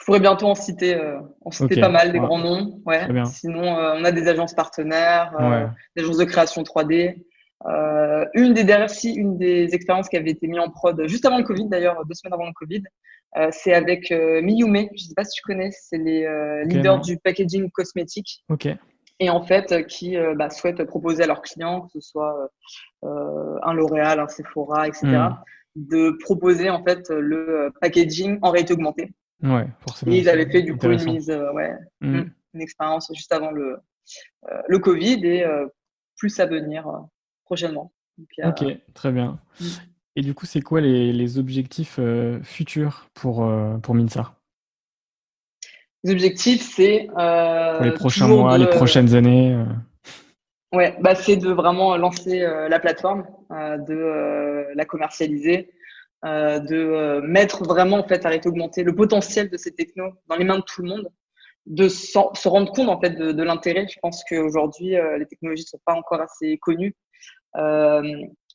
Je 0.05 0.07
pourrais 0.07 0.21
bientôt 0.21 0.49
en 0.49 0.55
citer, 0.55 0.97
euh, 0.97 1.19
en 1.47 1.51
citer 1.51 1.81
pas 1.81 1.89
mal, 1.89 2.13
des 2.13 2.19
grands 2.19 2.39
noms. 2.39 2.79
Ouais. 2.85 3.07
Sinon, 3.25 3.63
euh, 3.65 3.95
on 3.97 4.05
a 4.05 4.13
des 4.13 4.29
agences 4.29 4.53
partenaires, 4.53 5.35
euh, 5.41 5.67
des 5.97 6.03
agences 6.03 6.19
de 6.19 6.25
création 6.25 6.63
3D. 6.63 7.25
une 8.35 8.53
des 8.53 8.65
dernières, 8.65 8.91
une 9.03 9.39
des 9.39 9.75
expériences 9.75 10.11
qui 10.11 10.19
avait 10.19 10.33
été 10.33 10.47
mise 10.47 10.59
en 10.59 10.69
prod 10.69 11.07
juste 11.07 11.25
avant 11.25 11.39
le 11.39 11.45
Covid, 11.45 11.71
d'ailleurs, 11.71 12.05
deux 12.05 12.13
semaines 12.13 12.35
avant 12.35 12.45
le 12.45 12.53
Covid, 12.53 12.83
c'est 13.51 13.73
avec 13.73 14.11
Miyume. 14.11 14.77
Je 14.77 15.05
ne 15.05 15.09
sais 15.09 15.15
pas 15.17 15.25
si 15.25 15.37
tu 15.37 15.43
connais, 15.43 15.71
c'est 15.73 15.97
les 15.97 16.29
leaders 16.67 17.01
du 17.01 17.17
packaging 17.17 17.71
cosmétique. 17.71 18.45
Ok. 18.51 18.69
Et 19.21 19.31
en 19.31 19.41
fait, 19.41 19.87
qui 19.87 20.19
bah, 20.37 20.51
souhaitent 20.51 20.85
proposer 20.85 21.23
à 21.23 21.27
leurs 21.27 21.41
clients, 21.41 21.81
que 21.81 21.89
ce 21.95 22.01
soit 22.03 22.51
un 23.03 23.73
L'Oréal, 23.73 24.21
un 24.21 24.29
Sephora, 24.29 24.87
etc., 24.87 25.07
hmm. 25.07 25.37
de 25.77 26.11
proposer 26.23 26.69
en 26.69 26.85
fait 26.85 27.09
le 27.09 27.73
packaging 27.81 28.39
en 28.43 28.51
réalité 28.51 28.75
augmentée. 28.75 29.15
Ouais, 29.43 29.67
forcément. 29.81 30.13
Et 30.13 30.19
ils 30.19 30.29
avaient 30.29 30.51
fait 30.51 30.63
du 30.63 30.77
coup 30.77 30.87
une 30.87 31.05
mise, 31.05 31.31
euh, 31.31 31.53
ouais, 31.53 31.75
mm. 32.01 32.17
Mm, 32.17 32.31
une 32.55 32.61
expérience 32.61 33.11
juste 33.15 33.33
avant 33.33 33.51
le, 33.51 33.79
euh, 34.51 34.63
le 34.69 34.79
Covid 34.79 35.27
et 35.27 35.45
euh, 35.45 35.67
plus 36.17 36.39
à 36.41 36.47
venir 36.47 36.87
prochainement. 37.45 37.93
ok, 38.43 38.65
très 38.95 39.13
bien. 39.13 39.39
Mm. 39.61 39.65
Et 40.17 40.23
du 40.23 40.33
coup, 40.33 40.47
c'est 40.47 40.61
quoi 40.61 40.81
les, 40.81 41.13
les 41.13 41.39
objectifs 41.39 41.99
futurs 42.45 43.09
pour, 43.15 43.53
pour 43.83 43.95
Minsa? 43.97 44.37
Les 46.05 46.13
objectifs, 46.13 46.63
c'est. 46.63 47.09
pour 47.09 47.85
les 47.85 47.93
prochains 47.93 48.29
mois, 48.29 48.57
les 48.57 48.69
prochaines 48.69 49.15
années 49.15 49.59
Ouais, 50.73 50.97
bah, 51.01 51.17
c'est 51.17 51.37
de 51.37 51.51
vraiment 51.51 51.97
lancer 51.97 52.39
la 52.41 52.79
plateforme, 52.79 53.27
de 53.51 54.73
la 54.73 54.85
commercialiser, 54.85 55.73
euh, 56.25 56.59
de 56.59 56.77
euh, 56.77 57.21
mettre 57.21 57.65
vraiment 57.65 57.99
en 57.99 58.09
fait 58.09 58.25
à 58.25 58.31
augmenter 58.47 58.83
le 58.83 58.95
potentiel 58.95 59.51
de 59.51 59.59
ces 59.59 59.73
technos 59.73 60.11
dans 60.27 60.37
les 60.37 60.45
mains 60.45 60.57
de 60.57 60.63
tout 60.63 60.81
le 60.81 60.89
monde, 60.89 61.11
de 61.67 61.89
se 61.89 62.49
rendre 62.49 62.73
compte 62.73 62.89
en 62.89 62.99
fait 62.99 63.11
de, 63.11 63.33
de 63.33 63.43
l'intérêt. 63.43 63.87
Je 63.93 63.99
pense 64.01 64.25
qu'aujourd'hui 64.25 64.97
euh, 64.97 65.19
les 65.19 65.27
technologies 65.27 65.65
ne 65.65 65.69
sont 65.69 65.83
pas 65.85 65.93
encore 65.93 66.23
assez 66.23 66.57
connues 66.59 66.95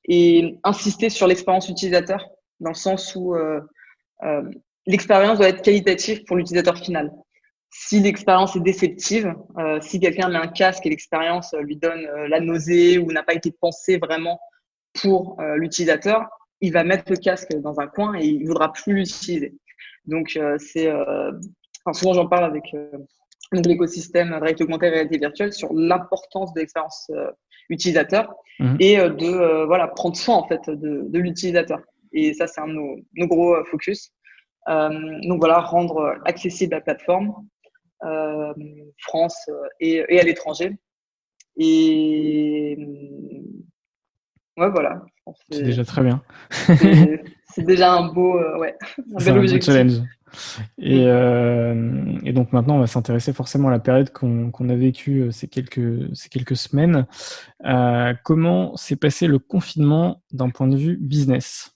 et 0.05 0.57
insister 0.63 1.09
sur 1.09 1.27
l'expérience 1.27 1.69
utilisateur 1.69 2.27
dans 2.59 2.71
le 2.71 2.75
sens 2.75 3.15
où 3.15 3.33
l'expérience 4.85 5.37
doit 5.37 5.47
être 5.47 5.61
qualitative 5.61 6.25
pour 6.25 6.35
l'utilisateur 6.35 6.77
final. 6.77 7.13
Si 7.69 8.01
l'expérience 8.01 8.57
est 8.57 8.61
déceptive, 8.61 9.33
si 9.79 10.01
quelqu'un 10.01 10.27
met 10.27 10.37
un 10.37 10.47
casque 10.47 10.85
et 10.85 10.89
l'expérience 10.89 11.55
lui 11.61 11.77
donne 11.77 12.01
la 12.27 12.41
nausée 12.41 12.97
ou 12.97 13.09
n'a 13.13 13.23
pas 13.23 13.35
été 13.35 13.53
pensée 13.53 13.97
vraiment 13.99 14.41
pour 15.01 15.37
l'utilisateur, 15.55 16.27
il 16.61 16.73
va 16.73 16.83
mettre 16.83 17.05
le 17.09 17.17
casque 17.17 17.55
dans 17.57 17.79
un 17.79 17.87
coin 17.87 18.15
et 18.15 18.25
il 18.25 18.43
ne 18.43 18.47
voudra 18.47 18.71
plus 18.71 18.93
l'utiliser. 18.93 19.55
Donc, 20.05 20.35
euh, 20.35 20.57
c'est, 20.59 20.87
euh, 20.87 21.31
enfin, 21.85 21.93
souvent 21.93 22.13
j'en 22.13 22.27
parle 22.27 22.45
avec 22.45 22.63
euh, 22.73 22.91
l'écosystème 23.51 24.33
réalité 24.33 24.63
augmentée 24.63 24.87
et 24.87 24.89
réalité 24.89 25.17
virtuelle 25.17 25.53
sur 25.53 25.73
l'importance 25.73 26.53
de 26.53 26.59
l'expérience 26.59 27.11
utilisateur 27.69 28.33
mhm. 28.59 28.77
et 28.79 28.97
de 28.97 29.65
voilà 29.65 29.87
prendre 29.87 30.15
soin 30.15 30.35
en 30.35 30.47
fait 30.47 30.69
de, 30.69 31.05
de 31.07 31.19
l'utilisateur. 31.19 31.79
Et 32.13 32.33
ça, 32.33 32.47
c'est 32.47 32.61
un 32.61 32.67
de 32.67 32.73
nos, 32.73 32.97
nos 33.15 33.27
gros 33.27 33.55
focus. 33.65 34.11
donc 34.67 35.39
voilà, 35.39 35.59
rendre 35.61 36.15
accessible 36.25 36.73
la 36.75 36.81
plateforme 36.81 37.33
France 38.99 39.49
et, 39.79 40.03
et 40.09 40.19
à 40.19 40.23
l'étranger. 40.23 40.77
Et 41.57 42.77
ouais, 44.59 44.69
voilà. 44.69 45.01
C'est 45.51 45.63
déjà 45.63 45.83
très 45.85 46.01
bien. 46.01 46.21
c'est 46.67 47.63
déjà 47.63 47.93
un 47.93 48.11
beau, 48.11 48.37
euh, 48.37 48.57
ouais, 48.59 48.75
un 49.15 49.23
bel 49.23 49.37
objectif. 49.37 49.73
challenge. 49.73 50.01
Et, 50.77 51.05
euh, 51.07 52.19
et, 52.23 52.33
donc 52.33 52.53
maintenant, 52.53 52.75
on 52.75 52.79
va 52.79 52.87
s'intéresser 52.87 53.33
forcément 53.33 53.69
à 53.69 53.71
la 53.71 53.79
période 53.79 54.11
qu'on 54.11 54.69
a 54.69 54.75
vécue 54.75 55.21
euh, 55.21 55.31
ces 55.31 55.47
quelques, 55.47 56.15
ces 56.15 56.29
quelques 56.29 56.55
semaines. 56.55 57.07
comment 58.23 58.75
s'est 58.75 58.95
passé 58.95 59.27
le 59.27 59.39
confinement 59.39 60.21
d'un 60.31 60.49
point 60.49 60.67
de 60.67 60.77
vue 60.77 60.97
business? 60.97 61.75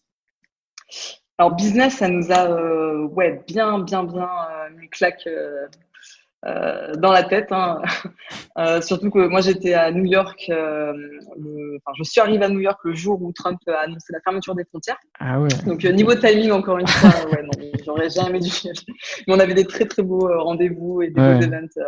Alors 1.40 1.56
business, 1.56 1.96
ça 1.98 2.10
nous 2.10 2.32
a 2.32 3.02
ouais, 3.08 3.44
bien, 3.48 3.80
bien, 3.80 4.04
bien 4.04 4.30
mis 4.80 4.88
claque 4.90 5.28
euh, 6.46 6.94
dans 6.96 7.12
la 7.12 7.24
tête. 7.24 7.52
Hein. 7.52 7.82
euh, 8.58 8.82
surtout 8.82 9.10
que 9.10 9.28
moi 9.28 9.40
j'étais 9.40 9.74
à 9.74 9.92
New 9.92 10.04
York, 10.04 10.46
euh, 10.50 10.92
le, 11.38 11.78
enfin, 11.78 11.94
je 11.98 12.04
suis 12.04 12.20
arrivée 12.20 12.44
à 12.44 12.50
New 12.50 12.60
York 12.60 12.80
le 12.84 12.94
jour 12.94 13.22
où 13.22 13.32
Trump 13.32 13.60
a 13.68 13.84
annoncé 13.86 14.12
la 14.12 14.20
fermeture 14.20 14.54
des 14.54 14.66
frontières. 14.66 14.98
Ah 15.20 15.40
ouais. 15.40 15.48
Donc 15.66 15.84
niveau 15.86 16.16
timing 16.16 16.52
encore 16.52 16.80
une 16.80 16.88
fois, 16.88 17.10
ouais, 17.32 17.44
non, 17.44 17.72
j'aurais 17.86 18.10
jamais 18.10 18.40
dû. 18.40 18.50
mais 19.28 19.34
on 19.34 19.40
avait 19.40 19.54
des 19.54 19.66
très 19.66 19.86
très 19.86 20.04
beaux 20.04 20.28
rendez-vous 20.44 21.02
et 21.02 21.08
des 21.08 21.14
beaux 21.14 21.46
events 21.46 21.80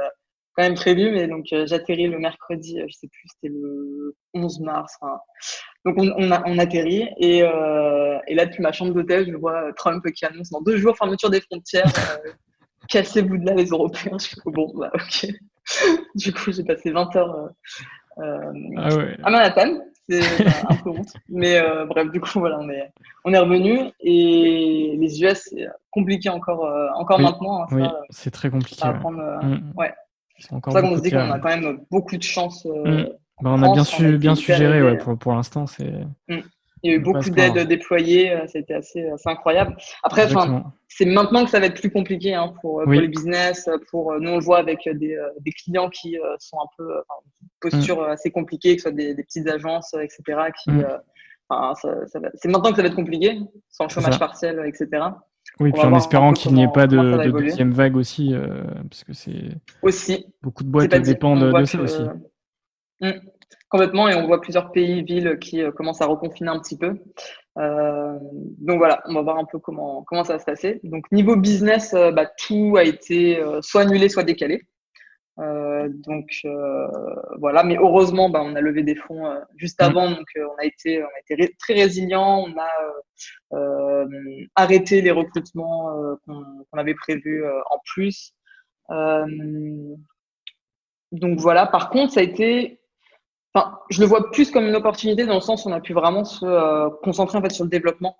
quand 0.55 0.63
même 0.63 0.75
prévus. 0.75 1.11
Mais 1.11 1.27
donc 1.27 1.47
j'atterris 1.65 2.07
le 2.07 2.19
mercredi, 2.19 2.79
je 2.87 2.93
sais 2.93 3.07
plus, 3.07 3.27
c'était 3.33 3.53
le 3.53 4.15
11 4.35 4.61
mars. 4.61 4.95
Donc 5.83 5.95
on, 5.97 6.13
on, 6.17 6.31
a, 6.31 6.41
on 6.45 6.57
atterrit 6.59 7.09
et, 7.17 7.39
et 7.39 8.35
là 8.35 8.45
depuis 8.45 8.63
ma 8.63 8.71
chambre 8.71 8.93
d'hôtel, 8.93 9.29
je 9.29 9.35
vois 9.35 9.73
Trump 9.73 10.01
qui 10.15 10.23
annonce 10.25 10.49
dans 10.49 10.61
deux 10.61 10.77
jours 10.77 10.95
fermeture 10.95 11.29
des 11.29 11.41
frontières 11.41 11.91
cassez-vous 12.87 13.37
de 13.37 13.45
là 13.45 13.53
les 13.53 13.67
Européens. 13.67 14.17
Je 14.19 14.35
bon, 14.45 14.71
bah 14.75 14.91
ok. 14.93 15.27
du 16.15 16.33
coup, 16.33 16.51
j'ai 16.51 16.63
passé 16.63 16.91
20 16.91 17.15
heures 17.15 17.35
euh, 17.35 18.21
euh, 18.23 18.53
ah 18.77 18.95
ouais. 18.95 19.17
à 19.23 19.29
Manhattan. 19.29 19.79
C'est 20.07 20.21
un 20.69 20.75
peu 20.75 20.91
honte. 20.91 21.13
Mais 21.29 21.57
euh, 21.57 21.85
bref, 21.85 22.11
du 22.11 22.21
coup, 22.21 22.39
voilà, 22.39 22.59
on 22.59 22.69
est, 22.69 22.91
on 23.23 23.33
est 23.33 23.39
revenu. 23.39 23.91
Et 23.99 24.95
les 24.99 25.23
US, 25.23 25.49
c'est 25.49 25.67
compliqué 25.89 26.29
encore, 26.29 26.65
euh, 26.65 26.87
encore 26.95 27.19
maintenant. 27.19 27.63
Hein, 27.63 27.67
oui, 27.71 27.83
c'est 28.11 28.31
très 28.31 28.49
compliqué. 28.49 28.87
Mm. 28.87 29.71
Ouais. 29.75 29.93
C'est 30.37 30.49
pour 30.61 30.71
ça 30.71 30.81
qu'on 30.81 30.97
se 30.97 31.01
dit 31.01 31.11
qu'on 31.11 31.31
a 31.31 31.39
quand 31.39 31.49
même 31.49 31.79
beaucoup 31.89 32.17
de 32.17 32.23
chance. 32.23 32.65
Mm. 32.65 33.05
Bah, 33.41 33.51
on 33.51 33.63
a 33.63 33.73
bien 33.73 33.83
su, 33.83 34.17
bien 34.17 34.35
suggéré 34.35 34.81
ouais, 34.83 34.97
pour, 34.97 35.17
pour 35.17 35.33
l'instant. 35.33 35.65
C'est. 35.65 35.91
Mm. 36.27 36.41
Il 36.85 36.91
y 36.91 36.93
a 36.93 36.97
eu 36.97 36.99
beaucoup 36.99 37.29
d'aides 37.29 37.67
déployées, 37.67 38.37
c'était 38.47 38.75
assez, 38.75 39.09
assez, 39.09 39.29
incroyable. 39.29 39.75
Après, 40.03 40.27
c'est 40.87 41.05
maintenant 41.05 41.43
que 41.43 41.49
ça 41.49 41.59
va 41.59 41.65
être 41.65 41.79
plus 41.79 41.89
compliqué 41.89 42.35
hein, 42.35 42.53
pour, 42.61 42.83
pour, 42.83 42.91
les 42.91 43.07
business. 43.07 43.67
Pour, 43.89 44.13
nous, 44.19 44.31
on 44.31 44.37
le 44.37 44.43
voit 44.43 44.59
avec 44.59 44.87
des, 44.87 45.17
des 45.39 45.51
clients 45.51 45.89
qui 45.89 46.17
sont 46.39 46.57
un 46.57 46.67
peu 46.77 46.93
enfin, 47.09 47.21
posture 47.59 48.01
mm. 48.01 48.11
assez 48.11 48.29
compliquée, 48.29 48.75
que 48.75 48.81
ce 48.81 48.89
soit 48.89 48.95
des, 48.95 49.15
des 49.15 49.23
petites 49.23 49.47
agences, 49.47 49.95
etc. 49.95 50.23
Qui, 50.63 50.71
mm. 50.71 50.85
c'est 52.35 52.49
maintenant 52.49 52.69
que 52.69 52.75
ça 52.75 52.83
va 52.83 52.87
être 52.89 52.95
compliqué, 52.95 53.39
sans 53.69 53.85
le 53.85 53.89
chômage 53.89 54.19
partiel, 54.19 54.61
etc. 54.65 55.07
Oui, 55.59 55.71
puis 55.71 55.81
en 55.81 55.95
espérant 55.95 56.33
qu'il 56.33 56.53
n'y 56.53 56.63
ait 56.63 56.71
pas 56.71 56.87
de, 56.87 56.97
de 56.97 57.31
deuxième 57.31 57.71
vague 57.71 57.95
aussi, 57.95 58.33
euh, 58.33 58.63
parce 58.89 59.03
que 59.03 59.13
c'est 59.13 59.55
aussi 59.81 60.25
beaucoup 60.41 60.63
de 60.63 60.69
boîtes 60.69 60.93
dépendent 61.01 61.51
de 61.51 61.65
ça 61.65 61.79
aussi. 61.79 62.03
Mm. 63.01 63.11
Complètement, 63.75 64.07
et 64.07 64.15
on 64.15 64.25
voit 64.25 64.39
plusieurs 64.39 64.71
pays, 64.71 65.03
villes 65.03 65.37
qui 65.37 65.61
euh, 65.61 65.69
commencent 65.69 65.99
à 65.99 66.05
reconfiner 66.05 66.47
un 66.49 66.59
petit 66.61 66.77
peu. 66.77 66.97
Euh, 67.57 68.17
donc 68.21 68.77
voilà, 68.77 69.03
on 69.05 69.13
va 69.13 69.21
voir 69.21 69.37
un 69.37 69.43
peu 69.43 69.59
comment, 69.59 70.01
comment 70.07 70.23
ça 70.23 70.31
va 70.31 70.39
se 70.39 70.45
passer. 70.45 70.79
Donc 70.83 71.11
niveau 71.11 71.35
business, 71.35 71.93
euh, 71.93 72.13
bah, 72.13 72.25
tout 72.25 72.77
a 72.77 72.85
été 72.85 73.43
soit 73.59 73.81
annulé, 73.81 74.07
soit 74.07 74.23
décalé. 74.23 74.61
donc 75.37 76.29
voilà, 77.37 77.65
mais 77.65 77.75
heureusement, 77.77 78.29
bah, 78.29 78.41
on 78.45 78.55
a 78.55 78.61
levé 78.61 78.81
des 78.81 78.95
fonds 78.95 79.25
juste 79.57 79.81
mmh. 79.81 79.85
avant, 79.85 80.09
donc 80.09 80.25
on 80.37 80.55
a 80.61 80.65
été, 80.65 81.03
on 81.03 81.07
a 81.07 81.19
été 81.29 81.53
très 81.59 81.73
résilient. 81.73 82.45
On 82.47 82.53
a 82.57 84.05
arrêté 84.55 85.01
les 85.01 85.11
recrutements 85.11 86.17
qu'on 86.25 86.77
avait 86.77 86.95
prévus 86.95 87.43
en 87.45 87.79
plus. 87.93 88.31
donc 91.11 91.39
voilà. 91.39 91.67
Par 91.67 91.89
contre, 91.89 92.13
ça 92.13 92.21
a 92.21 92.23
été 92.23 92.79
Enfin, 93.55 93.79
je 93.89 94.01
le 94.01 94.07
vois 94.07 94.31
plus 94.31 94.51
comme 94.51 94.67
une 94.67 94.75
opportunité 94.75 95.25
dans 95.25 95.35
le 95.35 95.39
sens 95.39 95.65
où 95.65 95.69
on 95.69 95.71
a 95.71 95.79
pu 95.79 95.93
vraiment 95.93 96.25
se 96.25 96.45
euh, 96.45 96.89
concentrer 97.03 97.37
en 97.37 97.41
fait 97.41 97.51
sur 97.51 97.63
le 97.63 97.69
développement. 97.69 98.17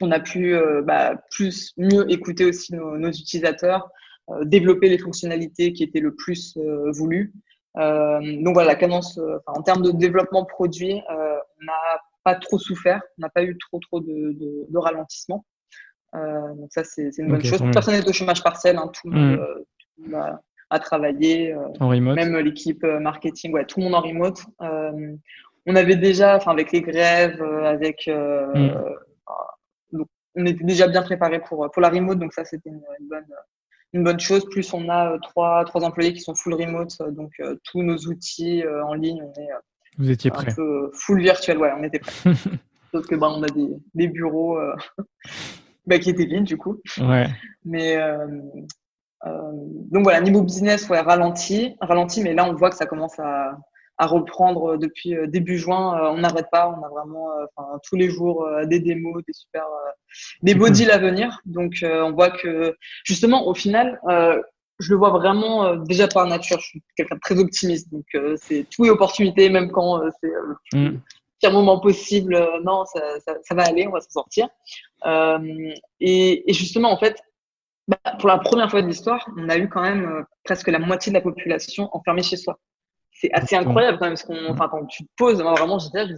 On 0.00 0.10
a 0.10 0.20
pu 0.20 0.54
euh, 0.54 0.80
bah, 0.82 1.16
plus 1.30 1.74
mieux 1.76 2.10
écouter 2.10 2.46
aussi 2.46 2.74
nos, 2.74 2.96
nos 2.96 3.10
utilisateurs, 3.10 3.90
euh, 4.30 4.44
développer 4.44 4.88
les 4.88 4.96
fonctionnalités 4.96 5.74
qui 5.74 5.82
étaient 5.82 6.00
le 6.00 6.14
plus 6.14 6.56
voulues. 6.92 7.34
donc 7.76 8.54
voilà, 8.54 8.68
la 8.68 8.74
cadence 8.74 9.20
en 9.46 9.62
termes 9.62 9.82
de 9.82 9.90
développement 9.90 10.46
produit, 10.46 11.02
on 11.08 11.64
n'a 11.64 12.00
pas 12.24 12.36
trop 12.36 12.58
souffert, 12.58 13.02
on 13.18 13.22
n'a 13.22 13.28
pas 13.28 13.42
eu 13.42 13.58
trop 13.58 13.80
trop 13.80 14.00
de, 14.00 14.32
de, 14.32 14.66
de 14.68 14.78
ralentissement. 14.78 15.44
donc 16.14 16.70
ça 16.70 16.84
c'est 16.84 17.10
une 17.18 17.28
bonne 17.28 17.44
chose. 17.44 17.62
Personne 17.72 17.94
n'est 17.94 18.08
au 18.08 18.12
chômage 18.14 18.42
partiel, 18.42 18.78
hein, 18.78 18.90
tout 18.94 19.10
le 19.10 19.16
monde, 19.18 19.40
mmh 19.98 20.38
à 20.70 20.78
travailler. 20.78 21.52
Euh, 21.52 21.66
en 21.80 21.88
remote. 21.88 22.16
Même 22.16 22.36
l'équipe 22.38 22.82
euh, 22.84 23.00
marketing, 23.00 23.52
ouais, 23.52 23.64
tout 23.64 23.80
le 23.80 23.84
monde 23.84 23.94
en 23.94 24.00
remote. 24.00 24.40
Euh, 24.62 25.14
on 25.66 25.76
avait 25.76 25.96
déjà, 25.96 26.36
enfin 26.36 26.52
avec 26.52 26.72
les 26.72 26.80
grèves, 26.80 27.42
avec, 27.42 28.08
mm. 28.08 28.72
on 30.36 30.46
était 30.46 30.64
déjà 30.64 30.88
bien 30.88 31.02
préparé 31.02 31.40
pour 31.40 31.70
pour 31.70 31.82
la 31.82 31.90
remote, 31.90 32.18
donc 32.18 32.32
ça 32.32 32.46
c'était 32.46 32.70
une, 32.70 32.80
bonne 33.08 33.26
une 33.92 34.02
bonne 34.02 34.18
chose. 34.18 34.48
Plus 34.48 34.72
on 34.72 34.88
a 34.88 35.18
trois 35.20 35.64
trois 35.66 35.84
employés 35.84 36.14
qui 36.14 36.20
sont 36.20 36.34
full 36.34 36.54
remote, 36.54 36.96
donc 37.10 37.32
tous 37.64 37.82
nos 37.82 37.98
outils 38.06 38.64
en 38.84 38.94
ligne, 38.94 39.22
on 39.22 39.40
est 39.40 39.48
vous 39.98 40.10
étiez 40.10 40.30
prêt. 40.30 40.50
Un 40.50 40.54
peu 40.54 40.90
full 40.94 41.20
virtuel, 41.20 41.58
ouais, 41.58 41.72
on 41.76 41.84
était 41.84 41.98
prêt. 41.98 42.12
Sauf 42.92 43.06
que 43.06 43.14
bah, 43.14 43.28
on 43.30 43.42
a 43.42 43.48
des, 43.48 43.68
des 43.94 44.08
bureaux 44.08 44.58
bah, 45.86 45.98
qui 45.98 46.08
étaient 46.08 46.24
vides 46.24 46.44
du 46.44 46.56
coup. 46.56 46.80
Ouais. 46.98 47.26
Mais 47.64 47.96
euh, 47.96 48.26
donc 49.24 50.04
voilà, 50.04 50.20
niveau 50.20 50.42
business, 50.42 50.88
ouais, 50.88 51.00
ralenti, 51.00 51.76
ralenti, 51.80 52.22
mais 52.22 52.32
là 52.32 52.46
on 52.48 52.54
voit 52.54 52.70
que 52.70 52.76
ça 52.76 52.86
commence 52.86 53.18
à, 53.18 53.58
à 54.00 54.06
reprendre 54.06 54.78
depuis 54.78 55.14
euh, 55.14 55.26
début 55.26 55.58
juin. 55.58 55.94
Euh, 55.98 56.10
on 56.10 56.18
n'arrête 56.18 56.48
pas, 56.50 56.68
on 56.68 56.82
a 56.82 56.88
vraiment 56.88 57.28
tous 57.84 57.96
les 57.96 58.08
jours 58.08 58.48
des 58.64 58.80
démos, 58.80 59.22
des 59.26 59.32
super, 59.34 59.64
des 60.42 60.54
beaux 60.54 60.70
deals 60.70 60.90
à 60.90 60.98
venir. 60.98 61.40
Donc 61.44 61.84
on 61.84 62.12
voit 62.12 62.30
que 62.30 62.76
justement 63.04 63.46
au 63.46 63.54
final, 63.54 64.00
je 64.78 64.90
le 64.90 64.96
vois 64.96 65.10
vraiment 65.10 65.76
déjà 65.76 66.08
par 66.08 66.26
nature. 66.26 66.58
Je 66.60 66.66
suis 66.66 66.82
quelqu'un 66.96 67.16
de 67.16 67.20
très 67.20 67.38
optimiste, 67.38 67.92
donc 67.92 68.06
c'est 68.36 68.66
tout 68.70 68.86
est 68.86 68.90
opportunité, 68.90 69.50
même 69.50 69.70
quand 69.70 70.00
c'est 70.20 70.32
le 70.72 70.90
mm. 70.90 71.00
pire 71.40 71.52
moment 71.52 71.78
possible. 71.78 72.38
non, 72.64 72.86
ça, 72.86 73.00
ça, 73.20 73.34
ça, 73.42 73.54
va 73.54 73.64
aller, 73.64 73.86
on 73.86 73.92
va 73.92 74.00
s'en 74.00 74.22
sortir. 74.22 74.48
Et, 76.00 76.50
et, 76.50 76.52
justement, 76.54 76.90
en 76.90 76.96
fait, 76.96 77.22
bah, 77.90 77.98
pour 78.20 78.28
la 78.28 78.38
première 78.38 78.70
fois 78.70 78.82
de 78.82 78.86
l'histoire, 78.86 79.28
on 79.36 79.48
a 79.48 79.58
eu 79.58 79.68
quand 79.68 79.82
même 79.82 80.04
euh, 80.04 80.22
presque 80.44 80.68
la 80.68 80.78
moitié 80.78 81.10
de 81.10 81.16
la 81.16 81.22
population 81.22 81.88
enfermée 81.92 82.22
chez 82.22 82.36
soi. 82.36 82.60
C'est 83.12 83.32
assez 83.32 83.56
incroyable 83.56 83.98
quand 83.98 84.06
même, 84.06 84.14
parce 84.14 84.22
qu'on, 84.22 84.48
enfin, 84.48 84.68
quand 84.70 84.86
tu 84.86 85.04
te 85.04 85.10
poses, 85.16 85.42
vraiment, 85.42 85.78
j'étais 85.80 86.04
là, 86.04 86.14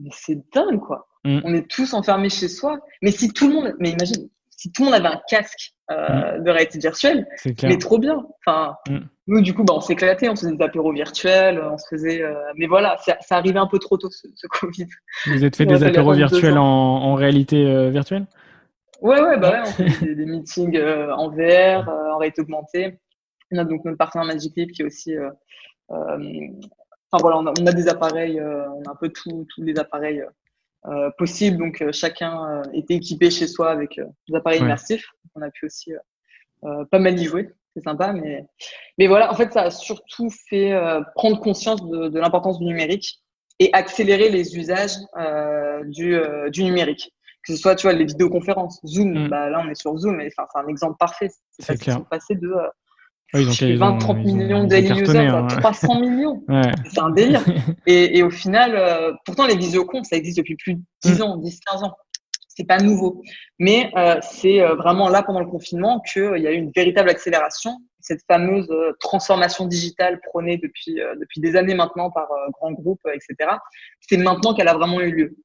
mais 0.00 0.08
c'est 0.10 0.38
dingue, 0.54 0.80
quoi. 0.80 1.06
Mm. 1.24 1.40
On 1.44 1.54
est 1.54 1.70
tous 1.70 1.92
enfermés 1.92 2.30
chez 2.30 2.48
soi. 2.48 2.78
Mais 3.02 3.10
si 3.10 3.30
tout 3.30 3.48
le 3.48 3.54
monde, 3.54 3.74
mais 3.78 3.90
imagine, 3.90 4.28
si 4.48 4.72
tout 4.72 4.82
le 4.82 4.86
monde 4.86 4.94
avait 4.94 5.14
un 5.14 5.20
casque 5.28 5.74
euh, 5.90 6.38
mm. 6.38 6.44
de 6.44 6.50
réalité 6.50 6.78
virtuelle, 6.78 7.26
mais 7.62 7.76
trop 7.76 7.98
bien. 7.98 8.26
Enfin, 8.46 8.76
mm. 8.88 8.98
nous, 9.26 9.42
du 9.42 9.52
coup, 9.52 9.64
bah, 9.64 9.74
on 9.76 9.82
s'éclatait, 9.82 10.30
on 10.30 10.36
faisait 10.36 10.56
des 10.56 10.64
apéros 10.64 10.92
virtuels, 10.92 11.60
on 11.60 11.76
se 11.76 11.86
faisait, 11.90 12.22
euh, 12.22 12.34
mais 12.56 12.66
voilà, 12.66 12.96
ça, 13.04 13.18
ça, 13.20 13.36
arrivait 13.36 13.58
un 13.58 13.66
peu 13.66 13.78
trop 13.78 13.98
tôt, 13.98 14.10
ce, 14.10 14.28
ce 14.34 14.46
Covid. 14.46 14.88
Vous 15.26 15.44
êtes 15.44 15.56
fait 15.56 15.66
des 15.66 15.84
apéros 15.84 16.14
virtuels 16.14 16.56
en, 16.56 16.64
en, 16.64 17.14
réalité 17.14 17.90
virtuelle? 17.90 18.26
Ouais, 19.02 19.20
ouais, 19.20 19.38
bah 19.38 19.50
ouais, 19.50 19.60
on 19.60 19.66
fait 19.90 20.14
des, 20.14 20.26
meetings 20.26 20.76
euh, 20.76 21.14
en 21.14 21.30
VR, 21.30 21.88
euh, 21.88 22.12
en 22.12 22.18
réalité 22.18 22.42
augmentée. 22.42 22.98
On 23.52 23.58
a 23.58 23.64
donc 23.64 23.84
notre 23.84 23.98
partenaire 23.98 24.26
Magic 24.26 24.54
Leap 24.56 24.72
qui 24.72 24.82
est 24.82 24.84
aussi. 24.84 25.14
Euh, 25.16 25.30
enfin 25.88 27.20
voilà, 27.20 27.38
on 27.38 27.46
a, 27.46 27.52
on 27.60 27.66
a 27.66 27.72
des 27.72 27.88
appareils, 27.88 28.40
on 28.40 28.82
a 28.84 28.90
un 28.90 28.96
peu 28.96 29.10
tous 29.10 29.46
les 29.58 29.78
appareils 29.78 30.24
possibles. 31.16 31.58
Donc 31.58 31.84
chacun 31.92 32.62
était 32.72 32.94
équipé 32.94 33.30
chez 33.30 33.46
soi 33.46 33.70
avec 33.70 34.00
des 34.28 34.34
appareils 34.34 34.60
immersifs. 34.60 35.06
On 35.36 35.42
a 35.42 35.50
pu 35.50 35.66
aussi 35.66 35.92
pas 36.62 36.98
mal 36.98 37.18
y 37.20 37.24
jouer. 37.24 37.50
C'est 37.76 37.84
sympa, 37.84 38.12
mais, 38.12 38.44
mais 38.98 39.06
voilà, 39.06 39.30
en 39.30 39.34
fait, 39.36 39.52
ça 39.52 39.62
a 39.62 39.70
surtout 39.70 40.30
fait 40.48 40.72
prendre 41.14 41.38
conscience 41.38 41.88
de, 41.88 42.08
de 42.08 42.18
l'importance 42.18 42.58
du 42.58 42.64
numérique 42.64 43.22
et 43.60 43.70
accélérer 43.74 44.28
les 44.28 44.56
usages 44.56 44.96
du, 45.84 46.18
du 46.50 46.64
numérique 46.64 47.12
que 47.46 47.54
ce 47.54 47.60
soit 47.60 47.76
tu 47.76 47.86
vois 47.86 47.92
les 47.94 48.04
vidéoconférences 48.04 48.80
Zoom 48.84 49.26
mm. 49.26 49.28
bah 49.28 49.48
là 49.48 49.62
on 49.64 49.70
est 49.70 49.74
sur 49.74 49.96
Zoom 49.96 50.20
et 50.20 50.30
enfin 50.36 50.48
c'est 50.52 50.60
un 50.60 50.68
exemple 50.68 50.96
parfait. 50.98 51.30
C'est 51.58 51.78
clair. 51.78 52.04
passé 52.06 52.34
de 52.34 52.48
euh, 52.48 52.68
oui, 53.34 53.76
20 53.76 53.98
30 53.98 54.18
millions 54.18 54.64
daily 54.64 55.00
users 55.00 55.28
à 55.28 55.42
300 55.42 56.00
millions. 56.00 56.42
C'est 56.92 57.00
un 57.00 57.10
délire. 57.10 57.44
Et, 57.86 58.18
et, 58.18 58.22
au 58.22 58.30
final 58.30 58.76
euh, 58.76 59.12
pourtant 59.24 59.46
les 59.46 59.56
visioconf 59.56 60.06
ça 60.06 60.16
existe 60.16 60.38
depuis 60.38 60.56
plus 60.56 60.74
de 60.74 60.80
10 61.02 61.18
mm. 61.18 61.22
ans 61.22 61.36
10 61.38 61.60
15 61.72 61.82
ans. 61.84 61.96
C'est 62.48 62.66
pas 62.66 62.78
nouveau. 62.78 63.22
Mais 63.58 63.90
euh, 63.96 64.16
c'est 64.22 64.62
euh, 64.62 64.76
vraiment 64.76 65.08
là 65.08 65.22
pendant 65.22 65.40
le 65.40 65.46
confinement 65.46 66.00
qu'il 66.00 66.38
y 66.38 66.46
a 66.46 66.52
eu 66.52 66.56
une 66.56 66.70
véritable 66.74 67.10
accélération. 67.10 67.76
Cette 68.00 68.20
fameuse 68.28 68.68
transformation 69.00 69.66
digitale 69.66 70.20
prônée 70.28 70.58
depuis 70.58 70.94
depuis 71.20 71.40
des 71.40 71.56
années 71.56 71.74
maintenant 71.74 72.08
par 72.12 72.28
grands 72.52 72.70
groupes 72.70 73.00
etc 73.12 73.50
c'est 74.00 74.16
maintenant 74.16 74.54
qu'elle 74.54 74.68
a 74.68 74.74
vraiment 74.74 75.00
eu 75.00 75.10
lieu 75.10 75.36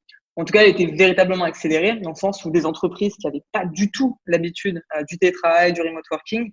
en 0.42 0.46
tout 0.46 0.54
cas, 0.54 0.62
elle 0.62 0.68
a 0.68 0.70
été 0.70 0.88
véritablement 0.88 1.46
accélérée 1.46 2.00
dans 2.00 2.10
le 2.10 2.16
sens 2.16 2.44
où 2.46 2.50
des 2.50 2.66
entreprises 2.66 3.14
qui 3.16 3.28
n'avaient 3.28 3.44
pas 3.52 3.66
du 3.66 3.92
tout 3.92 4.18
l'habitude 4.26 4.82
euh, 4.98 5.04
du 5.04 5.20
télétravail, 5.20 5.72
du 5.72 5.82
remote 5.82 6.06
working, 6.10 6.52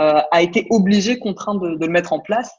euh, 0.00 0.20
a 0.30 0.42
été 0.42 0.66
obligée, 0.70 1.20
contrainte 1.20 1.60
de, 1.60 1.76
de, 1.76 1.86
le 1.86 1.92
mettre 1.92 2.12
en 2.12 2.18
place. 2.18 2.50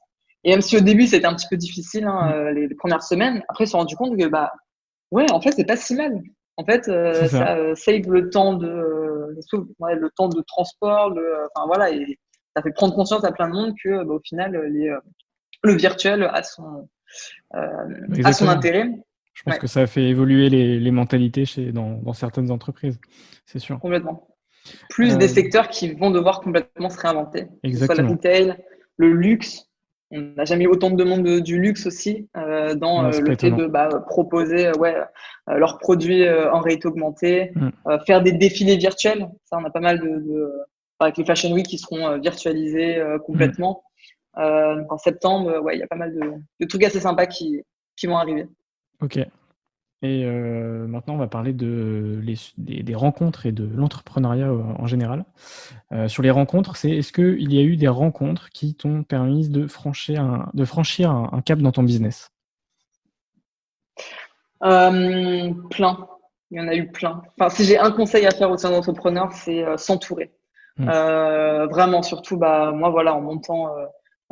Et 0.46 0.52
même 0.52 0.62
si 0.62 0.78
au 0.78 0.80
début 0.80 1.06
c'était 1.06 1.26
un 1.26 1.36
petit 1.36 1.48
peu 1.50 1.58
difficile 1.58 2.06
hein, 2.06 2.32
euh, 2.34 2.52
les, 2.52 2.74
premières 2.76 3.04
semaines, 3.04 3.44
après 3.50 3.66
ils 3.66 3.68
se 3.68 3.72
sont 3.72 3.80
rendus 3.80 3.98
compte 3.98 4.18
que 4.18 4.28
bah 4.28 4.54
ouais, 5.12 5.30
en 5.32 5.42
fait 5.42 5.52
c'est 5.52 5.66
pas 5.66 5.76
si 5.76 5.96
mal. 5.96 6.22
En 6.56 6.66
fait, 6.66 6.88
euh, 6.88 7.28
ça, 7.28 7.56
euh, 7.58 7.76
save 7.76 8.10
le 8.10 8.30
temps 8.30 8.54
de 8.54 9.36
ouais, 9.80 9.96
le 9.96 10.10
temps 10.16 10.30
de 10.30 10.42
transport, 10.42 11.10
le, 11.10 11.48
enfin 11.54 11.68
voilà, 11.68 11.92
et 11.92 12.18
ça 12.56 12.62
fait 12.62 12.72
prendre 12.72 12.94
conscience 12.94 13.24
à 13.26 13.32
plein 13.32 13.50
de 13.50 13.54
monde 13.54 13.74
que 13.84 14.04
bah, 14.04 14.14
au 14.14 14.20
final 14.20 14.56
les, 14.72 14.94
le 15.64 15.74
virtuel 15.74 16.24
a 16.24 16.42
son 16.44 16.90
a 17.52 18.34
son 18.34 18.48
intérêt. 18.48 18.90
Je 19.40 19.44
pense 19.44 19.60
que 19.60 19.68
ça 19.68 19.82
a 19.82 19.88
fait 19.88 20.04
évoluer 20.04 20.50
les, 20.50 20.80
les 20.80 20.92
mentalités 20.92 21.46
chez, 21.46 21.72
dans, 21.72 21.94
dans, 22.02 22.12
certaines 22.12 22.52
entreprises, 22.52 23.00
c'est 23.46 23.60
sûr. 23.60 23.80
Complètement. 23.80 24.28
Plus 24.90 25.18
des 25.18 25.32
euh, 25.32 25.34
secteurs 25.34 25.70
qui 25.70 25.94
vont 25.94 26.12
devoir 26.12 26.42
complètement 26.42 26.90
se 26.90 27.00
réinventer. 27.00 27.48
Exactement. 27.64 27.64
Que 27.64 27.78
ce 27.78 27.86
soit 27.86 28.04
le 28.04 28.10
retail, 28.10 28.56
le 28.98 29.14
luxe. 29.14 29.66
On 30.12 30.20
n'a 30.36 30.44
jamais 30.44 30.66
eu 30.66 30.68
autant 30.68 30.90
de 30.90 30.98
demandes 30.98 31.24
du 31.24 31.58
luxe 31.62 31.86
aussi 31.86 32.28
euh, 32.36 32.76
dans 32.76 33.06
euh, 33.06 33.12
le 33.22 33.38
fait 33.38 33.52
de 33.52 33.68
bah, 33.68 33.88
proposer 34.08 34.72
ouais, 34.78 34.96
leurs 35.48 35.78
produits 35.78 36.28
en 36.28 36.60
réalité 36.60 36.88
augmentée, 36.88 37.52
mm. 37.56 37.70
faire 38.06 38.22
des 38.22 38.34
défilés 38.34 38.76
virtuels. 38.76 39.30
Ça, 39.46 39.58
on 39.58 39.64
a 39.64 39.70
pas 39.70 39.80
mal 39.80 40.00
de, 40.00 40.08
de 40.08 40.52
avec 41.00 41.16
les 41.16 41.24
Fashion 41.24 41.54
Week 41.54 41.68
qui 41.68 41.78
seront 41.78 42.18
virtualisés 42.20 43.02
complètement. 43.26 43.84
Mm. 44.36 44.86
en 44.90 44.98
septembre, 44.98 45.62
ouais, 45.62 45.78
il 45.78 45.80
y 45.80 45.84
a 45.84 45.88
pas 45.88 45.96
mal 45.96 46.14
de, 46.14 46.34
de 46.60 46.66
trucs 46.66 46.84
assez 46.84 47.00
sympas 47.00 47.28
qui, 47.28 47.62
qui 47.96 48.08
vont 48.08 48.18
arriver. 48.18 48.48
Ok. 49.02 49.20
Et 50.02 50.24
euh, 50.24 50.88
maintenant, 50.88 51.16
on 51.16 51.18
va 51.18 51.28
parler 51.28 51.52
de, 51.52 52.22
des, 52.58 52.96
rencontres 52.96 53.46
et 53.46 53.52
de 53.52 53.68
l'entrepreneuriat 53.68 54.48
euh, 54.48 54.62
en 54.78 54.88
général. 54.88 55.26
Euh, 55.92 56.08
sur 56.08 56.24
les 56.24 56.32
rencontres, 56.32 56.78
c'est 56.78 56.92
est-ce 56.92 57.12
qu'il 57.12 57.54
y 57.54 57.60
a 57.60 57.64
eu 57.64 57.76
des 57.76 57.90
rencontres 57.90 58.50
qui 58.50 58.76
t'ont 58.76 59.04
permis 59.04 59.50
de 59.50 59.68
franchir 59.68 60.22
un, 60.22 60.50
de 60.54 60.64
franchir 60.64 61.12
un, 61.12 61.42
cap 61.42 61.60
dans 61.60 61.74
ton 61.74 61.84
business? 61.84 62.32
Plein. 64.62 66.08
Il 66.52 66.58
y 66.58 66.62
en 66.62 66.68
a 66.68 66.76
eu 66.76 66.92
plein. 66.92 67.22
Enfin, 67.38 67.50
si 67.50 67.66
j'ai 67.66 67.78
un 67.78 67.92
conseil 67.92 68.26
à 68.26 68.32
faire 68.32 68.50
au 68.50 68.58
sein 68.58 68.72
d'entrepreneurs, 68.72 69.34
c'est 69.34 69.66
s'entourer. 69.78 70.32
Mmh. 70.78 70.90
vraiment, 71.70 72.02
surtout, 72.02 72.38
bah, 72.38 72.72
moi, 72.72 72.90
voilà, 72.90 73.14
en 73.14 73.22
montant 73.22 73.68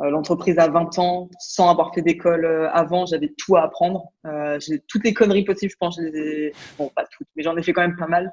l'entreprise 0.00 0.58
a 0.58 0.68
20 0.68 0.98
ans, 0.98 1.28
sans 1.40 1.70
avoir 1.70 1.92
fait 1.92 2.02
d'école 2.02 2.44
euh, 2.44 2.70
avant, 2.70 3.06
j'avais 3.06 3.34
tout 3.36 3.56
à 3.56 3.62
apprendre. 3.62 4.12
Euh, 4.26 4.58
j'ai 4.60 4.80
toutes 4.86 5.04
les 5.04 5.12
conneries 5.12 5.44
possibles, 5.44 5.72
je 5.72 5.76
pense. 5.76 5.96
Je 5.96 6.02
les 6.02 6.18
ai... 6.18 6.52
Bon, 6.78 6.88
pas 6.94 7.04
toutes, 7.04 7.26
mais 7.34 7.42
j'en 7.42 7.56
ai 7.56 7.62
fait 7.62 7.72
quand 7.72 7.82
même 7.82 7.96
pas 7.96 8.06
mal. 8.06 8.32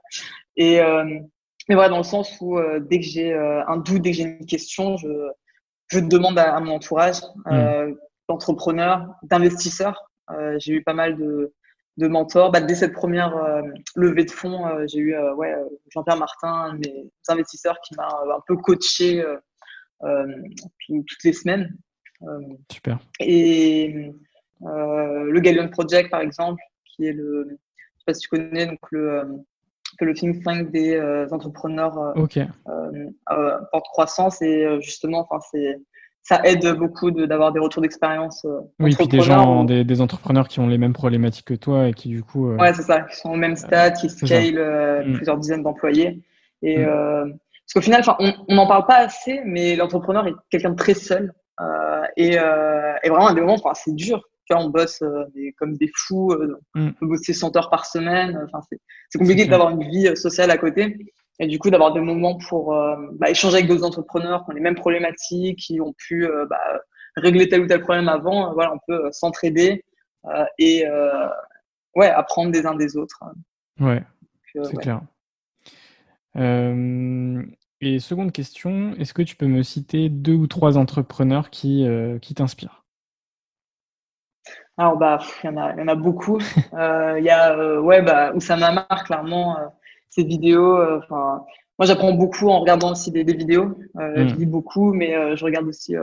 Et 0.55 0.80
mais 1.68 1.74
voilà, 1.74 1.89
dans 1.89 1.97
le 1.97 2.03
sens 2.03 2.38
où 2.41 2.59
dès 2.80 2.99
que 2.99 3.05
j'ai 3.05 3.34
un 3.34 3.78
doute, 3.78 4.03
dès 4.03 4.11
que 4.11 4.18
j'ai 4.18 4.24
une 4.24 4.45
question, 4.45 4.97
je, 4.97 5.07
je 5.88 5.99
demande 5.99 6.38
à, 6.38 6.59
mon 6.59 6.76
entourage 6.76 7.22
mmh. 7.45 7.95
d'entrepreneurs, 8.30 9.07
d'investisseurs. 9.24 10.11
j'ai 10.57 10.74
eu 10.74 10.84
pas 10.84 10.93
mal 10.93 11.18
de, 11.18 11.51
de 11.97 12.07
mentors. 12.07 12.51
Bah, 12.51 12.61
dès 12.61 12.76
cette 12.76 12.93
première 12.93 13.34
levée 13.95 14.26
de 14.26 14.32
fonds, 14.32 14.63
j'ai 14.86 14.99
eu 14.99 15.18
ouais, 15.18 15.55
Jean-Pierre 15.89 16.18
Martin, 16.18 16.47
un 16.47 16.74
de 16.76 16.88
mes 16.88 17.11
investisseurs, 17.30 17.80
qui 17.84 17.95
m'a 17.95 18.09
un 18.09 18.41
peu 18.45 18.55
coaché 18.57 19.26
euh, 20.03 20.25
toutes 20.87 21.23
les 21.23 21.33
semaines. 21.33 21.75
Super. 22.71 22.99
Et 23.19 24.11
le 24.61 25.39
Galleon 25.39 25.69
Project, 25.69 26.09
par 26.09 26.21
exemple, 26.21 26.61
qui 26.85 27.05
est 27.05 27.13
le, 27.13 27.47
je 27.49 27.55
sais 27.55 28.03
pas 28.05 28.13
si 28.13 28.21
tu 28.21 28.29
connais, 28.29 28.65
donc 28.65 28.79
le, 28.91 29.23
le 29.99 30.13
think 30.13 30.43
tank 30.43 30.71
des 30.71 30.99
entrepreneurs 31.31 32.13
okay. 32.17 32.47
porte 33.25 33.85
croissance 33.91 34.41
et 34.41 34.79
justement, 34.81 35.27
c'est 35.51 35.77
ça 36.25 36.41
aide 36.43 36.67
beaucoup 36.77 37.11
d'avoir 37.11 37.51
des 37.51 37.59
retours 37.59 37.83
d'expérience. 37.83 38.45
Euh, 38.45 38.59
oui, 38.79 38.95
puis 38.97 39.07
des 39.07 39.21
gens, 39.21 39.63
des, 39.63 40.01
entrepreneurs 40.01 40.47
qui 40.47 40.59
ont 40.59 40.67
les 40.67 40.79
mêmes 40.79 40.93
problématiques 40.93 41.45
que 41.45 41.53
toi 41.53 41.87
et 41.87 41.93
qui 41.93 42.09
du 42.09 42.23
coup. 42.23 42.49
Euh, 42.49 42.57
ouais, 42.57 42.73
c'est 42.73 42.81
ça, 42.81 43.01
qui 43.01 43.15
sont 43.15 43.29
au 43.29 43.35
même 43.35 43.55
stade, 43.55 43.93
qui 43.95 44.09
scale 44.09 44.57
euh, 44.57 45.05
mm. 45.05 45.13
plusieurs 45.13 45.37
dizaines 45.37 45.61
d'employés. 45.61 46.23
Et 46.63 46.79
mm. 46.79 47.37
Parce 47.66 47.74
qu'au 47.74 47.82
final, 47.82 48.03
on 48.47 48.55
n'en 48.55 48.68
parle 48.68 48.86
pas 48.86 48.97
assez, 48.97 49.41
mais 49.45 49.76
l'entrepreneur 49.76 50.28
est 50.28 50.34
quelqu'un 50.49 50.72
de 50.72 50.76
très 50.76 50.93
seul 50.93 51.34
et, 52.18 52.34
et, 52.34 53.09
vraiment 53.09 53.28
à 53.28 53.34
des 53.34 53.41
moments, 53.41 53.57
c'est 53.74 53.95
dur. 53.95 54.22
Tu 54.45 54.53
vois, 54.53 54.63
on 54.63 54.70
bosse 54.70 55.01
comme 55.57 55.76
des 55.78 55.89
fous, 55.95 56.32
mm. 56.76 56.88
on 56.88 56.93
peut 56.93 57.07
bosser 57.07 57.34
100 57.34 57.57
heures 57.57 57.70
par 57.70 57.86
semaine. 57.86 58.39
Enfin, 58.45 58.59
c'est 59.09 59.18
compliqué 59.18 59.45
d'avoir 59.45 59.72
une 59.72 59.84
vie 59.84 60.16
sociale 60.16 60.51
à 60.51 60.57
côté. 60.57 60.97
Et 61.39 61.47
du 61.47 61.59
coup, 61.59 61.70
d'avoir 61.70 61.93
des 61.93 61.99
moments 61.99 62.38
pour 62.49 62.74
euh, 62.74 62.95
bah, 63.13 63.30
échanger 63.30 63.57
avec 63.57 63.68
d'autres 63.68 63.84
entrepreneurs 63.84 64.45
qui 64.45 64.51
ont 64.51 64.53
les 64.53 64.61
mêmes 64.61 64.76
problématiques, 64.76 65.59
qui 65.59 65.82
ont 65.82 65.93
pu 65.93 66.26
euh, 66.26 66.45
bah, 66.49 66.59
régler 67.18 67.49
tel 67.49 67.61
ou 67.61 67.68
tel 67.68 67.82
problème 67.82 68.07
avant. 68.07 68.49
Euh, 68.49 68.53
voilà, 68.53 68.74
on 68.74 68.80
peut 68.88 69.09
s'entraider 69.11 69.84
et 70.57 70.86
ouais, 71.95 72.07
apprendre 72.07 72.51
des 72.51 72.66
uns 72.66 72.74
des 72.74 72.97
autres. 72.97 73.20
Ouais, 73.80 74.01
c'est 74.53 74.78
clair. 74.78 75.01
Et 76.36 77.99
seconde 77.99 78.31
question, 78.31 78.93
est-ce 78.97 79.13
que 79.13 79.21
tu 79.21 79.36
peux 79.36 79.47
me 79.47 79.63
citer 79.63 80.09
deux 80.09 80.36
ou 80.36 80.47
trois 80.47 80.77
entrepreneurs 80.77 81.49
qui, 81.49 81.88
qui 82.21 82.33
t'inspirent? 82.33 82.83
Alors, 84.77 84.97
bah, 84.97 85.19
il 85.43 85.47
y, 85.47 85.49
en 85.49 85.57
a, 85.57 85.75
y 85.75 85.81
en 85.81 85.88
a 85.88 85.95
beaucoup. 85.95 86.39
Il 86.73 87.23
y 87.23 87.29
a 87.29 87.79
ouais, 87.79 88.01
bah, 88.01 88.33
Oussama 88.36 88.71
Mar, 88.71 89.03
clairement 89.05 89.57
ces 90.15 90.23
vidéos. 90.23 90.77
Euh, 90.77 90.99
enfin, 91.03 91.45
moi, 91.77 91.86
j'apprends 91.86 92.13
beaucoup 92.13 92.49
en 92.49 92.59
regardant 92.61 92.91
aussi 92.91 93.11
des, 93.11 93.23
vidéos. 93.23 93.77
Euh, 93.97 94.23
mm. 94.23 94.29
Je 94.29 94.36
lis 94.36 94.45
beaucoup, 94.45 94.93
mais 94.93 95.15
euh, 95.15 95.36
je 95.36 95.43
regarde 95.43 95.67
aussi 95.67 95.95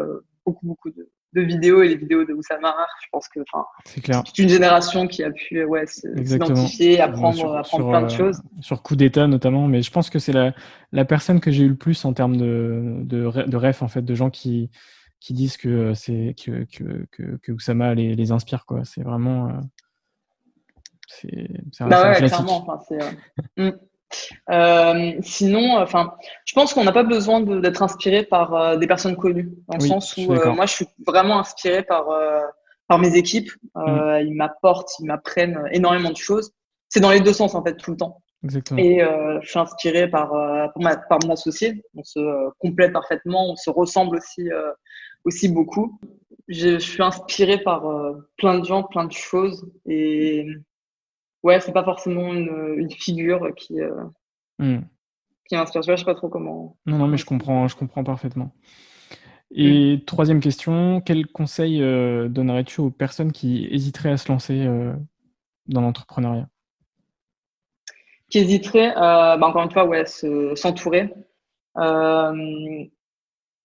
beaucoup, 0.45 0.67
beaucoup 0.67 0.91
de, 0.91 1.09
vidéos 1.41 1.83
et 1.83 1.89
les 1.89 1.97
vidéos 1.97 2.25
de 2.25 2.33
Oussama. 2.35 2.75
Je 3.03 3.09
pense 3.11 3.29
que 3.29 3.41
enfin, 3.41 3.65
c'est 3.85 4.03
toute 4.03 4.39
une 4.39 4.49
génération 4.49 5.07
qui 5.07 5.25
a 5.25 5.31
pu 5.31 5.65
ouais, 5.65 5.87
s'identifier, 5.87 7.01
apprendre, 7.01 7.57
apprendre 7.57 7.89
plein 7.89 8.03
de 8.03 8.11
choses. 8.11 8.43
Sur 8.61 8.83
coup 8.83 8.97
d'État 8.97 9.27
notamment, 9.27 9.69
mais 9.69 9.83
je 9.83 9.91
pense 9.91 10.11
que 10.11 10.19
c'est 10.19 10.33
la, 10.33 10.53
la 10.93 11.05
personne 11.05 11.41
que 11.41 11.51
j'ai 11.51 11.65
eu 11.65 11.69
le 11.69 11.77
plus 11.77 12.05
en 12.05 12.13
termes 12.13 12.37
de, 12.37 12.99
de, 13.05 13.47
de 13.47 13.57
ref, 13.57 13.83
en 13.83 13.89
fait, 13.89 14.03
de 14.03 14.15
gens 14.15 14.31
qui, 14.31 14.71
qui 15.21 15.33
disent 15.33 15.57
que 15.57 15.95
c'est 15.95 16.35
que, 16.43 16.65
que, 16.65 17.07
que, 17.11 17.37
que 17.37 17.53
Oussama 17.53 17.95
les, 17.95 18.15
les 18.15 18.33
inspire. 18.33 18.67
Quoi. 18.67 18.83
C'est 18.85 19.03
vraiment. 19.03 19.61
c'est, 21.07 21.49
c'est 21.73 21.85
un, 21.85 21.89
bah 21.89 22.11
ouais, 22.11 22.17
clairement. 22.17 22.67
Enfin, 22.67 22.79
c'est, 22.89 22.99
mm. 23.57 23.79
Euh, 24.51 25.13
sinon, 25.23 25.79
enfin, 25.79 26.15
je 26.45 26.53
pense 26.55 26.75
qu'on 26.75 26.85
n'a 26.85 26.93
pas 26.93 27.03
besoin 27.03 27.41
d'être 27.41 27.83
inspiré 27.83 28.25
par 28.25 28.55
euh, 28.55 28.77
des 28.77 28.87
personnes 28.87 29.17
connues, 29.17 29.53
dans 29.69 29.79
le 29.79 29.87
sens 29.87 30.17
où 30.17 30.33
euh, 30.33 30.53
moi, 30.53 30.67
je 30.67 30.75
suis 30.75 30.87
vraiment 31.07 31.39
inspiré 31.39 31.83
par 31.83 32.07
par 32.89 32.99
mes 32.99 33.17
équipes. 33.17 33.51
Mm. 33.75 34.19
Ils 34.23 34.35
m'apportent, 34.35 34.93
ils 35.01 35.07
m'apprennent 35.07 35.63
énormément 35.73 36.11
de 36.11 36.17
choses. 36.17 36.53
C'est 36.89 37.01
dans 37.01 37.11
les 37.11 37.21
deux 37.21 37.33
sens 37.33 37.55
en 37.55 37.63
fait 37.63 37.77
tout 37.77 37.93
le 37.93 37.97
temps. 37.97 38.19
Exactement. 38.45 38.81
Et 38.81 39.01
je 39.43 39.49
suis 39.49 39.59
inspiré 39.59 40.09
par 40.09 40.31
par, 41.09 41.19
mon 41.25 41.33
associé. 41.33 41.83
On 41.97 42.03
se 42.03 42.51
complète 42.59 42.93
parfaitement, 42.93 43.51
on 43.51 43.57
se 43.57 43.71
ressemble 43.71 44.17
aussi 44.17 44.49
aussi 45.25 45.49
beaucoup. 45.49 45.99
Je, 46.49 46.71
je 46.71 46.79
suis 46.79 47.03
inspiré 47.03 47.59
par 47.59 47.85
plein 48.37 48.59
de 48.59 48.65
gens, 48.65 48.83
plein 48.83 49.05
de 49.05 49.13
choses 49.13 49.65
et 49.87 50.45
ouais, 51.43 51.61
c'est 51.61 51.73
pas 51.73 51.85
forcément 51.85 52.33
une, 52.33 52.75
une 52.77 52.91
figure 52.91 53.55
qui, 53.57 53.81
euh, 53.81 54.05
hmm. 54.59 54.81
qui 55.49 55.57
m'inspire. 55.57 55.83
Je 55.83 55.97
sais 55.97 56.05
pas 56.05 56.15
trop 56.15 56.29
comment. 56.29 56.77
Non, 56.87 56.99
non, 56.99 57.09
mais 57.09 57.17
je 57.17 57.27
comprends, 57.27 57.67
je 57.69 57.77
comprends 57.77 58.05
parfaitement. 58.05 58.55
Et 59.51 59.97
hmm. 59.97 60.05
troisième 60.05 60.41
question, 60.41 61.01
quel 61.01 61.27
conseil 61.27 61.83
euh, 61.83 62.29
donnerais-tu 62.29 62.81
aux 62.81 62.91
personnes 62.91 63.33
qui 63.33 63.67
hésiteraient 63.71 64.13
à 64.13 64.17
se 64.17 64.31
lancer 64.31 64.65
euh, 64.67 64.95
dans 65.67 65.83
l'entrepreneuriat? 65.83 66.49
Qui 68.31 68.39
hésiteraient, 68.39 68.95
bah, 68.95 69.39
encore 69.43 69.63
une 69.63 69.71
fois, 69.71 69.85
ouais, 69.85 70.07
s'entourer. 70.07 71.13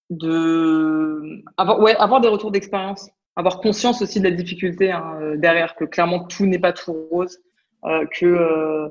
de 0.10 1.44
avoir, 1.56 1.80
ouais, 1.80 1.96
avoir 1.96 2.20
des 2.20 2.28
retours 2.28 2.52
d'expérience, 2.52 3.10
avoir 3.38 3.62
conscience 3.62 4.02
aussi 4.02 4.20
de 4.20 4.26
la 4.28 4.36
difficulté 4.36 4.92
hein, 4.92 5.36
derrière, 5.38 5.74
que 5.76 5.86
clairement 5.86 6.26
tout 6.26 6.46
n'est 6.46 6.60
pas 6.60 6.74
tout 6.74 6.92
rose. 7.10 7.40
Euh, 7.86 8.06
que 8.20 8.26
euh, 8.26 8.90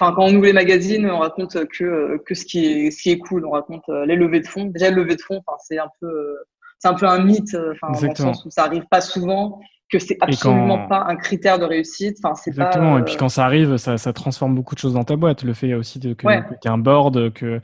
enfin 0.00 0.12
quand 0.14 0.24
on 0.24 0.34
ouvre 0.34 0.44
les 0.44 0.52
magazines, 0.52 1.08
on 1.10 1.18
raconte 1.18 1.66
que 1.66 1.84
euh, 1.84 2.18
que 2.24 2.34
ce 2.34 2.44
qui 2.44 2.66
est 2.66 2.90
ce 2.90 3.02
qui 3.02 3.10
est 3.10 3.18
cool, 3.18 3.44
on 3.44 3.50
raconte 3.50 3.88
les 4.06 4.16
levées 4.16 4.40
de 4.40 4.46
fonds. 4.46 4.66
Déjà, 4.66 4.90
les 4.90 4.96
levées 4.96 5.16
de 5.16 5.20
fonds, 5.20 5.42
enfin 5.46 5.58
c'est 5.60 5.78
un 5.78 5.90
peu 6.00 6.36
c'est 6.78 6.88
un 6.88 6.94
peu 6.94 7.06
un 7.06 7.24
mythe, 7.24 7.56
enfin 7.72 7.92
dans 7.92 8.08
le 8.08 8.14
sens 8.14 8.44
où 8.44 8.50
ça 8.50 8.64
arrive 8.64 8.84
pas 8.88 9.00
souvent, 9.00 9.58
que 9.90 9.98
c'est 9.98 10.16
absolument 10.20 10.86
pas 10.86 11.04
un 11.08 11.16
critère 11.16 11.58
de 11.58 11.64
réussite. 11.64 12.18
Enfin 12.22 12.34
c'est 12.36 12.50
Exactement. 12.50 12.98
Et 12.98 13.02
puis 13.02 13.16
quand 13.16 13.28
ça 13.28 13.44
arrive, 13.44 13.76
ça, 13.76 13.98
ça, 13.98 14.12
transforme 14.12 14.54
beaucoup 14.54 14.76
de 14.76 14.80
choses 14.80 14.94
dans 14.94 15.04
ta 15.04 15.16
boîte. 15.16 15.42
Le 15.42 15.54
fait 15.54 15.74
aussi 15.74 15.98
de, 15.98 16.14
que, 16.14 16.26
tu 16.26 16.68
es 16.68 16.70
un 16.70 16.78
board, 16.78 17.32
que 17.32 17.60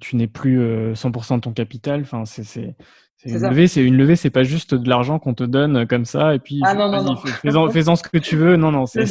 tu 0.00 0.16
n'es 0.16 0.26
plus 0.26 0.58
100% 0.94 1.36
de 1.36 1.40
ton 1.40 1.52
capital. 1.52 2.00
Enfin 2.00 2.24
c'est 2.24 2.74
une 3.24 3.48
levée, 3.48 3.66
c'est 3.66 3.82
une 3.82 3.96
levée, 3.96 4.16
c'est 4.16 4.30
pas 4.30 4.42
juste 4.42 4.74
de 4.74 4.88
l'argent 4.88 5.18
qu'on 5.18 5.34
te 5.34 5.44
donne 5.44 5.86
comme 5.86 6.04
ça 6.04 6.34
et 6.34 6.38
puis 6.38 6.60
ah, 6.64 6.74
non, 6.74 6.90
non, 6.90 7.02
non. 7.02 7.16
Fais-en, 7.70 7.96
ce 7.96 8.02
que 8.02 8.18
tu 8.18 8.36
veux. 8.36 8.56
Non, 8.56 8.70
non, 8.70 8.86
c'est. 8.86 9.04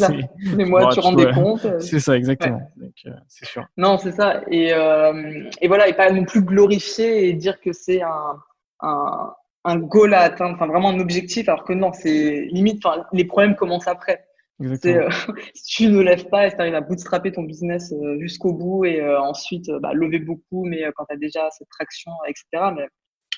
Mais 0.55 0.65
moi, 0.65 0.89
tu 0.93 0.99
rends 0.99 1.13
des 1.13 1.31
comptes. 1.31 1.67
C'est 1.79 1.99
ça, 1.99 2.15
exactement. 2.15 2.61
Euh, 2.81 3.11
c'est 3.27 3.45
sûr. 3.45 3.65
Non, 3.77 3.97
c'est 3.97 4.11
ça. 4.11 4.41
Et, 4.49 4.73
euh, 4.73 5.43
et 5.61 5.67
voilà, 5.67 5.87
et 5.87 5.93
pas 5.93 6.11
non 6.11 6.23
plus 6.23 6.41
glorifier 6.41 7.27
et 7.27 7.33
dire 7.33 7.59
que 7.59 7.73
c'est 7.73 8.01
un, 8.01 8.37
un, 8.81 9.33
un 9.63 9.77
goal 9.77 10.13
à 10.13 10.21
atteindre, 10.21 10.55
enfin 10.55 10.67
vraiment 10.67 10.89
un 10.89 10.99
objectif, 10.99 11.49
alors 11.49 11.63
que 11.63 11.73
non, 11.73 11.91
c'est 11.91 12.47
limite, 12.51 12.85
enfin, 12.85 13.05
les 13.11 13.25
problèmes 13.25 13.55
commencent 13.55 13.87
après. 13.87 14.25
Euh, 14.61 15.09
si 15.53 15.83
tu 15.83 15.87
ne 15.87 15.99
lèves 16.01 16.29
pas 16.29 16.47
et 16.47 16.49
si 16.49 16.55
tu 16.55 16.61
arrives 16.61 16.75
à 16.75 16.81
bootstrapper 16.81 17.31
ton 17.31 17.43
business 17.43 17.91
euh, 17.91 18.17
jusqu'au 18.21 18.53
bout 18.53 18.85
et 18.85 19.01
euh, 19.01 19.19
ensuite 19.19 19.69
bah, 19.81 19.91
lever 19.93 20.19
beaucoup, 20.19 20.63
mais 20.63 20.83
quand 20.95 21.05
tu 21.05 21.15
as 21.15 21.17
déjà 21.17 21.49
cette 21.51 21.67
traction, 21.69 22.11
etc. 22.27 22.71
Mais 22.75 22.87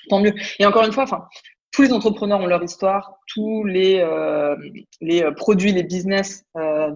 tant 0.08 0.20
mieux. 0.20 0.34
Et 0.58 0.66
encore 0.66 0.84
une 0.84 0.92
fois, 0.92 1.04
enfin, 1.04 1.26
tous 1.72 1.82
les 1.82 1.92
entrepreneurs 1.92 2.40
ont 2.40 2.46
leur 2.46 2.62
histoire, 2.62 3.18
tous 3.26 3.64
les, 3.64 4.00
euh, 4.00 4.56
les 5.00 5.22
euh, 5.22 5.32
produits, 5.32 5.72
les 5.72 5.82
business, 5.82 6.44
euh, 6.56 6.90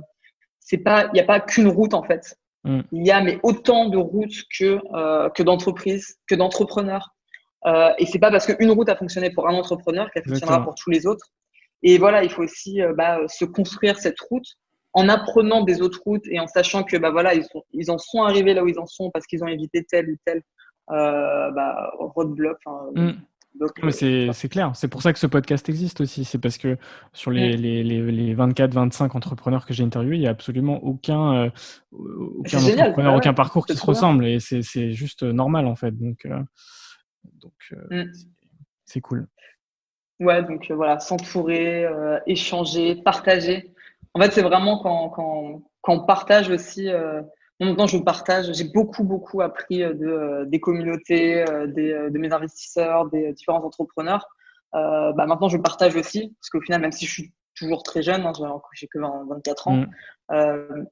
c'est 0.61 0.79
pas, 0.79 1.07
il 1.07 1.13
n'y 1.15 1.21
a 1.21 1.25
pas 1.25 1.41
qu'une 1.41 1.69
route 1.69 1.95
en 1.95 2.03
fait. 2.03 2.37
Mm. 2.65 2.81
Il 2.93 3.07
y 3.07 3.11
a 3.11 3.21
mais 3.21 3.39
autant 3.43 3.89
de 3.89 3.99
routes 3.99 4.43
que 4.59 4.79
euh, 4.95 5.29
que 5.31 5.43
d'entreprises, 5.43 6.17
que 6.29 6.35
d'entrepreneurs. 6.35 7.11
Et 7.99 8.07
c'est 8.07 8.19
pas 8.19 8.33
parce 8.33 8.47
qu'une 8.47 8.73
route 8.73 8.89
a 8.89 8.97
fonctionné 8.97 9.31
pour 9.31 9.49
un 9.49 9.55
entrepreneur 9.55 10.11
qu'elle 10.11 10.25
fonctionnera 10.25 10.65
pour 10.65 10.75
tous 10.75 10.91
les 10.91 11.07
autres. 11.07 11.29
Et 11.85 11.97
voilà, 11.97 12.25
il 12.25 12.31
faut 12.31 12.43
aussi 12.43 12.81
bah, 12.97 13.21
se 13.29 13.45
construire 13.45 14.01
cette 14.01 14.19
route 14.19 14.57
en 14.95 15.09
apprenant 15.09 15.63
des 15.63 15.81
autres 15.81 16.01
routes 16.05 16.27
et 16.27 16.41
en 16.41 16.49
sachant 16.49 16.83
que 16.83 16.97
bah 16.97 17.11
voilà, 17.11 17.35
ils, 17.35 17.45
sont, 17.45 17.63
ils 17.73 17.91
en 17.93 17.99
sont 17.99 18.23
arrivés 18.23 18.55
là 18.55 18.65
où 18.65 18.69
ils 18.69 18.81
en 18.81 18.87
sont 18.87 19.13
parce 19.13 19.27
qu'ils 19.27 19.45
ont 19.45 19.47
évité 19.47 19.85
tel 19.85 20.11
ou 20.11 20.17
tel 20.25 20.43
bah, 20.89 21.93
roadblock. 21.99 22.59
Mm. 22.95 23.13
Euh, 23.61 24.33
c'est 24.33 24.49
clair, 24.49 24.73
c'est 24.75 24.89
pour 24.89 25.03
ça 25.03 25.13
que 25.13 25.19
ce 25.19 25.27
podcast 25.27 25.69
existe 25.69 26.01
aussi. 26.01 26.25
C'est 26.25 26.39
parce 26.39 26.57
que 26.57 26.79
sur 27.13 27.31
les, 27.31 27.57
mm. 27.57 27.61
les, 27.61 27.83
les, 27.85 28.35
24-25 28.35 29.17
entrepreneurs 29.17 29.67
que 29.67 29.75
j'ai 29.75 29.85
interviewés, 29.85 30.17
il 30.17 30.21
n'y 30.21 30.27
a 30.27 30.31
absolument 30.31 30.83
aucun, 30.83 31.35
euh, 31.35 31.51
aucun 31.93 32.59
entrepreneur, 32.59 33.15
aucun 33.15 33.35
parcours 33.35 33.67
qui 33.67 33.77
se 33.77 33.85
ressemble. 33.85 34.27
Et 34.27 34.41
c'est 34.41 34.93
juste 34.93 35.23
normal 35.23 35.67
en 35.67 35.77
fait. 35.77 35.93
Donc, 35.93 36.27
donc 37.25 37.75
mm. 37.91 38.05
c'est 38.87 39.01
cool. 39.01 39.29
Ouais, 40.21 40.43
donc 40.43 40.71
voilà, 40.71 40.99
s'entourer, 41.01 41.87
échanger, 42.27 42.97
partager. 43.03 43.73
En 44.15 44.21
fait, 44.21 44.33
c'est 44.33 44.43
vraiment 44.43 44.79
quand, 44.79 45.09
quand, 45.11 45.63
quand, 45.81 45.95
on 45.95 46.07
partage 46.07 46.49
aussi 46.49 46.89
maintenant, 47.61 47.87
je 47.87 47.99
partage. 47.99 48.53
J'ai 48.53 48.65
beaucoup, 48.65 49.05
beaucoup 49.05 49.41
appris 49.41 49.83
euh, 49.83 49.95
de, 49.95 50.07
euh, 50.07 50.45
des 50.45 50.61
communautés, 50.61 51.49
euh, 51.49 51.67
des, 51.67 51.93
de 52.11 52.19
mes 52.19 52.33
investisseurs, 52.33 53.07
des 53.07 53.33
différents 53.33 53.65
entrepreneurs. 53.65 54.27
Euh, 54.75 55.13
bah, 55.13 55.27
maintenant, 55.27 55.49
je 55.49 55.59
partage 55.59 55.97
aussi, 55.97 56.35
parce 56.41 56.51
qu'au 56.51 56.61
final, 56.61 56.81
même 56.81 56.93
si 56.93 57.07
je 57.07 57.13
suis 57.13 57.33
toujours 57.55 57.83
très 57.83 58.03
jeune, 58.03 58.25
hein, 58.25 58.33
j'ai 58.73 58.89
que 58.89 58.99
24 58.99 59.69
ans, 59.69 59.77
mm. 59.77 59.91
euh, 60.33 60.85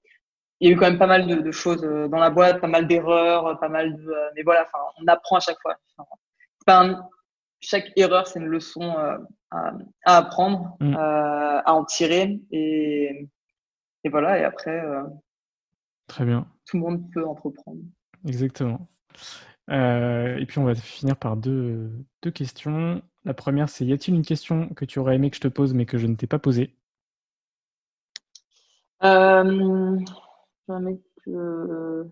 il 0.61 0.69
y 0.69 0.71
a 0.71 0.75
eu 0.75 0.79
quand 0.79 0.87
même 0.87 0.99
pas 0.99 1.07
mal 1.07 1.27
de, 1.27 1.37
de, 1.37 1.51
choses 1.51 1.81
dans 1.81 2.19
la 2.19 2.29
boîte, 2.29 2.61
pas 2.61 2.69
mal 2.69 2.87
d'erreurs, 2.87 3.59
pas 3.59 3.71
mal 3.71 3.97
de. 3.97 4.15
mais 4.37 4.43
voilà, 4.43 4.67
enfin, 4.67 4.85
on 5.01 5.07
apprend 5.07 5.37
à 5.37 5.41
chaque 5.41 5.59
fois. 5.63 5.77
Enfin, 6.67 7.01
chaque 7.61 7.91
erreur, 7.97 8.27
c'est 8.27 8.41
une 8.41 8.47
leçon 8.47 8.83
à, 8.83 9.19
à, 10.05 10.17
apprendre, 10.19 10.77
mm. 10.81 10.95
à 10.97 11.73
en 11.73 11.85
tirer, 11.87 12.39
et, 12.51 13.27
et 14.05 14.09
voilà. 14.11 14.39
Et 14.39 14.45
après. 14.45 14.83
Très 16.11 16.25
bien 16.25 16.45
tout 16.71 16.77
le 16.77 16.83
monde 16.83 17.11
peut 17.13 17.27
entreprendre. 17.27 17.81
Exactement. 18.27 18.89
et 19.69 20.45
puis 20.47 20.59
on 20.59 20.65
va 20.65 20.75
finir 20.75 21.17
par 21.17 21.37
deux, 21.37 21.91
deux 22.23 22.31
questions. 22.31 23.03
La 23.25 23.35
première, 23.35 23.69
c'est 23.69 23.85
y 23.85 23.93
a-t-il 23.93 24.17
une 24.17 24.25
question 24.25 24.69
que 24.69 24.85
tu 24.85 24.99
aurais 24.99 25.17
aimé 25.17 25.31
que 25.31 25.37
je 25.37 25.41
te 25.41 25.49
pose 25.49 25.75
mais 25.75 25.87
que 25.87 25.99
je 25.99 26.07
ne 26.07 26.15
t'ai 26.15 26.27
pas 26.27 26.39
posée? 26.39 26.75
Euh, 29.03 29.99
que... 31.25 32.07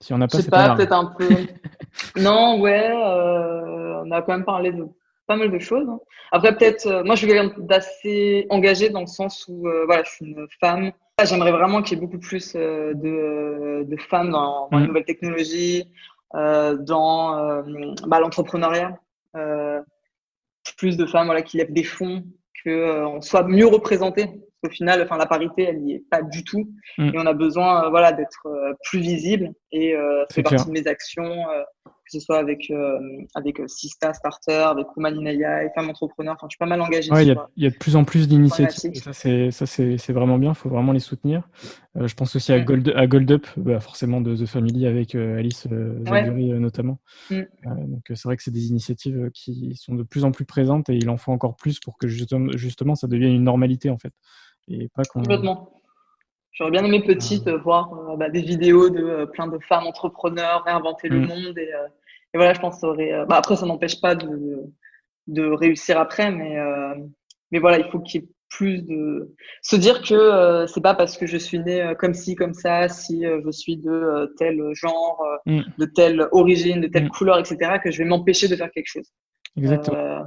Si 0.00 0.12
on 0.12 0.18
n'a 0.18 0.28
pas, 0.28 0.40
sais 0.40 0.50
pas, 0.50 0.76
peut-être 0.76 0.92
un 0.92 1.06
peu. 1.06 1.28
non, 2.20 2.60
ouais, 2.60 2.90
euh, 2.90 4.02
on 4.04 4.10
a 4.10 4.22
quand 4.22 4.32
même 4.32 4.44
parlé 4.44 4.72
de 4.72 4.86
pas 5.26 5.36
mal 5.36 5.50
de 5.50 5.58
choses. 5.58 5.88
Hein. 5.88 6.00
Après, 6.32 6.54
peut-être, 6.54 6.86
euh, 6.86 7.02
moi, 7.04 7.14
je 7.14 7.24
suis 7.24 7.28
quelqu'un 7.28 7.54
d'assez 7.58 8.46
engagé 8.50 8.90
dans 8.90 9.00
le 9.00 9.06
sens 9.06 9.46
où, 9.48 9.66
euh, 9.66 9.86
voilà, 9.86 10.02
je 10.02 10.10
suis 10.10 10.26
une 10.26 10.46
femme. 10.60 10.92
J'aimerais 11.22 11.52
vraiment 11.52 11.80
qu'il 11.80 11.96
y 11.96 12.00
ait 12.00 12.04
beaucoup 12.04 12.18
plus 12.18 12.54
de, 12.54 13.84
de, 13.84 13.96
femmes 14.08 14.30
dans, 14.30 14.68
dans 14.68 14.78
les 14.78 14.84
mm. 14.84 14.88
nouvelles 14.88 15.04
technologies, 15.04 15.90
dans 16.32 17.62
bah, 18.06 18.20
l'entrepreneuriat. 18.20 18.98
plus 20.76 20.96
de 20.96 21.06
femmes 21.06 21.26
voilà, 21.26 21.42
qui 21.42 21.58
lèvent 21.58 21.72
des 21.72 21.84
fonds, 21.84 22.24
qu'on 22.64 23.20
soit 23.20 23.44
mieux 23.44 23.66
représentés 23.66 24.28
au 24.64 24.70
final, 24.70 25.02
enfin, 25.02 25.16
la 25.16 25.26
parité, 25.26 25.62
elle 25.62 25.80
n'y 25.82 25.94
est 25.94 26.04
pas 26.10 26.22
du 26.22 26.42
tout. 26.44 26.70
Mm. 26.98 27.08
Et 27.08 27.18
on 27.18 27.26
a 27.26 27.32
besoin, 27.32 27.84
euh, 27.84 27.90
voilà, 27.90 28.12
d'être 28.12 28.46
euh, 28.46 28.72
plus 28.84 29.00
visible. 29.00 29.52
Et 29.74 29.92
euh, 29.92 30.24
c'est 30.30 30.44
partie 30.44 30.66
de 30.66 30.70
mes 30.70 30.86
actions, 30.86 31.44
que 31.84 31.90
ce 32.12 32.20
soit 32.20 32.38
avec 32.38 32.72
avec 33.34 33.60
Sista 33.66 34.14
Starter, 34.14 34.52
avec 34.52 34.86
Woman 34.96 35.26
in 35.26 35.68
Femmes 35.74 35.90
Entrepreneurs. 35.90 36.34
Enfin, 36.36 36.46
je 36.48 36.52
suis 36.52 36.58
pas 36.58 36.66
mal 36.66 36.80
engagée. 36.80 37.10
il 37.12 37.36
y, 37.56 37.66
a 37.66 37.70
de 37.70 37.76
plus 37.76 37.96
en 37.96 38.04
plus 38.04 38.28
d'initiatives. 38.28 38.94
Ça, 39.02 39.66
c'est 39.66 40.12
vraiment 40.12 40.38
bien. 40.38 40.52
Il 40.52 40.54
faut 40.54 40.68
vraiment 40.68 40.92
les 40.92 41.00
soutenir. 41.00 41.48
je 41.96 42.14
pense 42.14 42.36
aussi 42.36 42.52
à 42.52 42.60
mm. 42.60 42.64
Gold 42.64 42.92
à 42.94 43.06
Gold 43.08 43.32
Up, 43.32 43.46
bah, 43.56 43.80
forcément 43.80 44.20
de 44.20 44.36
The 44.36 44.46
Family 44.46 44.86
avec 44.86 45.16
Alice 45.16 45.66
Zaguri 46.06 46.50
notamment. 46.50 47.00
Mm. 47.30 47.42
donc 47.64 48.04
c'est 48.06 48.24
vrai 48.24 48.36
que 48.36 48.44
c'est 48.44 48.52
des 48.52 48.68
initiatives 48.68 49.30
qui 49.34 49.74
sont 49.74 49.96
de 49.96 50.04
plus 50.04 50.24
en 50.24 50.30
plus 50.30 50.44
présentes 50.44 50.88
et 50.88 50.94
il 50.94 51.10
en 51.10 51.16
faut 51.16 51.32
encore 51.32 51.56
plus 51.56 51.80
pour 51.80 51.98
que 51.98 52.06
justement, 52.06 52.52
justement 52.52 52.94
ça 52.94 53.08
devienne 53.08 53.32
une 53.32 53.44
normalité 53.44 53.90
en 53.90 53.98
fait. 53.98 54.12
Et 54.68 54.88
pas 54.94 55.02
Complètement. 55.02 55.73
J'aurais 56.54 56.70
bien 56.70 56.84
aimé 56.84 57.02
petite 57.02 57.48
euh, 57.48 57.58
voir 57.58 57.92
euh, 57.92 58.16
bah, 58.16 58.30
des 58.30 58.40
vidéos 58.40 58.88
de 58.88 59.02
euh, 59.02 59.26
plein 59.26 59.48
de 59.48 59.58
femmes 59.68 59.86
entrepreneurs 59.86 60.62
réinventer 60.64 61.08
le 61.08 61.20
mm. 61.20 61.26
monde. 61.26 61.58
Et, 61.58 61.70
voilà, 62.32 62.54
je 62.54 62.60
pense 62.60 62.76
que 62.76 62.80
ça 62.80 62.88
aurait. 62.88 63.26
Bah, 63.28 63.36
après, 63.36 63.56
ça 63.56 63.66
n'empêche 63.66 64.00
pas 64.00 64.14
de, 64.14 64.62
de 65.26 65.46
réussir 65.46 65.98
après, 65.98 66.32
mais, 66.32 66.56
mais 67.52 67.60
voilà, 67.60 67.78
il 67.78 67.88
faut 67.90 68.00
qu'il 68.00 68.22
y 68.22 68.24
ait 68.24 68.28
plus 68.48 68.82
de. 68.82 69.32
Se 69.62 69.76
dire 69.76 70.02
que 70.02 70.66
c'est 70.66 70.80
pas 70.80 70.94
parce 70.94 71.16
que 71.16 71.26
je 71.26 71.36
suis 71.36 71.60
née 71.60 71.92
comme 71.96 72.12
ci, 72.12 72.34
comme 72.34 72.54
ça, 72.54 72.88
si 72.88 73.22
je 73.22 73.50
suis 73.52 73.76
de 73.76 74.34
tel 74.36 74.60
genre, 74.72 75.24
mm. 75.46 75.60
de 75.78 75.84
telle 75.84 76.28
origine, 76.32 76.80
de 76.80 76.88
telle 76.88 77.04
mm. 77.04 77.10
couleur, 77.10 77.38
etc., 77.38 77.78
que 77.82 77.92
je 77.92 77.98
vais 77.98 78.08
m'empêcher 78.08 78.48
de 78.48 78.56
faire 78.56 78.72
quelque 78.72 78.88
chose. 78.88 79.12
Exactement. 79.56 80.24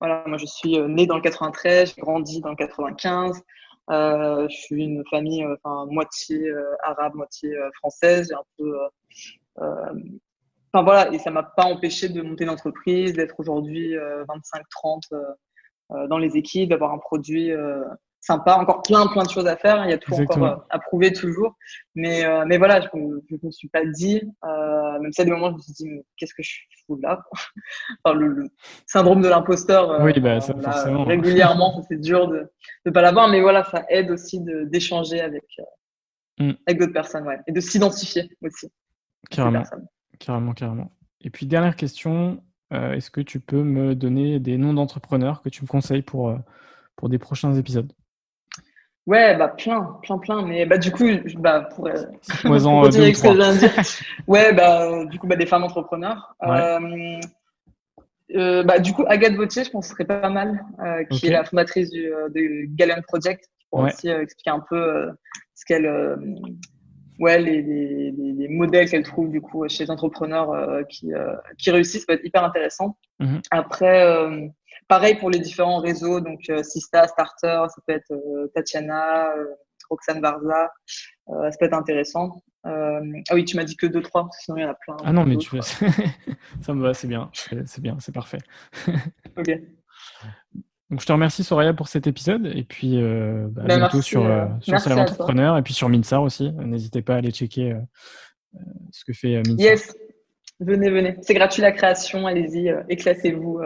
voilà, 0.00 0.24
moi 0.26 0.38
je 0.38 0.46
suis 0.46 0.76
née 0.80 1.06
dans 1.06 1.14
le 1.14 1.22
93, 1.22 1.94
j'ai 1.94 2.02
grandi 2.02 2.40
dans 2.40 2.50
le 2.50 2.56
95. 2.56 3.40
Euh, 3.90 4.48
je 4.48 4.56
suis 4.56 4.84
une 4.84 5.04
famille 5.08 5.44
euh, 5.44 5.56
enfin, 5.62 5.86
moitié 5.86 6.48
euh, 6.48 6.74
arabe, 6.82 7.14
moitié 7.14 7.56
française. 7.74 8.28
J'ai 8.28 8.34
un 8.34 8.44
peu. 8.58 8.78
Enfin 10.72 10.84
voilà, 10.84 11.12
et 11.12 11.18
ça 11.18 11.30
m'a 11.30 11.42
pas 11.42 11.64
empêché 11.64 12.08
de 12.08 12.20
monter 12.20 12.44
une 12.44 12.50
entreprise, 12.50 13.14
d'être 13.14 13.38
aujourd'hui 13.38 13.94
25-30 13.94 15.36
dans 16.08 16.18
les 16.18 16.36
équipes, 16.36 16.68
d'avoir 16.68 16.92
un 16.92 16.98
produit 16.98 17.50
sympa, 18.26 18.56
encore 18.56 18.82
plein, 18.82 19.06
plein 19.06 19.22
de 19.22 19.30
choses 19.30 19.46
à 19.46 19.56
faire. 19.56 19.84
Il 19.84 19.90
y 19.90 19.94
a 19.94 19.98
tout 19.98 20.12
encore 20.12 20.66
à 20.68 20.78
prouver 20.78 21.12
toujours. 21.12 21.56
Mais, 21.94 22.24
mais 22.46 22.58
voilà, 22.58 22.80
je 22.80 22.88
ne 22.94 23.38
me 23.42 23.50
suis 23.50 23.68
pas 23.68 23.84
dit, 23.84 24.20
même 24.42 25.12
si 25.12 25.20
à 25.20 25.24
des 25.24 25.30
moments, 25.30 25.50
je 25.50 25.54
me 25.54 25.60
suis 25.60 25.72
dit, 25.72 25.88
qu'est-ce 26.16 26.34
que 26.34 26.42
je 26.42 26.60
fous 26.86 26.98
là 27.02 27.22
enfin, 28.04 28.16
le, 28.16 28.48
syndrome 28.86 29.22
de 29.22 29.28
l'imposteur, 29.28 30.00
oui, 30.02 30.18
bah, 30.20 30.40
ça, 30.40 30.54
forcément. 30.54 31.04
régulièrement, 31.04 31.82
c'est 31.88 32.00
dur 32.00 32.28
de 32.28 32.50
ne 32.84 32.90
pas 32.90 33.02
l'avoir. 33.02 33.28
Mais 33.28 33.40
voilà, 33.40 33.64
ça 33.64 33.84
aide 33.88 34.10
aussi 34.10 34.40
d'échanger 34.40 35.20
avec, 35.20 35.44
mm. 36.38 36.52
avec 36.66 36.80
d'autres 36.80 36.92
personnes 36.92 37.26
ouais, 37.26 37.38
et 37.46 37.52
de 37.52 37.60
s'identifier 37.60 38.28
aussi. 38.42 38.68
Carrément. 39.30 39.62
Carrément, 40.18 40.52
carrément. 40.52 40.92
Et 41.20 41.30
puis, 41.30 41.46
dernière 41.46 41.76
question, 41.76 42.42
est-ce 42.72 43.10
que 43.10 43.20
tu 43.20 43.38
peux 43.38 43.62
me 43.62 43.94
donner 43.94 44.40
des 44.40 44.58
noms 44.58 44.74
d'entrepreneurs 44.74 45.42
que 45.42 45.48
tu 45.48 45.62
me 45.62 45.68
conseilles 45.68 46.02
pour, 46.02 46.36
pour 46.96 47.08
des 47.08 47.18
prochains 47.18 47.54
épisodes? 47.54 47.92
Ouais, 49.06 49.36
bah 49.36 49.48
plein, 49.48 49.98
plein, 50.02 50.18
plein. 50.18 50.42
Mais 50.42 50.66
bah 50.66 50.78
du 50.78 50.90
coup, 50.90 51.04
bah 51.38 51.68
pour, 51.74 51.86
euh, 51.86 51.92
continuer 52.42 53.04
avec 53.04 53.16
ce 53.16 53.22
que 53.22 53.28
je 53.28 53.34
viens 53.34 53.54
de 53.54 53.58
dire, 53.58 53.72
ouais, 54.26 54.52
bah 54.52 55.04
du 55.04 55.18
coup, 55.18 55.28
bah 55.28 55.36
des 55.36 55.46
femmes 55.46 55.62
entrepreneurs. 55.62 56.34
Euh, 56.42 57.20
euh, 58.34 58.64
bah 58.64 58.80
du 58.80 58.92
coup, 58.92 59.04
Agathe 59.06 59.34
Vautier, 59.34 59.62
je 59.62 59.70
pense, 59.70 59.88
serait 59.88 60.04
pas 60.04 60.28
mal, 60.28 60.64
euh, 60.84 61.04
qui 61.04 61.28
est 61.28 61.30
la 61.30 61.44
fondatrice 61.44 61.90
du 61.90 62.02
de 62.02 63.02
Project, 63.06 63.44
qui 63.60 63.66
pourrait 63.70 63.92
aussi 63.92 64.08
expliquer 64.08 64.50
un 64.50 64.64
peu 64.68 65.08
ce 65.54 65.64
qu'elle, 65.64 65.88
ouais, 67.20 67.38
les, 67.40 67.62
les, 67.62 68.10
les 68.10 68.48
modèles 68.48 68.90
qu'elle 68.90 69.04
trouve 69.04 69.30
du 69.30 69.40
coup 69.40 69.68
chez 69.68 69.84
les 69.84 69.90
entrepreneurs 69.92 70.84
qui 70.88 71.12
qui 71.58 71.70
réussissent, 71.70 72.00
ça 72.00 72.06
peut 72.08 72.14
être 72.14 72.26
hyper 72.26 72.42
intéressant. 72.42 72.96
Mhm. 73.20 73.40
Après 73.52 74.04
Pareil 74.88 75.16
pour 75.16 75.30
les 75.30 75.40
différents 75.40 75.80
réseaux, 75.80 76.20
donc 76.20 76.40
euh, 76.48 76.62
Sista, 76.62 77.08
Starter, 77.08 77.64
ça 77.68 77.82
peut 77.86 77.92
être 77.92 78.12
euh, 78.12 78.46
Tatiana, 78.54 79.32
euh, 79.36 79.44
Roxane 79.90 80.20
Barza, 80.20 80.72
ça 81.28 81.50
peut 81.58 81.66
être 81.66 81.74
intéressant. 81.74 82.42
ah 82.64 83.00
oui, 83.32 83.44
tu 83.44 83.56
m'as 83.56 83.64
dit 83.64 83.76
que 83.76 83.86
2-3, 83.86 84.28
sinon 84.40 84.56
il 84.58 84.62
y 84.62 84.64
en 84.64 84.70
a 84.70 84.74
plein. 84.74 84.96
Ah 85.04 85.12
non, 85.12 85.24
mais 85.24 85.36
tu 85.36 85.56
ça 86.60 86.74
me 86.74 86.82
va, 86.82 86.94
c'est 86.94 87.06
bien, 87.06 87.30
c'est 87.32 87.80
bien, 87.80 87.96
c'est 88.00 88.12
parfait. 88.12 88.38
ok. 89.36 89.50
Donc 90.90 91.00
je 91.00 91.06
te 91.06 91.12
remercie 91.12 91.42
Soraya 91.42 91.72
pour 91.72 91.88
cet 91.88 92.06
épisode 92.06 92.46
et 92.46 92.62
puis 92.62 93.00
bah, 93.00 93.62
à 93.62 93.66
bah, 93.66 93.76
bientôt 93.76 94.02
sur, 94.02 94.22
sur 94.60 94.78
Salaire 94.78 94.98
Entrepreneur 94.98 95.56
et 95.56 95.62
puis 95.62 95.74
sur 95.74 95.88
Minsar 95.88 96.22
aussi. 96.22 96.52
N'hésitez 96.52 97.02
pas 97.02 97.14
à 97.14 97.18
aller 97.18 97.32
checker 97.32 97.76
ce 98.92 99.04
que 99.04 99.12
fait 99.12 99.36
Minsar. 99.38 99.58
Yes, 99.58 99.96
venez, 100.60 100.90
venez. 100.90 101.16
C'est 101.22 101.34
gratuit 101.34 101.62
la 101.62 101.72
création, 101.72 102.26
allez-y, 102.26 102.72
éclatez-vous. 102.88 103.62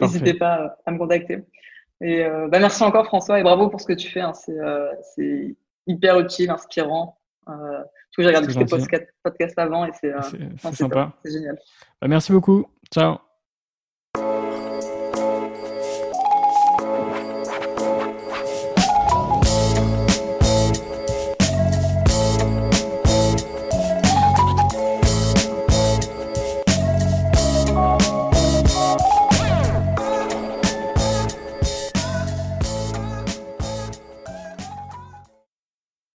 N'hésitez 0.00 0.34
pas 0.34 0.60
euh, 0.60 0.68
à 0.86 0.90
me 0.90 0.98
contacter. 0.98 1.44
Et 2.00 2.24
euh, 2.24 2.48
bah, 2.48 2.58
merci 2.58 2.82
encore 2.82 3.06
François 3.06 3.40
et 3.40 3.42
bravo 3.42 3.68
pour 3.68 3.80
ce 3.80 3.86
que 3.86 3.92
tu 3.92 4.08
fais. 4.08 4.20
Hein. 4.20 4.32
Euh, 4.48 4.90
c'est 5.14 5.56
hyper 5.86 6.18
utile, 6.20 6.50
inspirant. 6.50 7.18
Euh, 7.48 7.82
j'ai 8.18 8.26
regardé 8.26 8.48
tous 8.48 8.64
tes 8.64 9.06
podcasts, 9.22 9.58
avant 9.58 9.84
et 9.84 9.90
c'est 10.00 10.12
sympa. 10.72 11.12
C'est 11.24 11.32
génial. 11.32 11.58
Bah, 12.00 12.08
merci 12.08 12.32
beaucoup. 12.32 12.66
Ciao. 12.92 13.25